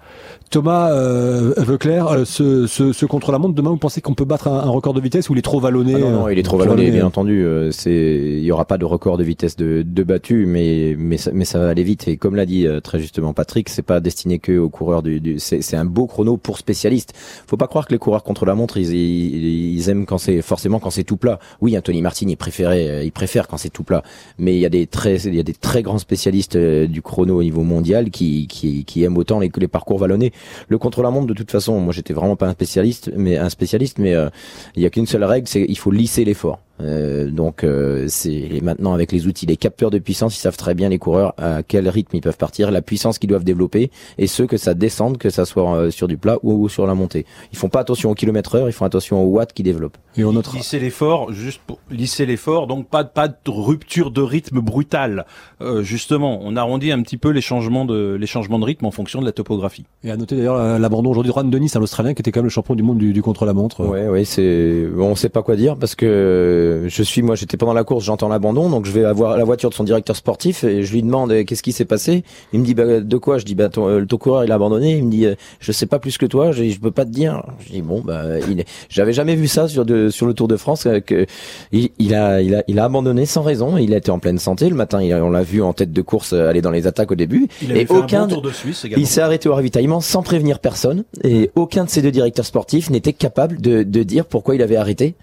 Thomas 0.50 0.90
euh, 0.92 1.54
Veuclair, 1.56 2.06
euh, 2.08 2.24
ce, 2.24 2.66
ce, 2.66 2.92
ce 2.92 3.06
contre-la-montre, 3.06 3.54
demain, 3.54 3.70
vous 3.70 3.76
pensez 3.78 4.00
qu'on 4.00 4.14
peut 4.14 4.24
battre 4.24 4.46
un, 4.48 4.70
record 4.70 4.94
de 4.94 5.00
vitesse 5.00 5.28
ou 5.28 5.32
il 5.32 5.38
est 5.38 5.42
trop 5.42 5.58
vallonné 5.58 5.94
ah 5.96 5.98
Non, 5.98 6.10
non, 6.10 6.28
il 6.28 6.38
est 6.38 6.44
trop 6.44 6.56
vallonné, 6.56 6.90
bien 6.90 7.04
entendu. 7.04 7.44
Euh, 7.44 7.70
c'est, 7.72 7.90
il 7.90 8.44
y 8.44 8.52
aura 8.52 8.64
pas 8.64 8.78
de 8.78 8.84
record 8.84 9.18
de 9.18 9.24
vitesse 9.24 9.56
de, 9.56 9.82
de 9.82 10.02
battu, 10.02 10.46
mais 10.46 10.94
mais 10.98 11.16
ça, 11.16 11.30
mais 11.34 11.44
ça 11.44 11.58
va 11.58 11.68
aller 11.68 11.82
vite. 11.82 12.06
Et 12.06 12.16
comme 12.16 12.36
l'a 12.36 12.46
dit 12.46 12.66
très 12.82 13.00
justement 13.00 13.32
Patrick, 13.32 13.68
c'est 13.68 13.82
pas 13.82 14.00
destiné 14.00 14.38
que 14.38 14.56
aux 14.56 14.68
coureurs 14.68 15.02
du. 15.02 15.20
du 15.20 15.38
c'est, 15.38 15.76
un 15.76 15.84
beau 15.84 16.06
chrono 16.06 16.36
pour 16.36 16.58
spécialistes. 16.58 17.12
Faut 17.46 17.56
pas 17.56 17.66
croire 17.66 17.86
que 17.86 17.92
les 17.92 17.98
coureurs 17.98 18.22
contre-la-montre, 18.22 18.78
ils, 18.78 18.94
ils, 18.94 19.90
aiment 19.90 20.06
quand 20.06 20.18
c'est 20.18 20.42
forcément 20.42 20.78
quand 20.78 20.90
c'est 20.90 21.04
tout 21.04 21.16
plat. 21.16 21.38
Oui, 21.60 21.76
Anthony 21.76 22.02
Martin, 22.02 22.26
il 22.28 22.36
préférait, 22.36 23.04
il 23.04 23.12
préfère 23.12 23.48
quand 23.48 23.56
c'est 23.56 23.70
tout 23.70 23.84
plat. 23.84 24.02
Mais 24.38 24.54
il 24.54 24.60
y 24.60 24.66
a 24.66 24.70
des 24.70 24.86
très, 24.86 25.16
il 25.16 25.34
y 25.34 25.40
a 25.40 25.42
des 25.42 25.54
très 25.54 25.82
grands 25.82 25.98
spécialistes 25.98 26.56
du 26.56 27.02
chrono 27.02 27.40
au 27.40 27.42
niveau 27.42 27.62
mondial 27.62 28.10
qui 28.10 28.46
qui, 28.46 28.84
qui 28.84 28.95
aiment 29.04 29.16
autant 29.16 29.38
les, 29.38 29.50
les 29.56 29.68
parcours 29.68 29.98
vallonnés. 29.98 30.32
Le 30.68 30.78
contre-la-montre, 30.78 31.26
de 31.26 31.34
toute 31.34 31.50
façon, 31.50 31.80
moi 31.80 31.92
j'étais 31.92 32.14
vraiment 32.14 32.36
pas 32.36 32.46
un 32.46 32.52
spécialiste, 32.52 33.10
mais 33.16 33.36
un 33.36 33.48
spécialiste, 33.48 33.98
mais 33.98 34.14
euh, 34.14 34.28
il 34.74 34.82
y 34.82 34.86
a 34.86 34.90
qu'une 34.90 35.06
seule 35.06 35.24
règle, 35.24 35.48
c'est 35.48 35.64
il 35.68 35.78
faut 35.78 35.90
lisser 35.90 36.24
l'effort. 36.24 36.60
Euh, 36.80 37.30
donc 37.30 37.64
euh, 37.64 38.06
c'est 38.08 38.60
maintenant 38.62 38.92
avec 38.92 39.12
les 39.12 39.26
outils, 39.26 39.46
les 39.46 39.56
capteurs 39.56 39.90
de 39.90 39.98
puissance, 39.98 40.36
ils 40.36 40.40
savent 40.40 40.56
très 40.56 40.74
bien 40.74 40.88
les 40.88 40.98
coureurs 40.98 41.34
à 41.38 41.62
quel 41.62 41.88
rythme 41.88 42.16
ils 42.16 42.20
peuvent 42.20 42.36
partir, 42.36 42.70
la 42.70 42.82
puissance 42.82 43.18
qu'ils 43.18 43.30
doivent 43.30 43.44
développer 43.44 43.90
et 44.18 44.26
ceux 44.26 44.46
que 44.46 44.56
ça 44.56 44.74
descende, 44.74 45.18
que 45.18 45.30
ça 45.30 45.44
soit 45.44 45.74
euh, 45.74 45.90
sur 45.90 46.08
du 46.08 46.16
plat 46.16 46.36
ou, 46.42 46.68
sur 46.68 46.86
la 46.86 46.94
montée. 46.94 47.24
Ils 47.52 47.58
font 47.58 47.68
pas 47.68 47.80
attention 47.80 48.10
au 48.10 48.14
kilomètre 48.14 48.54
heure, 48.56 48.68
ils 48.68 48.72
font 48.72 48.84
attention 48.84 49.22
au 49.22 49.26
watt 49.26 49.52
qu'ils 49.52 49.64
développent. 49.64 49.96
Et 50.18 50.24
on 50.24 50.32
notera 50.32 50.56
lisser 50.56 50.78
l'effort, 50.78 51.32
juste 51.32 51.60
pour 51.66 51.78
lisser 51.90 52.24
l'effort, 52.24 52.66
donc 52.66 52.88
pas 52.88 53.04
pas 53.04 53.28
de 53.28 53.34
rupture 53.46 54.10
de 54.10 54.22
rythme 54.22 54.60
brutale. 54.60 55.26
Euh, 55.60 55.82
justement, 55.82 56.40
on 56.42 56.56
arrondit 56.56 56.90
un 56.92 57.02
petit 57.02 57.18
peu 57.18 57.30
les 57.30 57.40
changements 57.40 57.84
de 57.84 58.16
les 58.18 58.26
changements 58.26 58.58
de 58.58 58.64
rythme 58.64 58.86
en 58.86 58.90
fonction 58.90 59.20
de 59.20 59.26
la 59.26 59.32
topographie. 59.32 59.84
Et 60.04 60.10
à 60.10 60.16
noter 60.16 60.36
d'ailleurs 60.36 60.78
l'abandon 60.78 61.10
aujourd'hui 61.10 61.30
de 61.30 61.34
Juan 61.34 61.50
Denis, 61.50 61.70
un 61.74 61.82
Australien 61.82 62.14
qui 62.14 62.22
était 62.22 62.32
quand 62.32 62.40
même 62.40 62.46
le 62.46 62.50
champion 62.50 62.74
du 62.74 62.82
monde 62.82 62.98
du, 62.98 63.12
du 63.12 63.22
contre-la-montre. 63.22 63.84
Ouais, 63.84 64.08
ouais, 64.08 64.24
c'est 64.24 64.86
on 64.96 65.14
sait 65.16 65.28
pas 65.28 65.42
quoi 65.42 65.56
dire 65.56 65.76
parce 65.76 65.94
que 65.94 66.65
je 66.86 67.02
suis 67.02 67.22
moi 67.22 67.34
j'étais 67.34 67.56
pendant 67.56 67.72
la 67.72 67.84
course, 67.84 68.04
j'entends 68.04 68.28
l'abandon, 68.28 68.68
donc 68.70 68.86
je 68.86 68.92
vais 68.92 69.04
avoir 69.04 69.36
la 69.36 69.44
voiture 69.44 69.70
de 69.70 69.74
son 69.74 69.84
directeur 69.84 70.16
sportif 70.16 70.64
et 70.64 70.82
je 70.82 70.92
lui 70.92 71.02
demande 71.02 71.32
euh, 71.32 71.44
qu'est-ce 71.44 71.62
qui 71.62 71.72
s'est 71.72 71.84
passé? 71.84 72.24
Il 72.52 72.60
me 72.60 72.64
dit 72.64 72.74
bah, 72.74 73.00
de 73.00 73.16
quoi? 73.16 73.38
Je 73.38 73.44
dis 73.44 73.54
bah 73.54 73.68
ton, 73.68 73.88
euh, 73.88 74.00
le 74.00 74.16
coureur 74.16 74.44
il 74.44 74.52
a 74.52 74.54
abandonné. 74.54 74.96
Il 74.96 75.04
me 75.04 75.10
dit 75.10 75.26
euh, 75.26 75.34
je 75.60 75.72
sais 75.72 75.86
pas 75.86 75.98
plus 75.98 76.18
que 76.18 76.26
toi, 76.26 76.52
je, 76.52 76.64
je 76.64 76.80
peux 76.80 76.90
pas 76.90 77.04
te 77.04 77.10
dire. 77.10 77.42
Je 77.66 77.72
dis 77.72 77.82
bon 77.82 78.00
bah 78.00 78.38
il 78.48 78.64
j'avais 78.88 79.12
jamais 79.12 79.34
vu 79.34 79.48
ça 79.48 79.68
sur 79.68 79.84
de, 79.84 80.08
sur 80.08 80.26
le 80.26 80.34
Tour 80.34 80.48
de 80.48 80.56
France 80.56 80.88
que 81.06 81.26
il, 81.72 81.90
il, 81.98 82.14
a 82.14 82.40
il 82.42 82.54
a 82.54 82.62
il 82.68 82.78
a 82.78 82.84
abandonné 82.84 83.26
sans 83.26 83.42
raison. 83.42 83.76
Il 83.76 83.94
a 83.94 83.98
été 83.98 84.10
en 84.10 84.18
pleine 84.18 84.38
santé 84.38 84.68
le 84.68 84.74
matin. 84.76 85.02
Il, 85.02 85.14
on 85.14 85.30
l'a 85.30 85.42
vu 85.42 85.62
en 85.62 85.72
tête 85.72 85.92
de 85.92 86.02
course 86.02 86.32
aller 86.32 86.62
dans 86.62 86.70
les 86.70 86.86
attaques 86.86 87.12
au 87.12 87.16
début 87.16 87.48
et 87.68 87.86
aucun 87.88 88.26
tour 88.26 88.42
de 88.42 88.50
Suisse 88.50 88.86
il 88.96 89.06
s'est 89.06 89.20
arrêté 89.20 89.48
au 89.48 89.54
ravitaillement 89.54 90.00
sans 90.00 90.22
prévenir 90.22 90.58
personne 90.58 91.04
et 91.22 91.50
aucun 91.54 91.84
de 91.84 91.90
ces 91.90 92.02
deux 92.02 92.10
directeurs 92.10 92.44
sportifs 92.46 92.90
n'était 92.90 93.12
capable 93.12 93.60
de, 93.60 93.82
de 93.82 94.02
dire 94.02 94.24
pourquoi 94.24 94.54
il 94.54 94.62
avait 94.62 94.76
arrêté. 94.76 95.14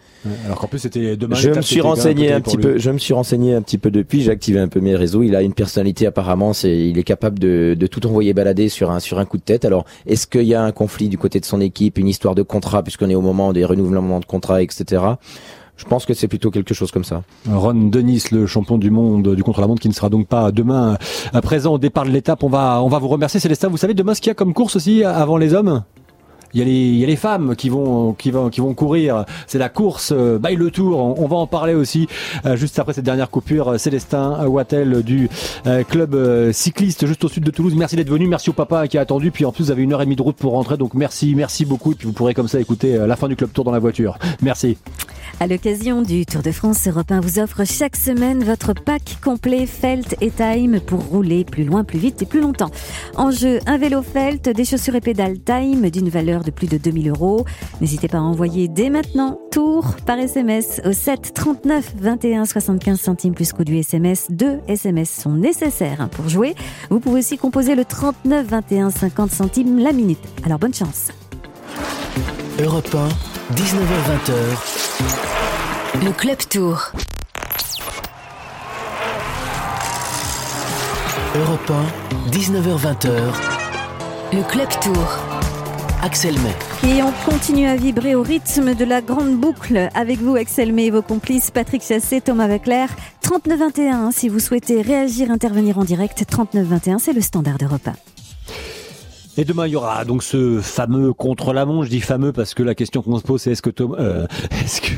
Alors 0.46 0.60
qu'en 0.60 0.68
plus 0.68 0.80
c'était 0.80 1.18
demain. 1.18 1.36
Je 1.36 1.50
me 1.50 1.62
suis 1.62 1.82
renseigné 1.82 2.32
un 2.32 2.42
petit 2.42 2.58
peu. 2.58 2.78
Je 2.78 2.92
me 2.92 2.98
suis 2.98 3.14
renseigné 3.14 3.54
un 3.54 3.62
petit 3.62 3.78
peu 3.78 3.92
depuis. 3.92 4.22
J'ai 4.22 4.32
activé 4.32 4.60
un 4.60 4.68
peu 4.68 4.80
mes 4.80 4.96
réseaux. 4.96 5.24
Il 5.24 5.36
a 5.36 5.42
une 5.42 5.54
personnalité 5.54 6.06
apparemment. 6.06 6.54
C'est, 6.54 6.90
il 6.90 6.98
est 6.98 7.04
capable 7.04 7.40
de, 7.40 7.76
de 7.78 7.88
tout 7.88 8.06
envoyer 8.08 8.34
balader 8.34 8.70
sur 8.70 8.92
un 8.92 9.00
sur 9.00 9.20
un 9.20 9.26
coup 9.26 9.38
de 9.38 9.44
tête. 9.44 9.66
Alors 9.66 9.86
est-ce 10.06 10.28
qu'il 10.28 10.44
y 10.44 10.54
a 10.54 10.64
un 10.64 10.72
conflit 10.72 11.10
du 11.10 11.18
côté 11.18 11.40
de 11.40 11.46
son 11.46 11.62
équipe, 11.62 11.98
une 11.98 12.08
histoire 12.08 12.36
de 12.36 12.42
contrat 12.42 12.84
puisqu'on 12.84 13.10
est 13.10 13.16
au 13.16 13.22
moment 13.22 13.54
des 13.54 13.66
renouvellements 13.66 14.20
de 14.20 14.26
contrat, 14.26 14.62
etc. 14.62 15.04
Je 15.76 15.86
pense 15.86 16.06
que 16.06 16.14
c'est 16.14 16.28
plutôt 16.28 16.52
quelque 16.52 16.76
chose 16.76 16.92
comme 16.92 17.04
ça. 17.04 17.24
Ron 17.50 17.74
Denis, 17.90 18.24
le 18.32 18.46
champion 18.46 18.78
du 18.78 18.92
monde 18.92 19.36
du 19.36 19.44
contre-la-montre, 19.44 19.82
qui 19.82 19.90
ne 19.90 19.94
sera 19.94 20.10
donc 20.10 20.28
pas 20.28 20.52
demain 20.52 20.98
à 21.34 21.42
présent 21.42 21.74
au 21.74 21.78
départ 21.80 22.06
de 22.06 22.12
l'étape. 22.12 22.44
On 22.44 22.48
va, 22.48 22.82
on 22.84 22.90
va 22.90 23.00
vous 23.00 23.08
remercier, 23.08 23.40
Célestin. 23.40 23.70
Vous 23.70 23.78
savez 23.78 23.96
demain 23.96 24.14
ce 24.14 24.22
qu'il 24.22 24.30
y 24.30 24.32
a 24.32 24.36
comme 24.36 24.54
course 24.54 24.76
aussi 24.76 25.04
avant 25.04 25.38
les 25.38 25.56
hommes? 25.56 25.84
Il 26.54 26.62
y 26.62 27.04
a 27.04 27.08
les, 27.08 27.16
femmes 27.16 27.56
qui 27.56 27.70
vont, 27.70 28.14
qui 28.14 28.32
vont, 28.32 28.50
qui 28.50 28.62
vont 28.62 28.74
courir. 28.74 29.26
C'est 29.48 29.58
la 29.58 29.70
course 29.70 30.14
euh, 30.16 30.38
by 30.40 30.56
le 30.56 30.72
Tour. 30.72 31.20
On, 31.20 31.28
va 31.28 31.38
en 31.38 31.48
parler 31.48 31.74
aussi 31.74 32.08
euh, 32.46 32.56
juste 32.56 32.78
après 32.80 32.94
cette 32.94 33.06
dernière 33.06 33.30
coupure. 33.30 33.70
Euh, 33.70 33.78
Célestin 33.78 34.46
Wattel 34.46 35.04
du 35.04 35.30
club 35.90 36.52
cycliste 36.52 37.06
juste 37.08 37.24
au 37.24 37.28
sud 37.28 37.44
de 37.44 37.52
Toulouse. 37.52 37.74
Merci 37.76 37.96
d'être 37.96 38.10
venu. 38.10 38.28
Merci 38.28 38.50
au 38.50 38.54
papa 38.54 38.88
qui 38.88 38.98
a 38.98 39.02
attendu. 39.02 39.32
Puis 39.32 39.46
en 39.46 39.52
plus, 39.52 39.66
vous 39.66 39.72
avez 39.72 39.84
une 39.84 39.94
heure 39.94 40.02
et 40.02 40.06
demie 40.06 40.16
de 40.16 40.22
route 40.22 40.36
pour 40.36 40.54
rentrer. 40.54 40.78
Donc 40.78 40.94
merci, 40.94 41.34
merci 41.36 41.66
beaucoup. 41.66 41.94
Et 41.94 41.96
puis 41.96 42.08
vous 42.08 42.14
pourrez 42.14 42.34
comme 42.34 42.48
ça 42.48 42.60
écouter 42.60 42.98
la 42.98 43.16
fin 43.16 43.28
du 43.28 43.36
club 43.36 43.52
Tour 43.52 43.64
dans 43.64 43.72
la 43.72 43.80
voiture. 43.80 44.18
Merci. 44.42 44.78
À 45.40 45.48
l'occasion 45.48 46.02
du 46.02 46.26
Tour 46.26 46.42
de 46.42 46.52
France, 46.52 46.88
Europe 46.88 47.12
1 47.12 47.20
vous 47.20 47.40
offre 47.40 47.66
chaque 47.66 47.96
semaine 47.96 48.44
votre 48.44 48.74
pack 48.74 49.18
complet 49.22 49.66
Felt 49.66 50.16
et 50.22 50.32
Time 50.32 50.80
pour 50.80 51.02
rouler 51.04 51.44
plus 51.44 51.64
loin, 51.64 51.84
plus 51.84 52.00
vite 52.00 52.22
et 52.22 52.26
plus 52.26 52.40
longtemps. 52.40 52.72
En 53.16 53.32
jeu, 53.32 53.60
un 53.66 53.78
vélo 53.78 54.02
Felt, 54.02 54.48
des 54.48 54.64
chaussures 54.64 54.96
et 54.96 55.02
pédales 55.02 55.40
Time 55.40 55.90
d'une 55.90 56.10
valeur 56.10 56.44
de 56.44 56.52
plus 56.52 56.68
de 56.68 56.78
2000 56.78 57.10
euros. 57.10 57.46
N'hésitez 57.82 58.08
pas 58.08 58.20
à 58.20 58.22
envoyer 58.22 58.68
dès 58.68 58.90
maintenant 58.90 59.40
Tour 59.52 59.96
par 60.06 60.18
SMS 60.18 60.82
au 60.86 60.94
7 60.94 61.34
39 61.34 61.96
21 61.98 62.46
75 62.46 63.00
centimes 63.00 63.34
plus 63.34 63.52
coût 63.52 63.64
du 63.64 63.78
SMS. 63.78 64.28
Deux 64.30 64.60
SMS 64.68 65.10
sont 65.10 65.34
nécessaires 65.34 66.08
pour 66.10 66.30
jouer. 66.30 66.56
Vous 66.90 67.00
pouvez 67.00 67.20
aussi 67.20 67.38
composer 67.38 67.76
le 67.76 67.86
39 67.86 68.48
21 68.48 68.92
50 68.92 69.32
centimes 69.32 69.80
la 69.80 69.92
minute. 69.92 70.22
Alors 70.46 70.60
bonne 70.60 70.74
chance. 70.74 71.12
Europe 72.62 72.94
1, 72.94 73.08
19h20. 73.56 74.32
Le 76.06 76.12
Club 76.12 76.38
Tour. 76.52 76.92
Europe 81.36 81.72
1, 81.72 82.30
19h20. 82.30 83.10
Le 84.34 84.44
Club 84.44 84.70
Tour. 84.82 85.18
Axel 86.04 86.36
May. 86.42 86.92
Et 86.92 87.02
on 87.02 87.12
continue 87.26 87.66
à 87.66 87.76
vibrer 87.76 88.14
au 88.14 88.22
rythme 88.22 88.76
de 88.76 88.86
la 88.86 89.02
grande 89.02 89.36
boucle 89.36 89.90
avec 89.96 90.20
vous, 90.20 90.36
Axel 90.36 90.74
May 90.74 90.86
et 90.86 90.92
vos 90.92 91.02
complices 91.02 91.50
Patrick 91.50 91.82
Chassé, 91.82 92.22
Thomas 92.22 92.48
Vaclair. 92.48 92.90
3921 93.22 94.12
si 94.12 94.30
vous 94.30 94.40
souhaitez 94.40 94.84
réagir, 94.84 95.32
intervenir 95.32 95.80
en 95.80 95.86
direct. 95.86 96.24
3921, 96.30 97.00
c'est 97.00 97.14
le 97.14 97.22
standard 97.22 97.58
de 97.58 97.66
repas. 97.66 97.94
Et 99.36 99.46
demain, 99.46 99.66
il 99.66 99.74
y 99.74 99.76
aura 99.76 100.06
donc 100.06 100.22
ce 100.22 100.60
fameux 100.62 101.12
contre-la-montre. 101.12 101.86
Je 101.86 101.90
dis 101.90 102.02
fameux 102.02 102.32
parce 102.32 102.54
que 102.54 102.62
la 102.62 102.76
question 102.76 103.02
qu'on 103.02 103.18
se 103.18 103.24
pose, 103.24 103.42
c'est 103.42 103.54
est-ce 103.54 103.64
que 103.64 103.72
Thomas, 103.72 103.98
euh, 104.00 104.28
est-ce 104.64 104.80
que 104.80 104.94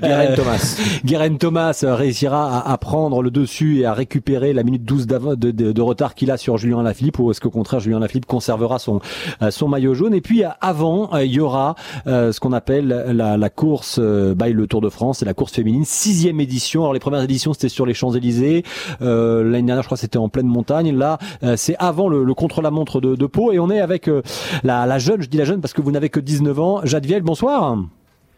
Guérin 0.02 0.34
Thomas, 0.34 0.80
Guérin 1.04 1.36
Thomas 1.36 1.84
réussira 1.84 2.58
à, 2.58 2.72
à, 2.72 2.78
prendre 2.78 3.22
le 3.22 3.30
dessus 3.30 3.78
et 3.78 3.84
à 3.84 3.94
récupérer 3.94 4.52
la 4.52 4.64
minute 4.64 4.84
12 4.84 5.06
de, 5.06 5.52
de, 5.52 5.70
de, 5.70 5.82
retard 5.82 6.16
qu'il 6.16 6.32
a 6.32 6.36
sur 6.36 6.56
Julien 6.56 6.82
Lafilippe, 6.82 7.20
ou 7.20 7.30
est-ce 7.30 7.40
qu'au 7.40 7.50
contraire 7.50 7.78
Julien 7.78 8.00
Lafilippe 8.00 8.26
conservera 8.26 8.80
son 8.80 9.00
euh, 9.40 9.52
son 9.52 9.68
maillot 9.68 9.94
jaune 9.94 10.14
Et 10.14 10.20
puis 10.20 10.42
avant, 10.60 11.14
euh, 11.14 11.24
il 11.24 11.32
y 11.32 11.40
aura 11.40 11.76
ce 12.06 12.40
qu'on 12.40 12.52
appelle 12.52 12.88
la, 12.88 13.36
la 13.36 13.50
course 13.50 14.00
by 14.00 14.52
le 14.52 14.66
Tour 14.66 14.80
de 14.80 14.88
France, 14.88 15.18
c'est 15.18 15.24
la 15.24 15.34
course 15.34 15.52
féminine, 15.52 15.84
sixième 15.84 16.40
édition. 16.40 16.82
Alors 16.82 16.94
les 16.94 17.00
premières 17.00 17.22
éditions 17.22 17.52
c'était 17.52 17.68
sur 17.68 17.86
les 17.86 17.94
Champs 17.94 18.12
Élysées. 18.12 18.64
L'année 19.00 19.62
dernière, 19.62 19.82
je 19.82 19.88
crois, 19.88 19.96
c'était 19.96 20.18
en 20.18 20.28
pleine 20.28 20.46
montagne. 20.46 20.96
Là, 20.96 21.18
c'est 21.56 21.76
avant 21.78 22.08
le, 22.08 22.24
le 22.24 22.34
contre-la-montre 22.34 23.00
de 23.00 23.11
de, 23.16 23.26
Pau. 23.26 23.52
Et 23.52 23.58
on 23.58 23.70
est 23.70 23.80
avec 23.80 24.08
euh, 24.08 24.22
la, 24.62 24.98
jeune, 24.98 25.22
je 25.22 25.28
dis 25.28 25.38
la 25.38 25.44
jeune 25.44 25.60
parce 25.60 25.72
que 25.72 25.80
vous 25.80 25.90
n'avez 25.90 26.08
que 26.08 26.20
19 26.20 26.60
ans. 26.60 26.80
Jadviel, 26.84 27.22
bonsoir. 27.22 27.76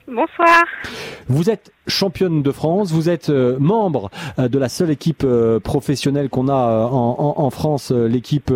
Bonsoir. 0.06 0.64
Vous 1.28 1.48
êtes 1.48 1.72
championne 1.86 2.42
de 2.42 2.50
France, 2.50 2.92
vous 2.92 3.08
êtes 3.08 3.30
euh, 3.30 3.56
membre 3.58 4.10
euh, 4.38 4.48
de 4.48 4.58
la 4.58 4.68
seule 4.68 4.90
équipe 4.90 5.26
professionnelle 5.62 6.28
qu'on 6.28 6.48
a 6.48 6.88
en, 6.92 7.48
France, 7.48 7.90
l'équipe 7.90 8.52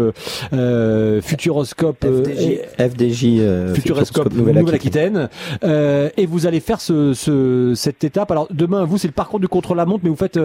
Futuroscope 1.22 2.04
FDJ, 2.04 2.60
FDJ 2.78 3.74
Futuroscope 3.74 4.34
Nouvelle-Aquitaine. 4.34 5.30
et 5.62 6.26
vous 6.26 6.46
allez 6.46 6.60
faire 6.60 6.82
ce, 6.82 7.72
cette 7.74 8.04
étape. 8.04 8.30
Alors 8.30 8.48
demain, 8.50 8.84
vous, 8.84 8.98
c'est 8.98 9.08
le 9.08 9.14
parcours 9.14 9.40
du 9.40 9.48
contre-la-montre, 9.48 10.00
mais 10.04 10.10
vous 10.10 10.16
faites 10.16 10.38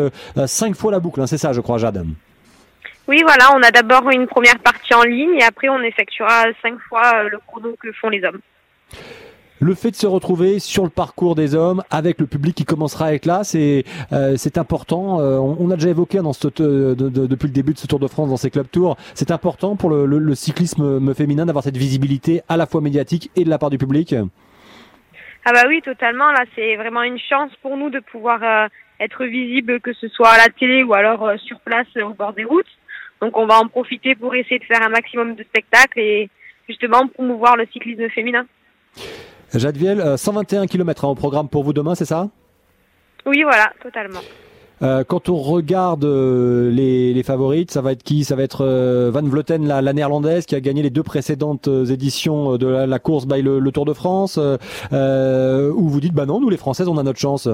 cinq 0.46 0.76
fois 0.76 0.92
la 0.94 1.02
boucle, 1.02 1.20
hein, 1.20 1.28
c'est 1.28 1.38
ça, 1.38 1.52
je 1.52 1.60
crois, 1.60 1.78
Jade 1.78 2.06
oui, 3.08 3.22
voilà, 3.22 3.54
on 3.54 3.62
a 3.62 3.72
d'abord 3.72 4.10
une 4.12 4.28
première 4.28 4.60
partie 4.60 4.94
en 4.94 5.04
ligne 5.04 5.36
et 5.38 5.44
après 5.44 5.68
on 5.68 5.82
effectuera 5.82 6.46
cinq 6.62 6.80
fois 6.88 7.02
euh, 7.16 7.30
le 7.30 7.40
chrono 7.46 7.76
que 7.82 7.92
font 7.92 8.10
les 8.10 8.24
hommes. 8.24 8.40
Le 9.60 9.76
fait 9.76 9.92
de 9.92 9.96
se 9.96 10.08
retrouver 10.08 10.60
sur 10.60 10.84
le 10.84 10.90
parcours 10.90 11.36
des 11.36 11.56
hommes 11.56 11.84
avec 11.90 12.20
le 12.20 12.28
public 12.28 12.56
qui 12.56 12.66
commencera 12.66 13.08
à 13.08 13.14
être 13.14 13.26
là, 13.26 13.44
c'est 13.44 13.84
euh, 14.14 14.36
c'est 14.38 14.58
important. 14.58 15.20
Euh, 15.20 15.38
on, 15.38 15.70
a 15.72 15.76
déjà 15.76 15.90
évoqué 15.90 16.20
dans 16.20 16.34
ce, 16.34 16.48
depuis 16.48 17.48
le 17.48 17.54
début 17.54 17.74
de 17.74 17.78
ce 17.78 17.88
Tour 17.88 18.00
de 18.00 18.08
France, 18.08 18.30
dans 18.30 18.38
ces 18.38 18.50
clubs 18.50 18.70
tours, 18.70 18.98
c'est 19.14 19.32
important 19.32 19.76
pour 19.76 19.90
le, 19.90 20.06
le, 20.06 20.36
cyclisme 20.36 21.14
féminin 21.14 21.46
d'avoir 21.46 21.64
cette 21.64 21.78
visibilité 21.78 22.42
à 22.50 22.58
la 22.58 22.66
fois 22.66 22.82
médiatique 22.82 23.32
et 23.36 23.44
de 23.44 23.50
la 23.50 23.58
part 23.58 23.70
du 23.70 23.78
public. 23.78 24.16
Ah 25.46 25.52
bah 25.54 25.64
oui, 25.68 25.82
totalement. 25.82 26.32
Là, 26.32 26.44
c'est 26.56 26.76
vraiment 26.78 27.04
une 27.04 27.20
chance 27.20 27.52
pour 27.62 27.78
nous 27.78 27.90
de 27.90 28.00
pouvoir 28.00 28.70
être 29.00 29.26
visible, 29.26 29.80
que 29.80 29.94
ce 29.94 30.08
soit 30.10 30.30
à 30.30 30.38
la 30.38 30.48
télé 30.48 30.84
ou 30.84 30.94
alors 30.94 31.32
sur 31.40 31.60
place 31.62 31.88
au 31.98 32.14
bord 32.14 32.34
des 32.34 32.46
routes. 32.46 32.66
Donc 33.22 33.38
on 33.38 33.46
va 33.46 33.60
en 33.60 33.68
profiter 33.68 34.16
pour 34.16 34.36
essayer 34.36 34.60
de 34.60 34.66
faire 34.66 34.82
un 34.82 34.90
maximum 34.90 35.36
de 35.36 35.44
spectacles 35.44 36.00
et 36.00 36.30
justement 36.68 37.08
promouvoir 37.08 37.56
le 37.56 37.66
cyclisme 37.72 38.10
féminin. 38.10 38.46
Jadviel, 39.54 40.18
121 40.18 40.68
km 40.68 41.06
au 41.06 41.16
programme 41.16 41.48
pour 41.48 41.64
vous 41.64 41.74
demain, 41.74 41.96
c'est 41.96 42.06
ça? 42.06 42.30
Oui, 43.26 43.44
voilà, 43.44 43.72
totalement. 43.82 44.20
Euh, 44.82 45.04
quand 45.06 45.30
on 45.30 45.38
regarde 45.38 46.04
euh, 46.04 46.70
les, 46.70 47.24
favorites, 47.24 47.72
ça 47.72 47.82
va 47.82 47.94
être 47.94 48.04
qui? 48.04 48.26
Ça 48.26 48.36
va 48.36 48.44
être 48.44 48.66
euh, 48.66 49.12
Van 49.12 49.22
Vleuten, 49.22 49.66
la, 49.66 49.94
néerlandaise, 49.94 50.46
qui 50.46 50.56
a 50.56 50.60
gagné 50.60 50.82
les 50.82 50.90
deux 50.90 51.04
précédentes 51.04 51.68
éditions 51.68 52.58
de 52.58 52.68
la, 52.68 53.00
course 53.00 53.26
by 53.26 53.42
le, 53.42 53.72
Tour 53.72 53.86
de 53.86 53.94
France. 53.94 54.38
où 54.38 55.90
vous 55.90 56.02
dites, 56.02 56.14
bah 56.14 56.26
non, 56.26 56.42
nous 56.42 56.50
les 56.50 56.58
Françaises, 56.58 56.88
on 56.88 56.98
a 56.98 57.04
notre 57.04 57.20
chance. 57.20 57.48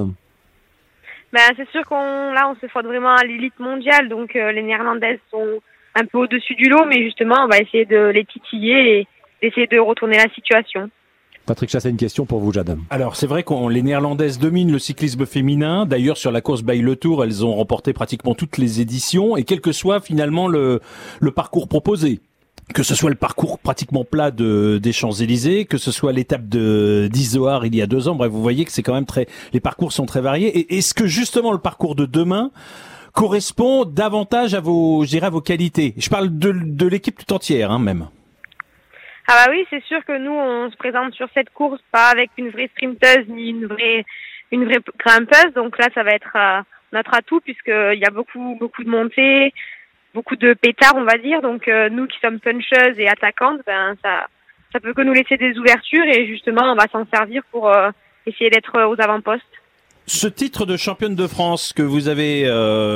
Ben, 1.32 1.42
c'est 1.56 1.70
sûr 1.70 1.86
qu'on 1.86 2.32
là 2.32 2.50
on 2.50 2.56
se 2.60 2.68
frotte 2.68 2.86
vraiment 2.86 3.16
à 3.16 3.24
l'élite 3.24 3.60
mondiale, 3.60 4.10
donc 4.10 4.36
euh, 4.36 4.52
les 4.52 4.64
Néerlandaises 4.64 5.20
sont 5.30 5.60
un 5.96 6.06
peu 6.06 6.20
au-dessus 6.20 6.56
du 6.56 6.70
lot, 6.70 6.86
mais 6.86 7.04
justement 7.04 7.44
on 7.44 7.48
va 7.48 7.60
essayer 7.60 7.86
de 7.86 8.08
les 8.08 8.26
titiller 8.26 9.00
et 9.00 9.08
d'essayer 9.42 9.68
de 9.68 9.80
retourner 9.80 10.18
la 10.18 10.32
situation. 10.34 10.90
Patrick 11.46 11.72
Chassé, 11.72 11.90
une 11.90 11.98
question 11.98 12.28
pour 12.28 12.42
vous, 12.42 12.54
Jadam. 12.54 12.84
Alors, 12.92 13.16
c'est 13.16 13.26
vrai 13.26 13.42
que 13.42 13.70
les 13.72 13.82
Néerlandaises 13.82 14.38
dominent 14.38 14.72
le 14.72 14.78
cyclisme 14.78 15.26
féminin. 15.26 15.88
D'ailleurs, 15.88 16.18
sur 16.18 16.32
la 16.32 16.42
course 16.42 16.62
Bay 16.62 16.78
Le 16.78 16.96
Tour, 16.96 17.24
elles 17.24 17.44
ont 17.44 17.56
remporté 17.56 17.92
pratiquement 17.92 18.36
toutes 18.36 18.60
les 18.60 18.82
éditions. 18.82 19.36
Et 19.36 19.44
quel 19.46 19.60
que 19.60 19.72
soit 19.72 20.00
finalement 20.00 20.48
le, 20.48 20.80
le 21.20 21.32
parcours 21.32 21.68
proposé, 21.68 22.20
que 22.74 22.84
ce 22.84 22.96
soit 22.96 23.10
le 23.10 23.16
parcours 23.16 23.60
pratiquement 23.60 24.04
plat 24.04 24.32
de, 24.32 24.80
des 24.82 24.94
Champs-Élysées, 24.94 25.66
que 25.66 25.78
ce 25.78 25.92
soit 25.92 26.14
l'étape 26.14 26.48
de 26.48 27.08
d'Izoard 27.12 27.66
il 27.66 27.76
y 27.76 27.82
a 27.82 27.88
deux 27.88 28.08
ans. 28.08 28.16
Bref, 28.16 28.32
vous 28.32 28.42
voyez 28.42 28.66
que 28.66 28.72
c'est 28.72 28.84
quand 28.84 28.94
même 28.94 29.06
très, 29.06 29.28
les 29.54 29.60
parcours 29.60 29.92
sont 29.92 30.06
très 30.06 30.22
variés. 30.22 30.58
Et 30.58 30.78
est-ce 30.78 30.94
que 30.94 31.08
justement 31.08 31.52
le 31.52 31.60
parcours 31.60 31.96
de 31.96 32.06
demain 32.06 32.52
correspond 33.14 33.86
davantage 33.86 34.54
à 34.54 34.60
vos, 34.60 35.04
je 35.04 35.10
dirais, 35.10 35.28
à 35.28 35.32
vos 35.32 35.42
qualités? 35.42 35.94
Je 35.98 36.10
parle 36.10 36.38
de, 36.38 36.52
de 36.52 36.88
l'équipe 36.88 37.18
tout 37.18 37.34
entière, 37.34 37.72
hein, 37.72 37.80
même. 37.80 38.08
Ah 39.28 39.46
bah 39.46 39.52
oui, 39.52 39.66
c'est 39.70 39.84
sûr 39.84 40.04
que 40.06 40.18
nous, 40.18 40.32
on 40.32 40.72
se 40.72 40.78
présente 40.78 41.14
sur 41.14 41.28
cette 41.36 41.52
course 41.52 41.82
pas 41.92 42.10
avec 42.10 42.32
une 42.38 42.50
vraie 42.50 42.70
sprinteuse 42.76 43.28
ni 43.28 43.50
une 43.50 43.68
vraie, 43.68 44.04
une 44.52 44.66
vraie 44.66 44.80
grimpeuse. 44.98 45.54
Donc 45.56 45.78
là, 45.78 45.88
ça 45.94 46.04
va 46.04 46.12
être 46.12 46.36
euh, 46.36 46.62
notre 46.94 47.14
atout 47.14 47.40
puisqu'il 47.40 48.00
y 48.00 48.06
a 48.06 48.10
beaucoup, 48.10 48.58
beaucoup 48.60 48.84
de 48.84 48.90
montées, 48.90 49.54
beaucoup 50.14 50.36
de 50.36 50.54
pétards, 50.54 50.96
on 50.96 51.04
va 51.04 51.18
dire. 51.18 51.42
Donc 51.42 51.68
euh, 51.68 51.90
nous 51.90 52.08
qui 52.08 52.18
sommes 52.20 52.40
puncheuses 52.40 52.98
et 52.98 53.08
attaquantes, 53.08 53.62
ben 53.66 53.96
ça 54.04 54.28
ça 54.72 54.80
peut 54.80 54.94
que 54.94 55.02
nous 55.02 55.14
laisser 55.14 55.38
des 55.38 55.58
ouvertures 55.58 56.06
et 56.06 56.28
justement 56.28 56.72
on 56.72 56.76
va 56.76 56.86
s'en 56.92 57.06
servir 57.14 57.42
pour 57.52 57.70
euh, 57.70 57.90
essayer 58.26 58.50
d'être 58.50 58.76
euh, 58.76 58.88
aux 58.88 59.02
avant-postes. 59.02 59.44
Ce 60.06 60.28
titre 60.28 60.66
de 60.66 60.78
championne 60.78 61.16
de 61.16 61.28
France 61.28 61.72
que 61.72 61.84
vous 61.84 62.08
avez 62.08 62.48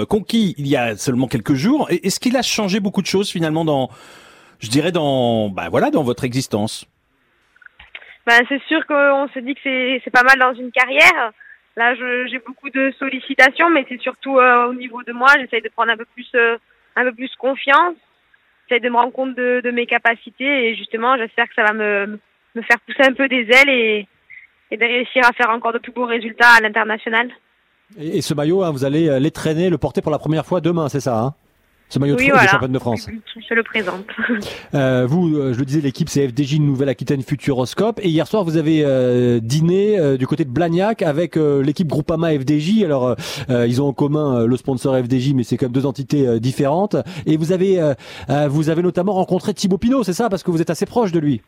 conquis 0.09 0.55
il 0.57 0.67
y 0.67 0.75
a 0.75 0.95
seulement 0.95 1.27
quelques 1.27 1.53
jours, 1.53 1.87
est-ce 1.91 2.19
qu'il 2.19 2.35
a 2.35 2.41
changé 2.41 2.79
beaucoup 2.79 3.03
de 3.03 3.07
choses 3.07 3.29
finalement 3.29 3.63
dans, 3.63 3.89
je 4.59 4.67
dirais 4.67 4.91
dans, 4.91 5.49
ben 5.49 5.69
voilà, 5.69 5.91
dans 5.91 6.01
votre 6.01 6.23
existence? 6.23 6.87
Ben, 8.25 8.39
c'est 8.49 8.63
sûr 8.63 8.83
qu'on 8.87 9.27
se 9.31 9.37
dit 9.41 9.53
que 9.53 9.59
c'est 9.61 10.01
c'est 10.03 10.09
pas 10.09 10.23
mal 10.23 10.39
dans 10.39 10.59
une 10.59 10.71
carrière. 10.71 11.31
Là, 11.75 11.93
j'ai 12.25 12.39
beaucoup 12.39 12.71
de 12.71 12.91
sollicitations, 12.97 13.69
mais 13.69 13.85
c'est 13.87 14.01
surtout 14.01 14.39
au 14.39 14.73
niveau 14.73 15.03
de 15.03 15.11
moi. 15.11 15.27
J'essaye 15.39 15.61
de 15.61 15.69
prendre 15.69 15.91
un 15.91 15.97
peu 15.97 16.07
plus 16.15 16.31
un 16.95 17.03
peu 17.03 17.13
plus 17.13 17.31
confiance, 17.37 17.95
j'essaie 18.67 18.79
de 18.79 18.89
me 18.89 18.95
rendre 18.95 19.13
compte 19.13 19.35
de, 19.35 19.71
mes 19.71 19.85
capacités 19.85 20.69
et 20.69 20.75
justement 20.75 21.17
j'espère 21.17 21.47
que 21.47 21.55
ça 21.55 21.63
va 21.63 21.73
me, 21.73 22.19
faire 22.55 22.79
pousser 22.85 23.09
un 23.09 23.13
peu 23.13 23.27
des 23.27 23.47
ailes 23.49 23.69
et, 23.69 24.07
et 24.71 24.77
de 24.77 24.83
réussir 24.83 25.23
à 25.25 25.33
faire 25.33 25.49
encore 25.49 25.73
de 25.73 25.79
plus 25.79 25.91
beaux 25.91 26.05
résultats 26.05 26.49
à 26.57 26.61
l'international. 26.61 27.29
Et, 27.99 28.21
ce 28.21 28.33
maillot, 28.33 28.63
hein, 28.63 28.71
vous 28.71 28.85
allez 28.85 29.07
euh, 29.07 29.19
l'étraîner, 29.19 29.69
le 29.69 29.77
porter 29.77 30.01
pour 30.01 30.11
la 30.11 30.17
première 30.17 30.45
fois 30.45 30.61
demain, 30.61 30.89
c'est 30.89 30.99
ça 30.99 31.19
hein? 31.19 31.35
Ce 31.89 31.99
maillot 31.99 32.15
oui, 32.17 32.27
de, 32.27 32.31
voilà. 32.31 32.47
championne 32.47 32.71
de 32.71 32.79
France. 32.79 33.07
Je 33.49 33.53
le 33.53 33.63
présente. 33.63 34.05
Euh, 34.73 35.05
vous, 35.07 35.37
euh, 35.37 35.53
je 35.53 35.59
le 35.59 35.65
disais, 35.65 35.81
l'équipe 35.81 36.09
c'est 36.09 36.27
FDJ 36.27 36.59
Nouvelle-Aquitaine 36.59 37.21
Futuroscope. 37.21 37.99
Et 38.01 38.09
hier 38.09 38.25
soir, 38.25 38.43
vous 38.43 38.57
avez 38.57 38.83
euh, 38.83 39.39
dîné 39.39 39.99
euh, 39.99 40.17
du 40.17 40.25
côté 40.25 40.45
de 40.45 40.49
Blagnac 40.49 41.03
avec 41.03 41.35
l'équipe 41.35 41.87
Groupama 41.87 42.31
FDJ. 42.31 42.83
Alors, 42.83 43.15
ils 43.49 43.81
ont 43.81 43.87
en 43.87 43.93
commun 43.93 44.47
le 44.47 44.57
sponsor 44.57 44.97
FDJ, 44.97 45.33
mais 45.33 45.43
c'est 45.43 45.57
quand 45.57 45.67
même 45.67 45.73
deux 45.73 45.85
entités 45.85 46.39
différentes. 46.39 46.95
Et 47.27 47.37
vous 47.37 47.51
avez, 47.51 47.93
vous 48.47 48.69
avez 48.69 48.81
notamment 48.81 49.13
rencontré 49.13 49.53
Thibaut 49.53 49.77
Pinot, 49.77 50.03
c'est 50.03 50.13
ça, 50.13 50.29
parce 50.29 50.41
que 50.41 50.49
vous 50.49 50.61
êtes 50.61 50.69
assez 50.69 50.85
proche 50.85 51.11
de 51.11 51.19
lui. 51.19 51.41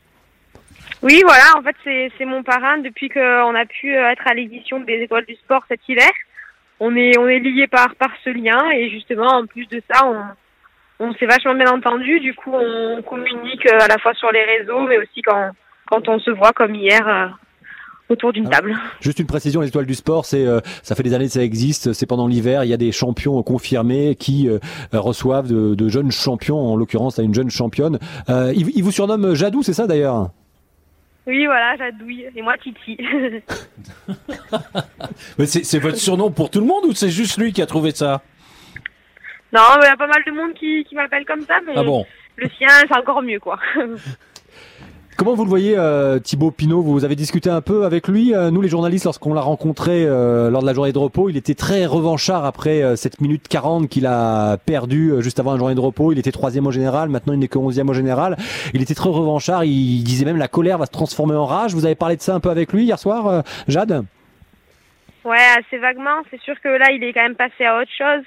Oui, 1.02 1.22
voilà, 1.26 1.58
en 1.58 1.64
fait, 1.64 2.12
c'est 2.18 2.26
mon 2.26 2.44
parrain 2.44 2.78
depuis 2.78 3.10
qu'on 3.10 3.56
a 3.56 3.66
pu 3.66 3.94
être 3.94 4.28
à 4.28 4.34
l'édition 4.34 4.80
des 4.80 5.02
Étoiles 5.02 5.26
du 5.26 5.36
Sport 5.36 5.64
cet 5.68 5.82
hiver. 5.90 6.12
On 6.80 6.96
est, 6.96 7.18
on 7.18 7.28
est 7.28 7.40
liés 7.40 7.68
par, 7.68 7.96
par 7.96 8.12
ce 8.24 8.30
lien 8.30 8.70
et 8.72 8.90
justement, 8.90 9.28
en 9.28 9.46
plus 9.46 9.66
de 9.68 9.82
ça, 9.90 10.06
on, 10.06 11.06
on 11.06 11.14
s'est 11.14 11.26
vachement 11.26 11.56
bien 11.56 11.72
entendu. 11.72 12.20
Du 12.20 12.34
coup, 12.34 12.52
on 12.54 13.02
communique 13.02 13.66
à 13.68 13.88
la 13.88 13.98
fois 13.98 14.14
sur 14.14 14.32
les 14.32 14.44
réseaux, 14.44 14.82
mais 14.82 14.98
aussi 14.98 15.22
quand, 15.22 15.52
quand 15.88 16.08
on 16.10 16.20
se 16.20 16.32
voit 16.32 16.52
comme 16.52 16.76
hier 16.76 17.38
autour 18.10 18.34
d'une 18.34 18.50
table. 18.50 18.76
Juste 19.02 19.20
une 19.20 19.26
précision, 19.26 19.62
les 19.62 19.68
étoiles 19.68 19.86
du 19.86 19.96
sport, 19.96 20.26
c'est 20.26 20.46
euh, 20.46 20.60
ça 20.84 20.96
fait 20.96 21.04
des 21.04 21.14
années 21.14 21.26
que 21.26 21.32
ça 21.32 21.44
existe. 21.44 21.94
C'est 21.94 22.06
pendant 22.06 22.28
l'hiver, 22.28 22.64
il 22.64 22.70
y 22.70 22.74
a 22.74 22.78
des 22.78 22.92
champions 22.92 23.42
confirmés 23.44 24.16
qui 24.16 24.48
euh, 24.48 24.60
reçoivent 24.94 25.48
de, 25.48 25.76
de, 25.76 25.90
jeunes 25.90 26.12
champions. 26.12 26.60
En 26.60 26.76
l'occurrence, 26.76 27.20
à 27.20 27.24
une 27.24 27.34
jeune 27.34 27.50
championne. 27.50 28.00
Euh, 28.30 28.54
il, 28.56 28.70
il, 28.76 28.84
vous 28.84 28.92
surnomme 28.92 29.34
Jadou, 29.34 29.64
c'est 29.64 29.74
ça 29.74 29.88
d'ailleurs? 29.88 30.30
Oui, 31.28 31.46
voilà, 31.46 31.76
Jadouille 31.76 32.28
et 32.36 32.42
moi 32.42 32.58
Titi. 32.58 32.98
Mais 35.40 35.46
c'est 35.46 35.80
votre 35.80 35.98
surnom 35.98 36.32
pour 36.32 36.50
tout 36.50 36.60
le 36.60 36.66
monde 36.66 36.86
ou 36.86 36.94
c'est 36.94 37.10
juste 37.10 37.38
lui 37.38 37.52
qui 37.52 37.62
a 37.62 37.66
trouvé 37.66 37.92
ça? 37.92 38.22
Non, 39.52 39.62
il 39.82 39.86
y 39.86 39.88
a 39.88 39.98
pas 39.98 40.08
mal 40.08 40.24
de 40.26 40.32
monde 40.32 40.54
qui, 40.54 40.84
qui 40.84 40.96
m'appelle 40.96 41.26
comme 41.26 41.42
ça, 41.42 41.60
mais 41.66 41.74
ah 41.76 41.84
bon? 41.84 42.06
le 42.36 42.50
sien, 42.58 42.68
c'est 42.88 42.98
encore 42.98 43.22
mieux, 43.22 43.40
quoi. 43.40 43.60
Comment 45.18 45.34
vous 45.34 45.46
le 45.46 45.50
voyez, 45.50 45.76
euh, 45.78 46.20
Thibaut 46.20 46.52
Pinot? 46.52 46.82
Vous 46.82 47.06
avez 47.06 47.16
discuté 47.16 47.50
un 47.50 47.62
peu 47.62 47.86
avec 47.86 48.10
lui. 48.10 48.36
Euh, 48.36 48.52
nous, 48.52 48.62
les 48.62 48.68
journalistes, 48.68 49.06
lorsqu'on 49.06 49.34
l'a 49.34 49.40
rencontré 49.40 50.04
euh, 50.06 50.50
lors 50.50 50.62
de 50.62 50.68
la 50.68 50.74
journée 50.74 50.92
de 50.92 50.98
repos, 50.98 51.30
il 51.30 51.38
était 51.38 51.54
très 51.56 51.86
revanchard 51.86 52.44
après 52.44 52.98
cette 52.98 53.22
minute 53.22 53.48
40 53.48 53.88
qu'il 53.88 54.08
a 54.08 54.58
perdu 54.58 55.14
juste 55.20 55.40
avant 55.40 55.54
la 55.54 55.58
journée 55.58 55.74
de 55.74 55.80
repos. 55.80 56.12
Il 56.12 56.20
était 56.20 56.34
troisième 56.34 56.68
au 56.68 56.72
général, 56.72 57.08
maintenant 57.08 57.32
il 57.32 57.40
n'est 57.40 57.48
que 57.48 57.58
onzième 57.58 57.90
au 57.90 57.94
général. 57.94 58.36
Il 58.74 58.82
était 58.82 58.94
très 58.94 59.08
revanchard. 59.08 59.64
Il 59.64 60.04
disait 60.04 60.26
même 60.26 60.36
la 60.36 60.50
colère 60.50 60.78
va 60.78 60.86
se 60.86 60.92
transformer 60.92 61.36
en 61.36 61.46
rage. 61.46 61.74
Vous 61.74 61.86
avez 61.86 61.96
parlé 61.96 62.18
de 62.18 62.22
ça 62.22 62.36
un 62.36 62.42
peu 62.42 62.50
avec 62.50 62.74
lui 62.74 62.84
hier 62.84 63.00
soir, 63.00 63.42
Jade? 63.70 64.04
Ouais, 65.24 65.48
assez 65.58 65.78
vaguement. 65.78 66.24
C'est 66.30 66.42
sûr 66.42 66.60
que 66.60 66.68
là, 66.68 66.92
il 66.92 67.02
est 67.06 67.14
quand 67.14 67.24
même 67.24 67.36
passé 67.36 67.64
à 67.64 67.80
autre 67.80 67.92
chose. 67.98 68.26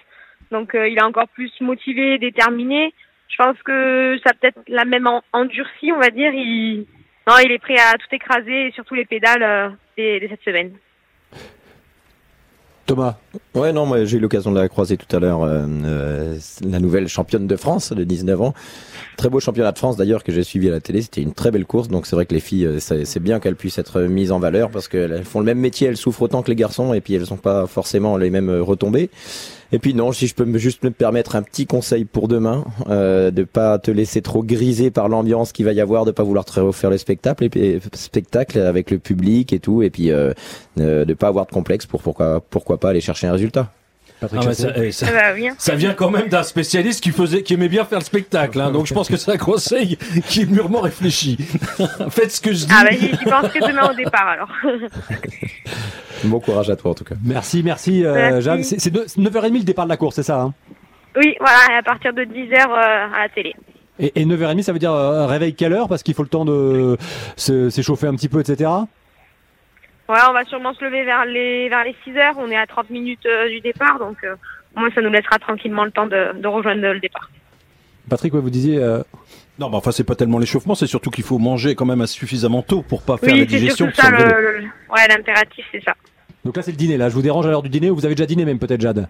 Donc, 0.51 0.71
il 0.73 0.97
est 0.97 1.05
encore 1.05 1.29
plus 1.29 1.53
motivé, 1.61 2.19
déterminé 2.19 2.95
je 3.29 3.37
pense 3.37 3.57
que 3.63 4.19
ça 4.27 4.33
peut-être 4.35 4.61
la 4.69 4.85
même 4.85 5.09
endurci, 5.33 5.93
on 5.93 6.01
va 6.01 6.11
dire. 6.11 6.33
Il, 6.33 6.87
non, 7.29 7.35
il 7.45 7.53
est 7.53 7.59
prêt 7.59 7.77
à 7.77 7.93
tout 7.99 8.15
écraser, 8.15 8.69
et 8.69 8.73
surtout 8.73 8.95
les 8.95 9.05
pédales 9.05 9.43
euh, 9.43 9.69
de, 9.99 10.27
cette 10.29 10.43
semaine. 10.43 10.73
Thomas 12.87 13.17
Ouais, 13.55 13.71
non, 13.71 13.85
moi 13.85 14.03
j'ai 14.07 14.17
eu 14.17 14.21
l'occasion 14.21 14.51
de 14.51 14.59
la 14.59 14.67
croiser 14.71 14.97
tout 14.97 15.15
à 15.15 15.21
l'heure, 15.21 15.43
euh, 15.43 15.67
euh, 15.85 16.39
la 16.67 16.79
nouvelle 16.81 17.07
championne 17.07 17.47
de 17.47 17.57
France 17.57 17.93
de 17.93 18.03
19 18.03 18.41
ans. 18.41 18.55
Très 19.19 19.29
beau 19.29 19.41
championnat 19.41 19.73
de 19.73 19.79
France 19.79 19.99
d'ailleurs 19.99 20.25
que 20.25 20.33
j'ai 20.33 20.43
suivi 20.43 20.69
à 20.69 20.71
la 20.71 20.81
télé, 20.81 21.03
c'était 21.03 21.21
une 21.21 21.35
très 21.35 21.51
belle 21.51 21.67
course, 21.67 21.89
donc 21.89 22.07
c'est 22.07 22.17
vrai 22.17 22.25
que 22.25 22.33
les 22.33 22.41
filles, 22.41 22.81
c'est 22.81 23.23
bien 23.23 23.41
qu'elles 23.41 23.57
puissent 23.57 23.79
être 23.79 24.01
mises 24.01 24.33
en 24.33 24.39
valeur 24.39 24.71
parce 24.71 24.89
qu'elles 24.89 25.23
font 25.25 25.41
le 25.41 25.45
même 25.45 25.59
métier, 25.59 25.87
elles 25.87 25.99
souffrent 25.99 26.23
autant 26.23 26.43
que 26.43 26.49
les 26.49 26.57
garçons 26.57 26.95
et 26.95 27.03
puis 27.03 27.13
elles 27.13 27.27
n'ont 27.31 27.37
pas 27.37 27.67
forcément 27.67 28.17
les 28.17 28.31
mêmes 28.31 28.63
retombées. 28.63 29.11
Et 29.71 29.79
puis 29.79 29.93
non, 29.93 30.13
si 30.13 30.27
je 30.27 30.35
peux 30.35 30.57
juste 30.57 30.83
me 30.83 30.91
permettre 30.91 31.37
un 31.37 31.43
petit 31.43 31.67
conseil 31.67 32.05
pour 32.07 32.27
demain, 32.27 32.65
euh, 32.89 33.31
de 33.31 33.45
pas 33.45 33.79
te 33.79 33.91
laisser 33.91 34.23
trop 34.23 34.43
griser 34.43 34.91
par 34.91 35.09
l'ambiance 35.09 35.53
qu'il 35.53 35.67
va 35.67 35.73
y 35.73 35.81
avoir, 35.81 36.07
de 36.07 36.11
pas 36.11 36.23
vouloir 36.23 36.47
te 36.47 36.59
refaire 36.59 36.91
le 36.91 36.97
spectacle, 36.97 37.49
et, 37.55 37.79
spectacle 37.93 38.59
avec 38.61 38.91
le 38.91 38.99
public 38.99 39.53
et 39.53 39.59
tout, 39.59 39.83
et 39.83 39.91
puis 39.91 40.11
euh, 40.11 40.33
euh, 40.81 41.05
de 41.05 41.15
pas 41.15 41.29
avoir 41.29 41.47
de 41.47 41.51
complexe 41.51 41.85
pour 41.85 42.03
pourquoi 42.03 42.41
pourquoi 42.41 42.79
pas 42.79 42.91
aller 42.91 43.03
chercher 43.03 43.27
un 43.27 43.33
résultat. 43.33 43.73
Ah 44.21 44.27
eh, 44.77 44.91
ça, 44.91 45.07
ça, 45.59 45.75
vient 45.77 45.95
quand 45.95 46.11
même 46.11 46.29
d'un 46.29 46.43
spécialiste 46.43 47.03
qui 47.03 47.11
faisait, 47.13 47.43
qui 47.43 47.55
aimait 47.55 47.69
bien 47.69 47.85
faire 47.85 48.01
le 48.01 48.05
spectacle, 48.05 48.61
hein, 48.61 48.73
donc 48.73 48.87
je 48.87 48.95
pense 48.95 49.09
que 49.09 49.17
c'est 49.17 49.31
un 49.31 49.37
conseil 49.37 49.97
qui 50.29 50.43
est 50.43 50.51
mûrement 50.51 50.81
réfléchi. 50.81 51.37
Faites 52.11 52.33
ce 52.33 52.41
que 52.41 52.53
je 52.53 52.67
dis. 52.67 52.73
Ah 52.77 52.83
bah 52.83 52.91
j'y 52.91 53.09
penserai 53.11 53.61
demain 53.61 53.91
au 53.91 53.95
départ 53.95 54.27
alors. 54.29 54.51
Bon 56.25 56.41
courage 56.41 56.69
à 56.69 56.75
toi 56.75 56.91
en 56.91 56.95
tout 56.95 57.05
cas. 57.05 57.15
Merci, 57.25 57.63
merci, 57.63 58.05
euh, 58.05 58.41
Jeanne. 58.41 58.65
C'est 58.65 58.93
9h30 58.93 59.53
le 59.53 59.63
départ 59.63 59.85
de 59.85 59.91
la 59.91 59.97
course, 59.97 60.17
c'est 60.17 60.25
ça 60.25 60.41
hein? 60.41 60.55
Oui, 61.17 61.37
voilà, 61.39 61.79
à 61.79 61.83
partir 61.83 62.13
de 62.13 62.23
10h 62.23 62.55
euh, 62.55 63.15
à 63.15 63.23
la 63.23 63.29
télé. 63.29 63.55
Et, 64.01 64.25
9h30, 64.25 64.63
ça 64.63 64.73
veut 64.73 64.79
dire 64.81 64.93
euh, 64.93 65.27
réveil 65.27 65.55
quelle 65.55 65.73
heure? 65.73 65.89
Parce 65.89 66.03
qu'il 66.03 66.15
faut 66.15 66.23
le 66.23 66.29
temps 66.29 66.45
de 66.45 66.97
s'échauffer 67.37 68.09
un 68.09 68.15
petit 68.15 68.29
peu, 68.29 68.41
etc. 68.41 68.71
Ouais, 70.09 70.19
on 70.29 70.33
va 70.33 70.45
sûrement 70.45 70.73
se 70.75 70.85
lever 70.85 71.05
vers 71.05 71.25
les, 71.25 71.69
vers 71.69 71.85
les 71.85 71.95
6h. 72.07 72.35
On 72.39 72.51
est 72.51 72.57
à 72.57 72.67
30 72.67 72.91
minutes 72.91 73.29
du 73.49 73.61
départ, 73.61 73.99
donc 73.99 74.17
au 74.77 74.81
moins 74.81 74.91
ça 74.95 75.03
nous 75.03 75.11
laissera 75.11 75.39
tranquillement 75.39 75.85
le 75.85 75.91
temps 75.91 76.07
de, 76.07 76.47
rejoindre 76.47 76.81
le 76.81 77.01
départ. 77.01 77.31
Patrick, 78.09 78.33
vous 78.35 78.51
disiez. 78.51 78.79
Non, 79.59 79.71
mais 79.71 79.77
enfin, 79.77 79.91
c'est 79.91 80.05
pas 80.05 80.15
tellement 80.15 80.39
l'échauffement, 80.39 80.75
c'est 80.75 80.87
surtout 80.87 81.11
qu'il 81.11 81.25
faut 81.25 81.39
manger 81.39 81.75
quand 81.75 81.85
même 81.85 82.07
suffisamment 82.07 82.63
tôt 82.63 82.83
pour 82.83 83.03
pas 83.03 83.17
faire 83.17 83.35
la 83.35 83.45
digestion. 83.45 83.87
Oui, 83.87 83.93
c'est 83.95 84.03
ça, 84.03 84.11
le, 84.11 84.63
ouais, 84.91 85.09
l'impératif, 85.09 85.67
c'est 85.73 85.83
ça. 85.83 85.95
Donc 86.45 86.57
là, 86.57 86.63
c'est 86.63 86.71
le 86.71 86.77
dîner, 86.77 86.97
là. 86.97 87.09
Je 87.09 87.15
vous 87.15 87.23
dérange 87.23 87.47
à 87.47 87.51
l'heure 87.51 87.63
du 87.63 87.69
dîner 87.69 87.91
ou 87.91 87.97
vous 87.97 88.07
avez 88.07 88.15
déjà 88.15 88.27
dîné 88.27 88.45
même, 88.45 88.61
peut-être, 88.61 88.81
Jade? 88.81 89.09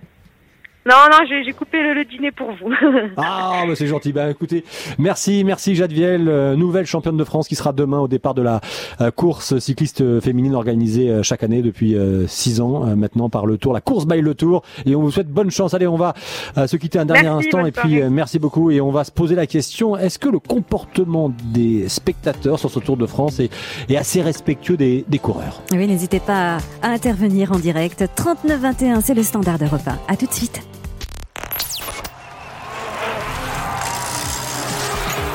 Non, 0.89 0.95
non, 1.11 1.19
j'ai 1.29 1.53
coupé 1.53 1.83
le, 1.83 2.03
dîner 2.07 2.31
pour 2.33 2.49
vous. 2.53 2.73
ah, 3.19 3.65
bah 3.67 3.75
c'est 3.75 3.87
gentil. 3.87 4.13
Bah 4.15 4.31
écoutez, 4.31 4.65
merci, 4.99 5.45
merci 5.45 5.75
Jade 5.75 5.93
Viel, 5.93 6.27
euh, 6.29 6.57
nouvelle 6.57 6.87
championne 6.87 7.19
de 7.19 7.25
France 7.25 7.47
qui 7.47 7.57
sera 7.57 7.75
demain 7.75 7.99
au 7.99 8.09
départ 8.09 8.33
de 8.33 8.41
la 8.41 8.63
euh, 9.03 9.11
course 9.11 9.59
cycliste 9.59 10.21
féminine 10.21 10.55
organisée 10.55 11.11
euh, 11.11 11.23
chaque 11.23 11.43
année 11.43 11.61
depuis 11.61 11.95
six 12.27 12.63
ans 12.63 12.97
maintenant 12.97 13.29
par 13.29 13.45
le 13.45 13.59
Tour, 13.59 13.75
la 13.75 13.83
course 13.83 14.07
by 14.07 14.23
le 14.23 14.35
Tour. 14.35 14.63
Et 14.87 14.97
on 14.97 15.03
vous 15.03 15.11
souhaite 15.11 15.29
bonne 15.29 15.51
chance. 15.51 15.75
Allez, 15.75 15.87
on 15.87 15.97
va 15.97 16.15
se 16.57 16.77
quitter 16.77 16.99
un 16.99 17.05
dernier 17.05 17.29
instant 17.29 17.67
et 17.67 17.73
puis 17.73 18.01
merci 18.09 18.39
beaucoup 18.39 18.71
et 18.71 18.81
on 18.81 18.91
va 18.91 19.05
se 19.05 19.13
poser 19.13 19.35
la 19.35 19.47
question 19.47 19.97
est-ce 19.97 20.19
que 20.19 20.29
le 20.29 20.39
comportement 20.39 21.31
des 21.53 21.89
spectateurs 21.89 22.59
sur 22.59 22.71
ce 22.71 22.79
Tour 22.79 22.97
de 22.97 23.07
France 23.07 23.41
est, 23.41 23.51
est 23.91 23.97
assez 23.97 24.23
respectueux 24.23 24.79
des, 24.79 25.05
des 25.07 25.19
coureurs? 25.19 25.61
Oui, 25.73 25.87
n'hésitez 25.87 26.21
pas 26.21 26.59
à 26.83 26.89
intervenir 26.89 27.53
en 27.53 27.59
direct. 27.59 28.05
39-21, 28.17 29.03
c'est 29.03 29.15
le 29.15 29.23
standard 29.23 29.59
de 29.59 29.67
repas. 29.67 29.99
À 30.09 30.17
tout 30.17 30.27
de 30.27 30.33
suite. 30.33 30.63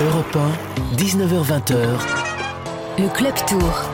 Europe 0.05 0.35
1, 0.35 0.95
19h20h. 0.97 1.77
Le 2.99 3.07
Club 3.15 3.33
Tour. 3.47 3.89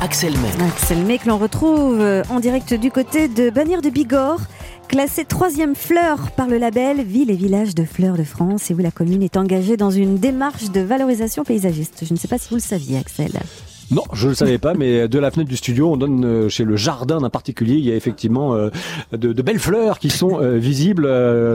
Axel 0.00 0.32
May. 0.38 0.66
Axel 0.66 1.04
May 1.04 1.18
que 1.18 1.28
l'on 1.28 1.36
retrouve 1.36 2.00
euh, 2.00 2.22
en 2.30 2.40
direct 2.40 2.72
du 2.72 2.90
côté 2.90 3.28
de 3.28 3.50
Bagnères 3.50 3.82
de 3.82 3.90
Bigorre. 3.90 4.40
Classé 4.88 5.26
troisième 5.26 5.74
fleur 5.74 6.30
par 6.30 6.46
le 6.46 6.56
label 6.56 7.02
Ville 7.02 7.30
et 7.30 7.36
Village 7.36 7.74
de 7.74 7.84
Fleurs 7.84 8.16
de 8.16 8.24
France 8.24 8.70
et 8.70 8.74
où 8.74 8.78
la 8.78 8.90
commune 8.90 9.22
est 9.22 9.36
engagée 9.36 9.76
dans 9.76 9.90
une 9.90 10.16
démarche 10.16 10.70
de 10.70 10.80
valorisation 10.80 11.44
paysagiste. 11.44 12.04
Je 12.06 12.14
ne 12.14 12.18
sais 12.18 12.28
pas 12.28 12.38
si 12.38 12.48
vous 12.48 12.56
le 12.56 12.62
saviez, 12.62 12.96
Axel. 12.96 13.32
Non, 13.92 14.02
je 14.12 14.24
ne 14.24 14.30
le 14.30 14.34
savais 14.34 14.58
pas, 14.58 14.74
mais 14.74 15.06
de 15.06 15.18
la 15.18 15.30
fenêtre 15.30 15.48
du 15.48 15.56
studio, 15.56 15.92
on 15.92 15.96
donne 15.96 16.24
euh, 16.24 16.48
chez 16.48 16.64
le 16.64 16.74
jardin 16.74 17.20
d'un 17.20 17.30
particulier, 17.30 17.74
il 17.74 17.84
y 17.84 17.92
a 17.92 17.94
effectivement 17.94 18.54
euh, 18.54 18.68
de, 19.12 19.42
belles 19.42 19.60
fleurs 19.60 20.00
qui 20.00 20.10
sont 20.10 20.40
euh, 20.40 20.56
visibles 20.56 21.06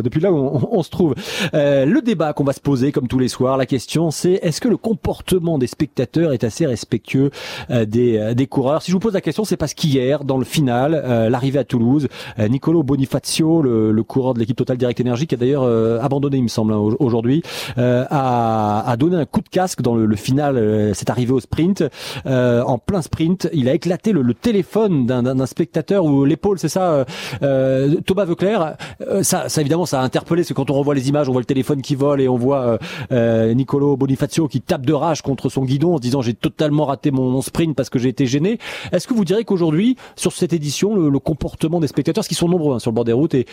depuis 0.01 0.21
là 0.21 0.31
où 0.31 0.37
on, 0.71 0.81
se 0.81 0.89
trouve. 0.89 1.13
le 1.53 1.99
débat 1.99 2.31
qu'on 2.31 2.45
va 2.45 2.53
se 2.53 2.61
poser, 2.61 2.93
comme 2.93 3.09
tous 3.09 3.19
les 3.19 3.27
soirs, 3.27 3.57
la 3.57 3.65
question 3.65 4.11
c'est 4.11 4.39
est-ce 4.43 4.61
que 4.61 4.69
le 4.69 4.77
comportement 4.77 5.57
des 5.57 5.67
spectateurs 5.67 6.31
est 6.31 6.45
assez 6.45 6.65
respectueux 6.65 7.31
des, 7.69 8.33
des 8.33 8.47
coureurs? 8.47 8.81
Si 8.81 8.91
je 8.91 8.95
vous 8.95 8.99
pose 8.99 9.13
la 9.13 9.21
question, 9.21 9.43
c'est 9.43 9.57
parce 9.57 9.73
qu'hier, 9.73 10.23
dans 10.23 10.37
le 10.37 10.45
final, 10.45 10.91
l'arrivée 11.29 11.59
à 11.59 11.63
Toulouse, 11.63 12.07
Nicolo 12.37 12.83
Bonifacio, 12.83 13.61
le, 13.61 14.03
coureur 14.03 14.33
de 14.33 14.39
l'équipe 14.39 14.55
Total 14.55 14.77
Direct 14.77 15.01
Energy, 15.01 15.27
qui 15.27 15.35
a 15.35 15.37
d'ailleurs 15.37 15.63
abandonné, 16.01 16.37
il 16.37 16.43
me 16.43 16.47
semble, 16.47 16.73
hein, 16.73 16.77
aujourd'hui, 16.99 17.43
a, 17.77 18.95
donné 18.97 19.17
un 19.17 19.25
coup 19.25 19.41
de 19.41 19.49
casque 19.49 19.81
dans 19.81 19.95
le, 19.95 20.05
le 20.05 20.15
final, 20.15 20.91
cette 20.93 21.09
arrivée 21.09 21.33
au 21.33 21.39
sprint. 21.39 21.83
Euh, 22.25 22.61
en 22.63 22.77
plein 22.77 23.01
sprint. 23.01 23.49
Il 23.53 23.69
a 23.69 23.73
éclaté 23.73 24.11
le, 24.11 24.33
téléphone 24.33 25.05
d'un 25.05 25.45
spectateur 25.45 26.05
ou 26.05 26.25
l'épaule, 26.25 26.57
c'est 26.57 26.69
ça, 26.69 26.91
euh, 26.91 27.05
euh, 27.43 27.95
Thomas 28.05 28.25
Veuclair. 28.25 28.75
ça, 29.21 29.49
ça 29.49 29.61
évidemment, 29.61 29.85
ça 29.85 30.01
a 30.01 30.03
interpellé. 30.03 30.43
C'est 30.43 30.53
quand 30.53 30.69
on 30.69 30.73
revoit 30.73 30.95
les 30.95 31.09
images, 31.09 31.29
on 31.29 31.31
voit 31.31 31.41
le 31.41 31.45
téléphone 31.45 31.81
qui 31.81 31.95
vole 31.95 32.21
et 32.21 32.27
on 32.27 32.37
voit 32.37 32.77
Nicolo 33.11 33.97
Bonifacio 33.97 34.47
qui 34.47 34.61
tape 34.61 34.85
de 34.85 34.93
rage 34.93 35.21
contre 35.21 35.49
son 35.49 35.63
guidon 35.63 35.95
en 35.95 35.99
disant 35.99 36.21
j'ai 36.21 36.33
totalement 36.33 36.85
raté 36.85 37.11
mon, 37.11 37.41
sprint 37.41 37.75
parce 37.75 37.89
que 37.89 37.99
j'ai 37.99 38.09
été 38.09 38.25
gêné. 38.25 38.59
Est-ce 38.91 39.07
que 39.07 39.13
vous 39.13 39.25
direz 39.25 39.43
qu'aujourd'hui, 39.43 39.97
sur 40.15 40.31
cette 40.31 40.53
édition, 40.53 40.95
le, 40.95 41.19
comportement 41.19 41.79
des 41.79 41.87
spectateurs, 41.87 42.23
qui 42.23 42.35
sont 42.35 42.47
nombreux 42.47 42.75
hein, 42.75 42.79
sur 42.79 42.91
le 42.91 42.95
bord 42.95 43.05
des 43.05 43.13
routes, 43.13 43.35
est, 43.35 43.47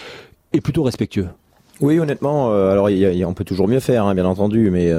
est 0.53 0.61
plutôt 0.61 0.83
respectueux? 0.83 1.29
Oui, 1.81 1.99
honnêtement. 1.99 2.51
alors, 2.51 2.89
on 3.27 3.35
peut 3.35 3.45
toujours 3.45 3.69
mieux 3.69 3.81
faire, 3.81 4.05
hein, 4.07 4.15
bien 4.15 4.25
entendu, 4.25 4.71
mais 4.71 4.93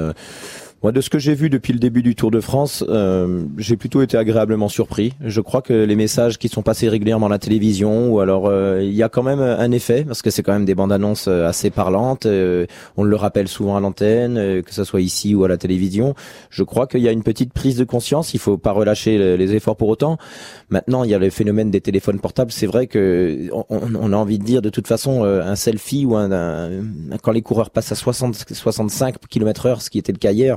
moi, 0.82 0.92
de 0.92 1.02
ce 1.02 1.10
que 1.10 1.18
j'ai 1.18 1.34
vu 1.34 1.50
depuis 1.50 1.74
le 1.74 1.78
début 1.78 2.02
du 2.02 2.14
Tour 2.14 2.30
de 2.30 2.40
France, 2.40 2.82
euh, 2.88 3.44
j'ai 3.58 3.76
plutôt 3.76 4.00
été 4.00 4.16
agréablement 4.16 4.70
surpris. 4.70 5.12
Je 5.20 5.42
crois 5.42 5.60
que 5.60 5.74
les 5.74 5.94
messages 5.94 6.38
qui 6.38 6.48
sont 6.48 6.62
passés 6.62 6.88
régulièrement 6.88 7.26
à 7.26 7.28
la 7.28 7.38
télévision, 7.38 8.10
ou 8.10 8.20
alors 8.20 8.46
euh, 8.46 8.80
il 8.82 8.94
y 8.94 9.02
a 9.02 9.10
quand 9.10 9.22
même 9.22 9.40
un 9.40 9.70
effet, 9.72 10.04
parce 10.04 10.22
que 10.22 10.30
c'est 10.30 10.42
quand 10.42 10.54
même 10.54 10.64
des 10.64 10.74
bandes 10.74 10.92
annonces 10.92 11.28
euh, 11.28 11.46
assez 11.46 11.68
parlantes. 11.68 12.26
on 12.96 13.04
le 13.04 13.16
rappelle 13.16 13.46
souvent 13.46 13.76
à 13.76 13.80
l'antenne, 13.80 14.62
que 14.62 14.72
ce 14.72 14.84
soit 14.84 15.02
ici 15.02 15.34
ou 15.34 15.44
à 15.44 15.48
la 15.48 15.58
télévision. 15.58 16.14
Je 16.48 16.62
crois 16.62 16.86
qu'il 16.86 17.00
y 17.00 17.08
a 17.08 17.12
une 17.12 17.24
petite 17.24 17.52
prise 17.52 17.76
de 17.76 17.84
conscience. 17.84 18.32
Il 18.32 18.40
faut 18.40 18.56
pas 18.56 18.72
relâcher 18.72 19.36
les 19.36 19.54
efforts 19.54 19.76
pour 19.76 19.88
autant. 19.88 20.16
Maintenant, 20.70 21.04
il 21.04 21.10
y 21.10 21.14
a 21.14 21.18
le 21.18 21.28
phénomène 21.28 21.70
des 21.70 21.82
téléphones 21.82 22.20
portables. 22.20 22.52
C'est 22.52 22.66
vrai 22.66 22.86
que 22.86 23.50
on, 23.68 24.12
a 24.12 24.16
envie 24.16 24.38
de 24.38 24.44
dire 24.44 24.62
de 24.62 24.70
toute 24.70 24.86
façon 24.86 25.24
un 25.24 25.56
selfie 25.56 26.06
ou 26.06 26.16
un, 26.16 26.30
quand 27.22 27.32
les 27.32 27.42
coureurs 27.42 27.70
passent 27.70 27.92
à 27.92 27.96
60, 27.96 28.46
65 28.50 29.16
km/h, 29.28 29.80
ce 29.80 29.90
qui 29.90 29.98
était 29.98 30.12
le 30.12 30.18
cas 30.18 30.32
hier 30.32 30.56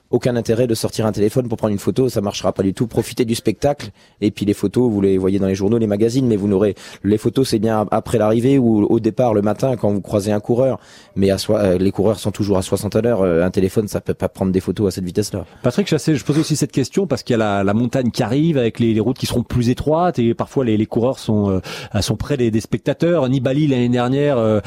aucun 0.11 0.35
intérêt 0.35 0.67
de 0.67 0.75
sortir 0.75 1.05
un 1.05 1.11
téléphone 1.11 1.47
pour 1.47 1.57
prendre 1.57 1.71
une 1.71 1.79
photo, 1.79 2.09
ça 2.09 2.21
marchera 2.21 2.53
pas 2.53 2.63
du 2.63 2.73
tout. 2.73 2.87
Profitez 2.87 3.25
du 3.25 3.35
spectacle 3.35 3.89
et 4.19 4.31
puis 4.31 4.45
les 4.45 4.53
photos, 4.53 4.91
vous 4.91 5.01
les 5.01 5.17
voyez 5.17 5.39
dans 5.39 5.47
les 5.47 5.55
journaux, 5.55 5.77
les 5.77 5.87
magazines, 5.87 6.27
mais 6.27 6.35
vous 6.35 6.47
n'aurez 6.47 6.75
les 7.03 7.17
photos, 7.17 7.49
c'est 7.49 7.59
bien 7.59 7.87
après 7.91 8.17
l'arrivée 8.17 8.57
ou 8.57 8.85
au 8.85 8.99
départ 8.99 9.33
le 9.33 9.41
matin 9.41 9.75
quand 9.77 9.91
vous 9.91 10.01
croisez 10.01 10.31
un 10.31 10.39
coureur. 10.39 10.79
Mais 11.15 11.31
à 11.31 11.37
soi, 11.37 11.59
euh, 11.59 11.77
les 11.77 11.91
coureurs 11.91 12.19
sont 12.19 12.31
toujours 12.31 12.57
à 12.57 12.61
60 12.61 12.95
à 12.95 13.01
l'heure. 13.01 13.21
Euh, 13.21 13.43
un 13.43 13.51
téléphone, 13.51 13.87
ça 13.87 14.01
peut 14.01 14.13
pas 14.13 14.29
prendre 14.29 14.51
des 14.51 14.59
photos 14.59 14.87
à 14.87 14.91
cette 14.91 15.05
vitesse-là. 15.05 15.45
Patrick 15.63 15.87
Chassé, 15.87 16.15
je 16.15 16.25
pose 16.25 16.37
aussi 16.37 16.55
cette 16.55 16.71
question 16.71 17.07
parce 17.07 17.23
qu'il 17.23 17.33
y 17.33 17.35
a 17.35 17.37
la, 17.37 17.63
la, 17.63 17.73
montagne 17.73 18.11
qui 18.11 18.23
arrive 18.23 18.57
avec 18.57 18.79
les, 18.79 18.93
les, 18.93 18.99
routes 18.99 19.17
qui 19.17 19.25
seront 19.25 19.43
plus 19.43 19.69
étroites 19.69 20.19
et 20.19 20.33
parfois 20.33 20.65
les, 20.65 20.77
les 20.77 20.85
coureurs 20.85 21.19
sont 21.19 21.49
euh, 21.49 22.01
sont 22.01 22.17
près 22.17 22.37
des, 22.37 22.51
des 22.51 22.61
spectateurs. 22.61 23.27
Nibali 23.29 23.67
l'année 23.67 23.89
dernière, 23.89 24.37
euh, 24.37 24.59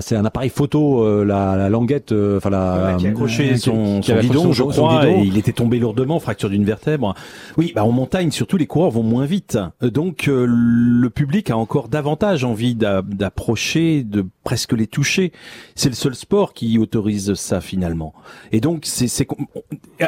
c'est 0.00 0.16
un 0.16 0.24
appareil 0.24 0.50
photo, 0.50 1.24
la, 1.24 1.56
la, 1.56 1.68
languette, 1.68 2.12
enfin 2.36 2.50
la 2.50 2.96
qui 2.98 3.06
a 3.06 3.10
accroché 3.10 3.56
son, 3.56 4.02
son 4.02 4.16
bidon, 4.16 4.52
je 4.52 4.62
et 4.70 5.22
il 5.24 5.36
était 5.38 5.52
tombé 5.52 5.78
lourdement, 5.78 6.20
fracture 6.20 6.50
d'une 6.50 6.64
vertèbre. 6.64 7.14
Oui, 7.56 7.72
bah 7.74 7.84
en 7.84 7.92
montagne 7.92 8.30
surtout 8.30 8.56
les 8.56 8.66
coureurs 8.66 8.90
vont 8.90 9.02
moins 9.02 9.26
vite, 9.26 9.58
donc 9.80 10.24
le 10.28 11.08
public 11.08 11.50
a 11.50 11.56
encore 11.56 11.88
davantage 11.88 12.44
envie 12.44 12.74
d'approcher, 12.74 14.04
de 14.04 14.26
presque 14.48 14.72
les 14.72 14.86
toucher. 14.86 15.30
C'est 15.74 15.90
le 15.90 15.94
seul 15.94 16.14
sport 16.14 16.54
qui 16.54 16.78
autorise 16.78 17.34
ça 17.34 17.60
finalement. 17.60 18.14
Et 18.50 18.62
donc 18.62 18.86
c'est 18.86 19.28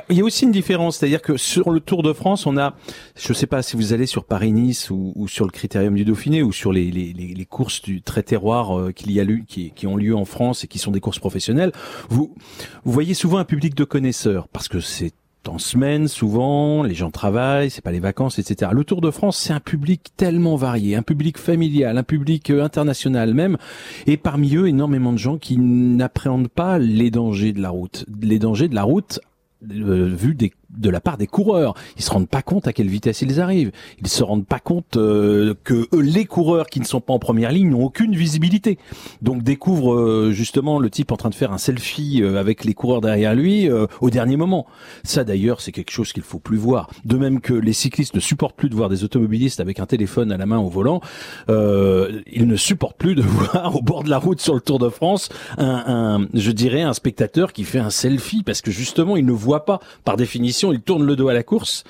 il 0.09 0.17
y 0.17 0.23
a 0.23 0.25
aussi 0.25 0.45
une 0.47 0.51
différence, 0.51 0.97
c'est-à-dire 0.97 1.21
que 1.21 1.37
sur 1.37 1.69
le 1.69 1.81
Tour 1.81 2.03
de 2.03 2.15
France, 2.15 2.47
on 2.47 2.57
a, 2.57 2.75
je 3.17 3.35
sais 3.35 3.47
pas 3.47 3.61
si 3.61 3.77
vous 3.77 3.93
allez 3.93 4.07
sur 4.07 4.25
Paris-Nice 4.25 4.89
ou, 4.89 5.29
sur 5.29 5.45
le 5.45 5.51
Critérium 5.51 5.95
du 5.95 6.07
Dauphiné 6.07 6.43
ou 6.43 6.53
sur 6.53 6.73
les, 6.73 6.91
les, 6.91 7.13
les 7.13 7.45
courses 7.45 7.83
du 7.83 8.01
très 8.01 8.23
terroir 8.23 8.79
euh, 8.79 8.93
qu'il 8.93 9.13
y 9.13 9.21
a 9.21 9.27
qui, 9.47 9.73
qui 9.73 9.87
ont 9.87 9.97
lieu 9.97 10.17
en 10.17 10.25
France 10.25 10.65
et 10.65 10.69
qui 10.69 10.79
sont 10.79 10.91
des 10.91 11.01
courses 11.01 11.19
professionnelles, 11.19 11.73
vous 12.09 12.35
vous 12.85 12.93
voyez 12.93 13.13
souvent 13.13 13.37
un 13.37 13.45
public 13.45 13.75
de 13.75 13.85
connaisseurs 13.85 14.49
parce 14.49 14.69
que 14.69 14.81
c'est 14.81 15.13
en 15.49 15.59
semaine 15.59 16.09
souvent, 16.09 16.83
les 16.83 16.95
gens 16.95 17.11
travaillent, 17.11 17.71
c'est 17.71 17.83
pas 17.83 17.93
les 17.93 18.01
vacances, 18.01 18.39
etc. 18.39 18.71
Le 18.75 18.85
Tour 18.85 19.01
de 19.01 19.11
France, 19.11 19.39
c'est 19.39 19.53
un 19.53 19.61
public 19.61 20.11
tellement 20.17 20.57
varié, 20.57 20.97
un 20.97 21.03
public 21.03 21.39
familial, 21.39 21.97
un 21.99 22.03
public 22.03 22.51
euh, 22.51 22.63
international 22.63 23.35
même, 23.35 23.57
et 24.07 24.17
parmi 24.17 24.55
eux 24.57 24.69
énormément 24.69 25.13
de 25.13 25.19
gens 25.19 25.39
qui 25.39 25.57
n'appréhendent 25.59 26.49
pas 26.49 26.79
les 26.79 27.11
dangers 27.11 27.53
de 27.53 27.61
la 27.61 27.71
route, 27.71 28.05
les 28.21 28.39
dangers 28.39 28.69
de 28.69 28.75
la 28.75 28.83
route 28.83 29.21
euh, 29.71 30.09
vu 30.09 30.35
des 30.35 30.53
de 30.77 30.91
la 30.91 31.01
part 31.01 31.17
des 31.17 31.27
coureurs. 31.27 31.75
Ils 31.97 32.03
se 32.03 32.11
rendent 32.11 32.29
pas 32.29 32.43
compte 32.43 32.67
à 32.67 32.73
quelle 32.73 32.89
vitesse 32.89 33.23
ils 33.23 33.41
arrivent. 33.41 33.73
Ils 34.01 34.09
se 34.09 34.23
rendent 34.23 34.47
pas 34.47 34.59
compte 34.59 34.97
euh, 34.97 35.55
que 35.65 35.89
les 35.97 36.25
coureurs 36.25 36.67
qui 36.67 36.81
ne 36.81 36.85
sont 36.85 37.01
pas 37.01 37.13
en 37.13 37.19
première 37.19 37.53
ligne 37.53 37.71
n'ont 37.71 37.85
aucune 37.85 38.15
visibilité. 38.15 38.79
Donc 39.23 39.43
découvrent 39.43 39.95
euh, 39.95 40.33
justement 40.33 40.79
le 40.79 40.91
type 40.91 41.13
en 41.13 41.17
train 41.17 41.31
de 41.31 41.35
faire 41.35 41.53
un 41.53 41.59
selfie 41.59 42.23
euh, 42.23 42.39
avec 42.39 42.65
les 42.65 42.75
coureurs 42.75 43.01
derrière 43.01 43.35
lui 43.35 43.69
au 44.01 44.11
dernier 44.11 44.37
moment. 44.37 44.67
Ça 45.05 45.25
d'ailleurs, 45.25 45.61
c'est 45.61 45.73
quelque 45.73 45.91
chose 45.91 46.13
qu'il 46.13 46.23
faut 46.23 46.39
plus 46.39 46.57
voir. 46.57 46.91
De 47.05 47.17
même 47.17 47.41
que 47.41 47.55
les 47.55 47.73
cyclistes 47.73 48.15
ne 48.15 48.21
supportent 48.21 48.57
plus 48.57 48.69
de 48.69 48.75
voir 48.75 48.89
des 48.89 49.05
automobilistes 49.05 49.61
avec 49.61 49.81
un 49.81 49.87
téléphone 49.87 50.33
à 50.33 50.37
la 50.37 50.47
main 50.47 50.59
au 50.59 50.69
volant, 50.69 51.01
ils 51.49 52.47
ne 52.47 52.57
supportent 52.57 52.97
plus 52.97 53.15
de 53.15 53.23
voir 53.23 53.77
au 53.77 53.83
bord 53.83 54.05
de 54.05 54.11
la 54.11 54.19
route 54.19 54.41
sur 54.41 54.55
le 54.55 54.61
Tour 54.61 54.79
de 54.79 54.89
France 54.89 55.29
un, 55.59 55.85
un 55.87 56.29
je 56.35 56.51
dirais 56.51 56.83
un 56.83 56.93
spectateur 56.93 57.53
qui 57.53 57.65
fait 57.65 57.79
un 57.79 57.91
selfie 57.91 58.43
parce 58.43 58.61
que 58.61 58.71
justement 58.71 59.17
il 59.17 59.27
ne 59.27 59.33
voit 59.33 59.65
pas 59.65 59.81
par 60.05 60.17
définition 60.17 60.60
il 60.73 60.81
tourne 60.81 61.05
le 61.05 61.17
dos 61.17 61.29
à 61.29 61.35
la 61.35 61.43
course. 61.43 61.85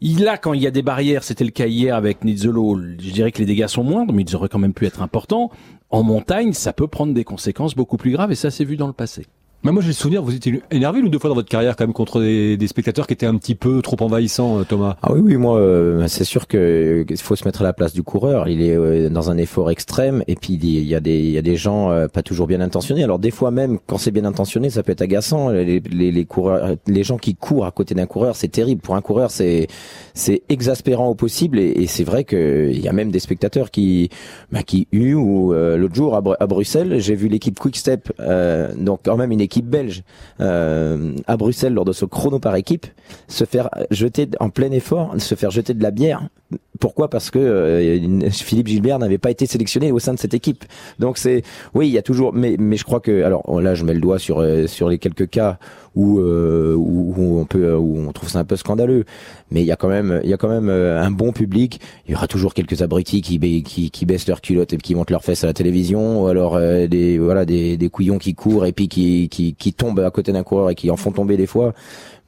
Il 0.00 0.26
a, 0.28 0.38
quand 0.38 0.54
il 0.54 0.62
y 0.62 0.66
a 0.66 0.70
des 0.70 0.82
barrières, 0.82 1.24
c'était 1.24 1.44
le 1.44 1.50
cas 1.50 1.66
hier 1.66 1.94
avec 1.94 2.24
Nizzolo, 2.24 2.80
je 2.98 3.10
dirais 3.10 3.32
que 3.32 3.38
les 3.38 3.44
dégâts 3.44 3.66
sont 3.66 3.84
moindres, 3.84 4.14
mais 4.14 4.22
ils 4.22 4.34
auraient 4.34 4.48
quand 4.48 4.58
même 4.58 4.72
pu 4.72 4.86
être 4.86 5.02
importants. 5.02 5.50
En 5.90 6.02
montagne, 6.02 6.52
ça 6.54 6.72
peut 6.72 6.86
prendre 6.86 7.12
des 7.12 7.24
conséquences 7.24 7.74
beaucoup 7.74 7.98
plus 7.98 8.12
graves, 8.12 8.32
et 8.32 8.36
ça 8.36 8.50
s'est 8.50 8.64
vu 8.64 8.76
dans 8.76 8.86
le 8.86 8.94
passé. 8.94 9.26
Mais 9.62 9.72
moi 9.72 9.82
j'ai 9.82 9.88
le 9.88 9.94
souvenir, 9.94 10.22
vous 10.22 10.34
étiez 10.34 10.62
énervé 10.70 11.00
une 11.00 11.10
deux 11.10 11.18
fois 11.18 11.28
dans 11.28 11.34
votre 11.34 11.50
carrière 11.50 11.76
quand 11.76 11.84
même 11.84 11.92
contre 11.92 12.22
des, 12.22 12.56
des 12.56 12.66
spectateurs 12.66 13.06
qui 13.06 13.12
étaient 13.12 13.26
un 13.26 13.36
petit 13.36 13.54
peu 13.54 13.82
trop 13.82 13.96
envahissants, 14.00 14.60
euh, 14.60 14.64
Thomas. 14.64 14.96
Ah 15.02 15.12
oui 15.12 15.20
oui, 15.22 15.36
moi 15.36 15.58
euh, 15.58 16.08
c'est 16.08 16.24
sûr 16.24 16.48
que 16.48 17.04
il 17.06 17.16
faut 17.18 17.36
se 17.36 17.44
mettre 17.44 17.60
à 17.60 17.64
la 17.64 17.74
place 17.74 17.92
du 17.92 18.02
coureur. 18.02 18.48
Il 18.48 18.62
est 18.62 18.74
euh, 18.74 19.10
dans 19.10 19.30
un 19.30 19.36
effort 19.36 19.70
extrême 19.70 20.24
et 20.28 20.34
puis 20.34 20.54
il 20.54 20.86
y 20.86 20.94
a 20.94 21.00
des 21.00 21.20
y 21.20 21.36
a 21.36 21.42
des 21.42 21.56
gens 21.56 21.90
pas 22.10 22.22
toujours 22.22 22.46
bien 22.46 22.62
intentionnés. 22.62 23.04
Alors 23.04 23.18
des 23.18 23.30
fois 23.30 23.50
même 23.50 23.78
quand 23.86 23.98
c'est 23.98 24.12
bien 24.12 24.24
intentionné, 24.24 24.70
ça 24.70 24.82
peut 24.82 24.92
être 24.92 25.02
agaçant. 25.02 25.50
Les, 25.50 25.80
les, 25.80 26.10
les 26.10 26.24
coureurs, 26.24 26.76
les 26.86 27.04
gens 27.04 27.18
qui 27.18 27.34
courent 27.34 27.66
à 27.66 27.70
côté 27.70 27.94
d'un 27.94 28.06
coureur, 28.06 28.36
c'est 28.36 28.48
terrible 28.48 28.80
pour 28.80 28.94
un 28.96 29.02
coureur. 29.02 29.30
C'est 29.30 29.68
exaspérant 30.48 31.08
au 31.08 31.14
possible 31.14 31.58
et, 31.58 31.82
et 31.82 31.86
c'est 31.86 32.04
vrai 32.04 32.24
que 32.24 32.70
il 32.72 32.80
y 32.80 32.88
a 32.88 32.92
même 32.92 33.10
des 33.10 33.20
spectateurs 33.20 33.70
qui 33.70 34.08
bah, 34.52 34.62
qui 34.62 34.88
huent. 34.90 35.16
Ou 35.16 35.52
l'autre 35.52 35.94
jour 35.94 36.16
à, 36.16 36.46
Bruxelles, 36.46 36.98
j'ai 36.98 37.14
vu 37.14 37.28
l'équipe 37.28 37.58
Quick 37.58 37.76
Step, 37.76 38.10
donc 38.78 39.00
quand 39.04 39.18
même 39.18 39.32
une 39.32 39.49
belge 39.62 40.02
euh, 40.40 41.14
à 41.26 41.36
Bruxelles 41.36 41.74
lors 41.74 41.84
de 41.84 41.92
ce 41.92 42.04
chrono 42.04 42.38
par 42.38 42.54
équipe 42.56 42.86
se 43.28 43.44
faire 43.44 43.68
jeter 43.90 44.28
en 44.38 44.50
plein 44.50 44.70
effort, 44.70 45.14
se 45.18 45.34
faire 45.34 45.50
jeter 45.50 45.74
de 45.74 45.82
la 45.82 45.90
bière. 45.90 46.28
Pourquoi? 46.80 47.08
Parce 47.08 47.30
que 47.30 47.38
euh, 47.38 48.30
Philippe 48.30 48.68
Gilbert 48.68 48.98
n'avait 48.98 49.18
pas 49.18 49.30
été 49.30 49.46
sélectionné 49.46 49.92
au 49.92 49.98
sein 49.98 50.14
de 50.14 50.18
cette 50.18 50.34
équipe. 50.34 50.64
Donc 50.98 51.18
c'est 51.18 51.42
oui, 51.74 51.88
il 51.88 51.92
y 51.92 51.98
a 51.98 52.02
toujours 52.02 52.32
mais 52.32 52.56
mais 52.58 52.76
je 52.76 52.84
crois 52.84 53.00
que 53.00 53.22
alors 53.22 53.60
là 53.60 53.74
je 53.74 53.84
mets 53.84 53.94
le 53.94 54.00
doigt 54.00 54.18
sur 54.18 54.40
euh, 54.40 54.66
sur 54.66 54.88
les 54.88 54.98
quelques 54.98 55.28
cas 55.28 55.58
où, 55.96 56.20
où, 56.20 57.40
on 57.40 57.44
peut 57.46 57.74
où 57.74 57.98
on 57.98 58.12
trouve 58.12 58.28
ça 58.28 58.38
un 58.38 58.44
peu 58.44 58.56
scandaleux. 58.56 59.04
Mais 59.50 59.60
il 59.60 59.66
y 59.66 59.72
a 59.72 59.76
quand 59.76 59.88
même 59.88 60.20
il 60.22 60.30
y 60.30 60.32
a 60.32 60.36
quand 60.36 60.48
même 60.48 60.70
un 60.70 61.10
bon 61.10 61.32
public. 61.32 61.80
Il 62.06 62.12
y 62.12 62.14
aura 62.14 62.28
toujours 62.28 62.54
quelques 62.54 62.80
abrutis 62.80 63.20
qui, 63.22 63.38
baissent 64.06 64.28
leurs 64.28 64.40
culottes 64.40 64.72
et 64.72 64.76
qui 64.78 64.94
montent 64.94 65.10
leurs 65.10 65.24
fesses 65.24 65.44
à 65.44 65.48
la 65.48 65.52
télévision. 65.52 66.22
Ou 66.22 66.26
alors 66.28 66.58
des 66.60 67.18
voilà 67.18 67.44
des, 67.44 67.76
des 67.76 67.88
couillons 67.90 68.18
qui 68.18 68.34
courent 68.34 68.66
et 68.66 68.72
puis 68.72 68.88
qui, 68.88 69.28
qui 69.28 69.54
qui 69.54 69.72
tombent 69.72 70.00
à 70.00 70.10
côté 70.12 70.32
d'un 70.32 70.44
coureur 70.44 70.70
et 70.70 70.76
qui 70.76 70.90
en 70.90 70.96
font 70.96 71.10
tomber 71.10 71.36
des 71.36 71.46
fois 71.48 71.74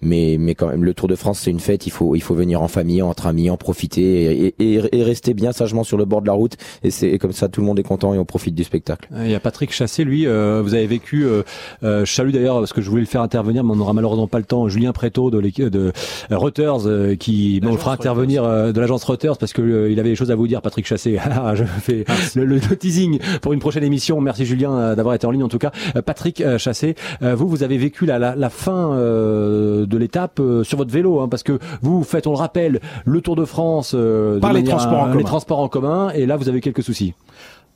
mais 0.02 0.36
mais 0.38 0.54
quand 0.54 0.68
même 0.68 0.84
le 0.84 0.94
Tour 0.94 1.08
de 1.08 1.16
France 1.16 1.40
c'est 1.40 1.50
une 1.50 1.60
fête. 1.60 1.86
Il 1.86 1.90
faut 1.90 2.14
il 2.14 2.20
faut 2.22 2.34
venir 2.34 2.62
en 2.62 2.68
famille 2.68 3.02
entre 3.02 3.26
amis 3.26 3.50
en 3.50 3.56
profiter 3.56 4.46
et, 4.46 4.54
et, 4.58 4.80
et 4.92 5.02
rester 5.02 5.34
bien 5.34 5.52
sagement 5.52 5.84
sur 5.84 5.96
le 5.96 6.04
bord 6.04 6.22
de 6.22 6.26
la 6.26 6.32
route. 6.32 6.56
Et 6.82 6.90
c'est 6.90 7.18
comme 7.18 7.32
ça 7.32 7.48
tout 7.48 7.60
le 7.60 7.66
monde 7.66 7.78
est 7.78 7.84
content 7.84 8.14
et 8.14 8.18
on 8.18 8.24
profite 8.24 8.54
du 8.54 8.64
spectacle. 8.64 9.08
Il 9.16 9.30
y 9.30 9.34
a 9.34 9.40
Patrick 9.40 9.72
Chassé 9.72 10.04
lui 10.04 10.26
euh, 10.26 10.62
vous 10.62 10.74
avez 10.74 10.86
vécu 10.86 11.24
euh, 11.24 11.42
euh, 11.82 12.04
salut 12.04 12.32
d'ailleurs 12.32 12.58
parce 12.58 12.72
que 12.72 12.80
je 12.80 12.90
voulais 12.90 13.02
le 13.02 13.08
faire 13.08 13.22
intervenir 13.22 13.64
mais 13.64 13.72
on 13.72 13.76
n'aura 13.76 13.92
malheureusement 13.92 14.26
pas 14.26 14.38
le 14.38 14.44
temps. 14.44 14.68
Julien 14.68 14.92
Préto 14.92 15.30
de 15.30 15.38
l'équipe 15.38 15.68
de 15.68 15.92
Reuters 16.30 16.86
euh, 16.86 17.14
qui 17.14 17.60
on 17.64 17.70
le 17.70 17.76
fera 17.76 17.92
intervenir 17.92 18.42
de 18.44 18.80
l'agence 18.80 19.04
Reuters 19.04 19.38
parce 19.38 19.52
que 19.52 19.88
il 19.90 19.98
avait 20.00 20.10
des 20.10 20.16
choses 20.16 20.30
à 20.30 20.34
vous 20.34 20.46
dire 20.46 20.62
Patrick 20.62 20.86
Chassé. 20.86 21.18
Ah, 21.44 21.54
je 21.54 21.64
fais 21.64 22.04
le, 22.34 22.44
le, 22.44 22.60
teasing 22.76 23.18
pour 23.40 23.52
une 23.52 23.58
prochaine 23.58 23.84
émission. 23.84 24.20
Merci 24.20 24.44
Julien 24.44 24.94
d'avoir 24.94 25.14
été 25.14 25.26
en 25.26 25.30
ligne 25.30 25.42
en 25.42 25.48
tout 25.48 25.58
cas. 25.58 25.72
Patrick 26.04 26.42
Chassé 26.58 26.94
vous 27.20 27.48
vous 27.48 27.62
avez 27.62 27.78
vécu 27.78 28.06
la, 28.06 28.18
la, 28.18 28.36
la 28.36 28.50
fin 28.50 28.96
de 28.96 29.91
l'étape 29.98 30.40
euh, 30.40 30.64
sur 30.64 30.78
votre 30.78 30.92
vélo, 30.92 31.20
hein, 31.20 31.28
parce 31.28 31.42
que 31.42 31.58
vous 31.80 32.02
faites, 32.04 32.26
on 32.26 32.32
le 32.32 32.36
rappelle, 32.36 32.80
le 33.04 33.20
Tour 33.20 33.36
de 33.36 33.44
France 33.44 33.92
euh, 33.94 34.40
par 34.40 34.52
les 34.52 34.64
transports, 34.64 35.02
en 35.02 35.14
les 35.14 35.24
transports 35.24 35.60
en 35.60 35.68
commun, 35.68 36.10
et 36.10 36.26
là 36.26 36.36
vous 36.36 36.48
avez 36.48 36.60
quelques 36.60 36.82
soucis. 36.82 37.14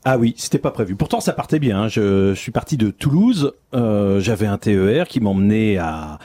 Ah 0.05 0.19
oui, 0.19 0.35
c'était 0.37 0.59
pas 0.59 0.71
prévu. 0.71 0.95
Pourtant, 0.95 1.19
ça 1.19 1.33
partait 1.33 1.59
bien. 1.59 1.83
Hein. 1.83 1.89
Je, 1.89 2.33
suis 2.35 2.53
parti 2.53 2.77
de 2.77 2.93
Toulouse. 2.93 3.55
Euh, 3.75 4.21
J'avais 4.21 4.47
un 4.47 4.57
TER 4.57 5.09
qui 5.09 5.19
m'emmenait 5.19 5.79
à 5.79 6.21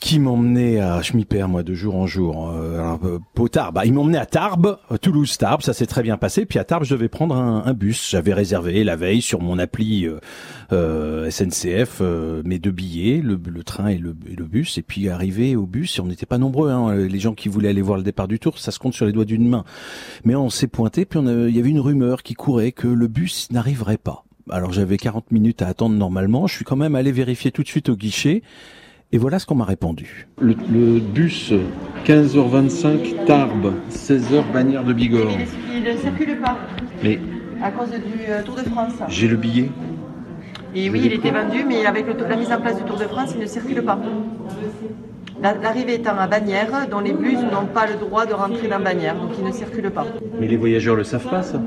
qui 0.00 0.18
m'emmenait 0.18 0.80
à, 0.80 1.02
je 1.02 1.14
m'y 1.14 1.26
perds 1.26 1.48
moi 1.48 1.62
de 1.62 1.74
jour 1.74 1.94
en 1.94 2.06
jour, 2.06 2.50
euh, 2.50 2.96
euh 3.04 3.48
Tarbes. 3.48 3.74
Bah, 3.74 3.84
il 3.84 3.92
m'emmenait 3.92 4.18
à 4.18 4.26
Tarbes, 4.26 4.78
euh, 4.90 4.96
Toulouse 4.96 5.36
Tarbes, 5.36 5.60
ça 5.60 5.74
s'est 5.74 5.86
très 5.86 6.02
bien 6.02 6.16
passé. 6.16 6.46
Puis 6.46 6.58
à 6.58 6.64
Tarbes, 6.64 6.84
je 6.84 6.94
devais 6.94 7.08
prendre 7.08 7.36
un, 7.36 7.64
un 7.66 7.74
bus. 7.74 8.10
J'avais 8.10 8.32
réservé 8.32 8.82
la 8.82 8.96
veille 8.96 9.20
sur 9.20 9.40
mon 9.40 9.58
appli 9.58 10.06
euh, 10.06 10.18
euh 10.72 11.30
SNCF 11.30 12.00
mes 12.44 12.58
deux 12.58 12.70
billets, 12.70 13.20
le, 13.22 13.38
le 13.44 13.62
train 13.62 13.88
et 13.88 13.98
le, 13.98 14.16
le, 14.36 14.44
bus. 14.44 14.78
Et 14.78 14.82
puis 14.82 15.08
arrivé 15.08 15.54
au 15.54 15.66
bus, 15.66 15.98
et 15.98 16.00
on 16.00 16.06
n'était 16.06 16.26
pas 16.26 16.38
nombreux. 16.38 16.70
Hein, 16.70 16.94
les 16.94 17.18
gens 17.18 17.34
qui 17.34 17.48
voulaient 17.48 17.68
aller 17.68 17.82
voir 17.82 17.98
le 17.98 18.04
départ 18.04 18.26
du 18.26 18.38
Tour, 18.38 18.58
ça 18.58 18.70
se 18.70 18.78
compte 18.78 18.94
sur 18.94 19.04
les 19.04 19.12
doigts 19.12 19.26
d'une 19.26 19.48
main. 19.48 19.64
Mais 20.24 20.34
on 20.34 20.48
s'est 20.48 20.66
pointé, 20.66 21.04
puis 21.04 21.20
il 21.20 21.54
y 21.54 21.58
avait 21.58 21.70
une 21.70 21.80
rumeur 21.80 22.22
qui 22.22 22.34
courait 22.34 22.72
que 22.72 22.88
le 22.88 23.06
bus 23.06 23.48
n'arriverait 23.50 23.98
pas. 23.98 24.24
Alors 24.48 24.72
j'avais 24.72 24.96
40 24.96 25.30
minutes 25.30 25.62
à 25.62 25.68
attendre 25.68 25.94
normalement. 25.96 26.46
Je 26.46 26.54
suis 26.54 26.64
quand 26.64 26.76
même 26.76 26.94
allé 26.94 27.12
vérifier 27.12 27.52
tout 27.52 27.62
de 27.62 27.68
suite 27.68 27.88
au 27.88 27.96
guichet. 27.96 28.42
Et 29.12 29.18
voilà 29.18 29.40
ce 29.40 29.46
qu'on 29.46 29.56
m'a 29.56 29.64
répondu. 29.64 30.28
Le, 30.40 30.54
bus 31.00 31.52
15h25 32.06 33.24
Tarbes, 33.26 33.72
16h 33.90 34.52
Bannière 34.52 34.84
de 34.84 34.92
Bigorre. 34.92 35.32
Il 35.74 35.82
ne 35.82 35.96
circule 35.96 36.38
pas. 36.38 36.56
Mais 37.02 37.18
À 37.60 37.72
cause 37.72 37.90
du 37.90 37.96
euh, 38.28 38.44
Tour 38.44 38.54
de 38.54 38.62
France. 38.62 38.92
J'ai 39.08 39.26
le 39.26 39.36
billet. 39.36 39.68
Et 40.76 40.88
oui, 40.90 41.02
il 41.06 41.12
était 41.14 41.32
vendu, 41.32 41.64
mais 41.66 41.84
avec 41.86 42.06
la 42.06 42.36
mise 42.36 42.52
en 42.52 42.60
place 42.60 42.76
du 42.76 42.84
Tour 42.84 42.98
de 42.98 43.04
France, 43.04 43.32
il 43.34 43.40
ne 43.40 43.46
circule 43.46 43.82
pas. 43.82 43.98
L'arrivée 45.42 45.94
étant 45.94 46.16
à 46.16 46.28
Bagnères, 46.28 46.86
dont 46.88 47.00
les 47.00 47.12
bus 47.12 47.38
n'ont 47.38 47.66
pas 47.66 47.86
le 47.88 47.94
droit 47.94 48.26
de 48.26 48.34
rentrer 48.34 48.68
dans 48.68 48.78
Bagnères, 48.78 49.16
donc 49.16 49.30
ils 49.36 49.44
ne 49.44 49.50
circulent 49.50 49.90
pas. 49.90 50.06
Mais 50.38 50.46
les 50.46 50.56
voyageurs 50.56 50.94
le 50.94 51.02
savent 51.02 51.28
pas, 51.28 51.42
ça 51.42 51.60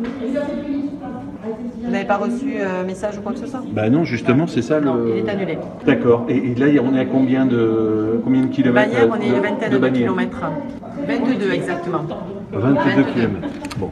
n'avez 2.03 2.19
pas 2.19 2.25
reçu 2.25 2.57
un 2.59 2.81
euh, 2.81 2.85
message 2.85 3.17
ou 3.17 3.21
quoi 3.21 3.33
que 3.33 3.39
ce 3.39 3.47
soit 3.47 3.61
Bah 3.71 3.89
non, 3.89 4.03
justement, 4.03 4.47
c'est 4.47 4.61
ça 4.61 4.79
non, 4.79 5.05
il 5.07 5.25
est 5.25 5.29
annulé. 5.29 5.57
D'accord. 5.85 6.25
Et, 6.29 6.55
là, 6.55 6.67
on 6.83 6.95
est 6.95 6.99
à 6.99 7.05
combien 7.05 7.45
de, 7.45 8.19
combien 8.23 8.41
de 8.41 8.47
kilomètres 8.47 8.91
Bagnères, 8.91 9.09
on 9.11 9.21
est 9.21 9.27
une 9.27 9.41
vingtaine 9.41 9.79
de, 9.79 9.89
kilomètres. 9.89 10.41
22 11.07 11.51
exactement. 11.51 12.05
22, 12.51 13.03
kilomètres. 13.13 13.47
Bon, 13.77 13.91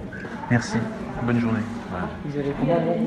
merci. 0.50 0.78
Bonne 1.26 1.40
journée. 1.40 1.60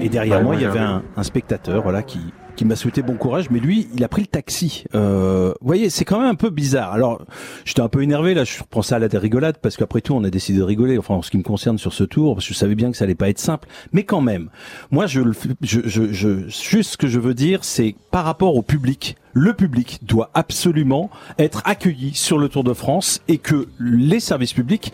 Et 0.00 0.08
derrière 0.08 0.42
moi, 0.42 0.54
il 0.54 0.62
y 0.62 0.66
avait 0.66 0.78
un, 0.78 1.02
un 1.16 1.22
spectateur 1.22 1.82
voilà, 1.82 2.02
qui, 2.02 2.20
qui 2.56 2.64
m'a 2.64 2.76
souhaité 2.76 3.02
bon 3.02 3.14
courage, 3.14 3.50
mais 3.50 3.58
lui, 3.58 3.88
il 3.94 4.04
a 4.04 4.08
pris 4.08 4.22
le 4.22 4.26
taxi. 4.26 4.84
Euh, 4.94 5.52
vous 5.60 5.66
voyez, 5.66 5.90
c'est 5.90 6.04
quand 6.04 6.18
même 6.18 6.30
un 6.30 6.34
peu 6.34 6.50
bizarre. 6.50 6.92
Alors, 6.92 7.22
j'étais 7.64 7.80
un 7.80 7.88
peu 7.88 8.02
énervé 8.02 8.34
là, 8.34 8.44
je 8.44 8.58
prends 8.68 8.82
ça 8.82 8.96
à 8.96 8.98
la 8.98 9.08
rigolade 9.12 9.58
parce 9.60 9.76
qu'après 9.76 10.00
tout, 10.00 10.14
on 10.14 10.24
a 10.24 10.30
décidé 10.30 10.58
de 10.58 10.64
rigoler. 10.64 10.98
Enfin, 10.98 11.14
en 11.14 11.22
ce 11.22 11.30
qui 11.30 11.38
me 11.38 11.42
concerne 11.42 11.78
sur 11.78 11.92
ce 11.92 12.04
tour, 12.04 12.34
parce 12.34 12.46
que 12.46 12.54
je 12.54 12.58
savais 12.58 12.74
bien 12.74 12.90
que 12.90 12.96
ça 12.96 13.04
allait 13.04 13.14
pas 13.14 13.28
être 13.28 13.38
simple. 13.38 13.68
Mais 13.92 14.04
quand 14.04 14.20
même, 14.20 14.50
moi, 14.90 15.06
je, 15.06 15.20
juste 15.62 16.92
ce 16.92 16.96
que 16.96 17.08
je 17.08 17.18
veux 17.18 17.34
dire, 17.34 17.64
c'est 17.64 17.94
par 18.10 18.24
rapport 18.24 18.56
au 18.56 18.62
public 18.62 19.16
le 19.34 19.52
public 19.52 19.98
doit 20.02 20.30
absolument 20.32 21.10
être 21.38 21.60
accueilli 21.64 22.14
sur 22.14 22.38
le 22.38 22.48
Tour 22.48 22.62
de 22.62 22.72
France 22.72 23.20
et 23.26 23.38
que 23.38 23.66
les 23.80 24.20
services 24.20 24.52
publics, 24.52 24.92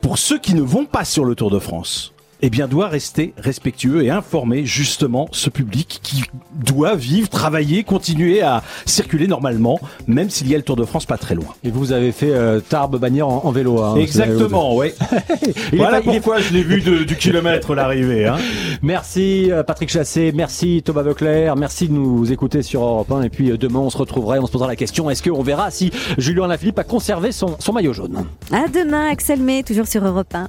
pour 0.00 0.16
ceux 0.16 0.38
qui 0.38 0.54
ne 0.54 0.62
vont 0.62 0.86
pas 0.86 1.04
sur 1.04 1.24
le 1.24 1.34
Tour 1.34 1.50
de 1.50 1.58
France, 1.58 2.12
eh 2.42 2.50
bien, 2.50 2.66
doit 2.66 2.88
rester 2.88 3.34
respectueux 3.38 4.04
et 4.04 4.10
informer 4.10 4.66
justement 4.66 5.28
ce 5.30 5.48
public 5.48 6.00
qui 6.02 6.24
doit 6.52 6.96
vivre, 6.96 7.28
travailler, 7.28 7.84
continuer 7.84 8.42
à 8.42 8.62
circuler 8.84 9.28
normalement, 9.28 9.80
même 10.08 10.28
s'il 10.28 10.48
y 10.48 10.54
a 10.54 10.56
le 10.56 10.64
Tour 10.64 10.76
de 10.76 10.84
France 10.84 11.06
pas 11.06 11.18
très 11.18 11.36
loin. 11.36 11.54
Et 11.62 11.70
vous 11.70 11.92
avez 11.92 12.10
fait 12.10 12.32
euh, 12.32 12.60
Tarbes 12.60 12.98
Bagnères 12.98 13.28
en, 13.28 13.50
vélo. 13.52 13.80
Hein, 13.80 13.94
Exactement, 13.96 14.76
oui. 14.76 14.88
voilà 15.72 16.00
pourquoi 16.00 16.40
je 16.40 16.52
l'ai 16.52 16.62
vu 16.62 16.80
du 16.80 17.16
kilomètre 17.16 17.74
l'arrivée. 17.74 18.26
Hein. 18.26 18.38
Merci 18.82 19.50
euh, 19.52 19.62
Patrick 19.62 19.90
Chassé, 19.90 20.32
merci 20.34 20.82
Thomas 20.84 21.02
Veuclair, 21.02 21.54
merci 21.54 21.86
de 21.86 21.92
nous 21.92 22.32
écouter 22.32 22.62
sur 22.62 22.82
Europe 22.82 23.12
1. 23.12 23.22
Et 23.22 23.28
puis 23.28 23.52
euh, 23.52 23.56
demain, 23.56 23.78
on 23.78 23.90
se 23.90 23.96
retrouverait, 23.96 24.40
on 24.40 24.46
se 24.46 24.52
posera 24.52 24.66
la 24.66 24.76
question 24.76 25.08
est-ce 25.08 25.22
qu'on 25.22 25.42
verra 25.42 25.70
si 25.70 25.92
Julien 26.18 26.48
Lafilippe 26.48 26.78
a 26.80 26.84
conservé 26.84 27.30
son, 27.30 27.56
son 27.60 27.72
maillot 27.72 27.92
jaune? 27.92 28.26
À 28.52 28.66
demain, 28.68 29.10
Axel 29.10 29.40
May, 29.40 29.62
toujours 29.62 29.86
sur 29.86 30.04
Europe 30.04 30.34
1. 30.34 30.48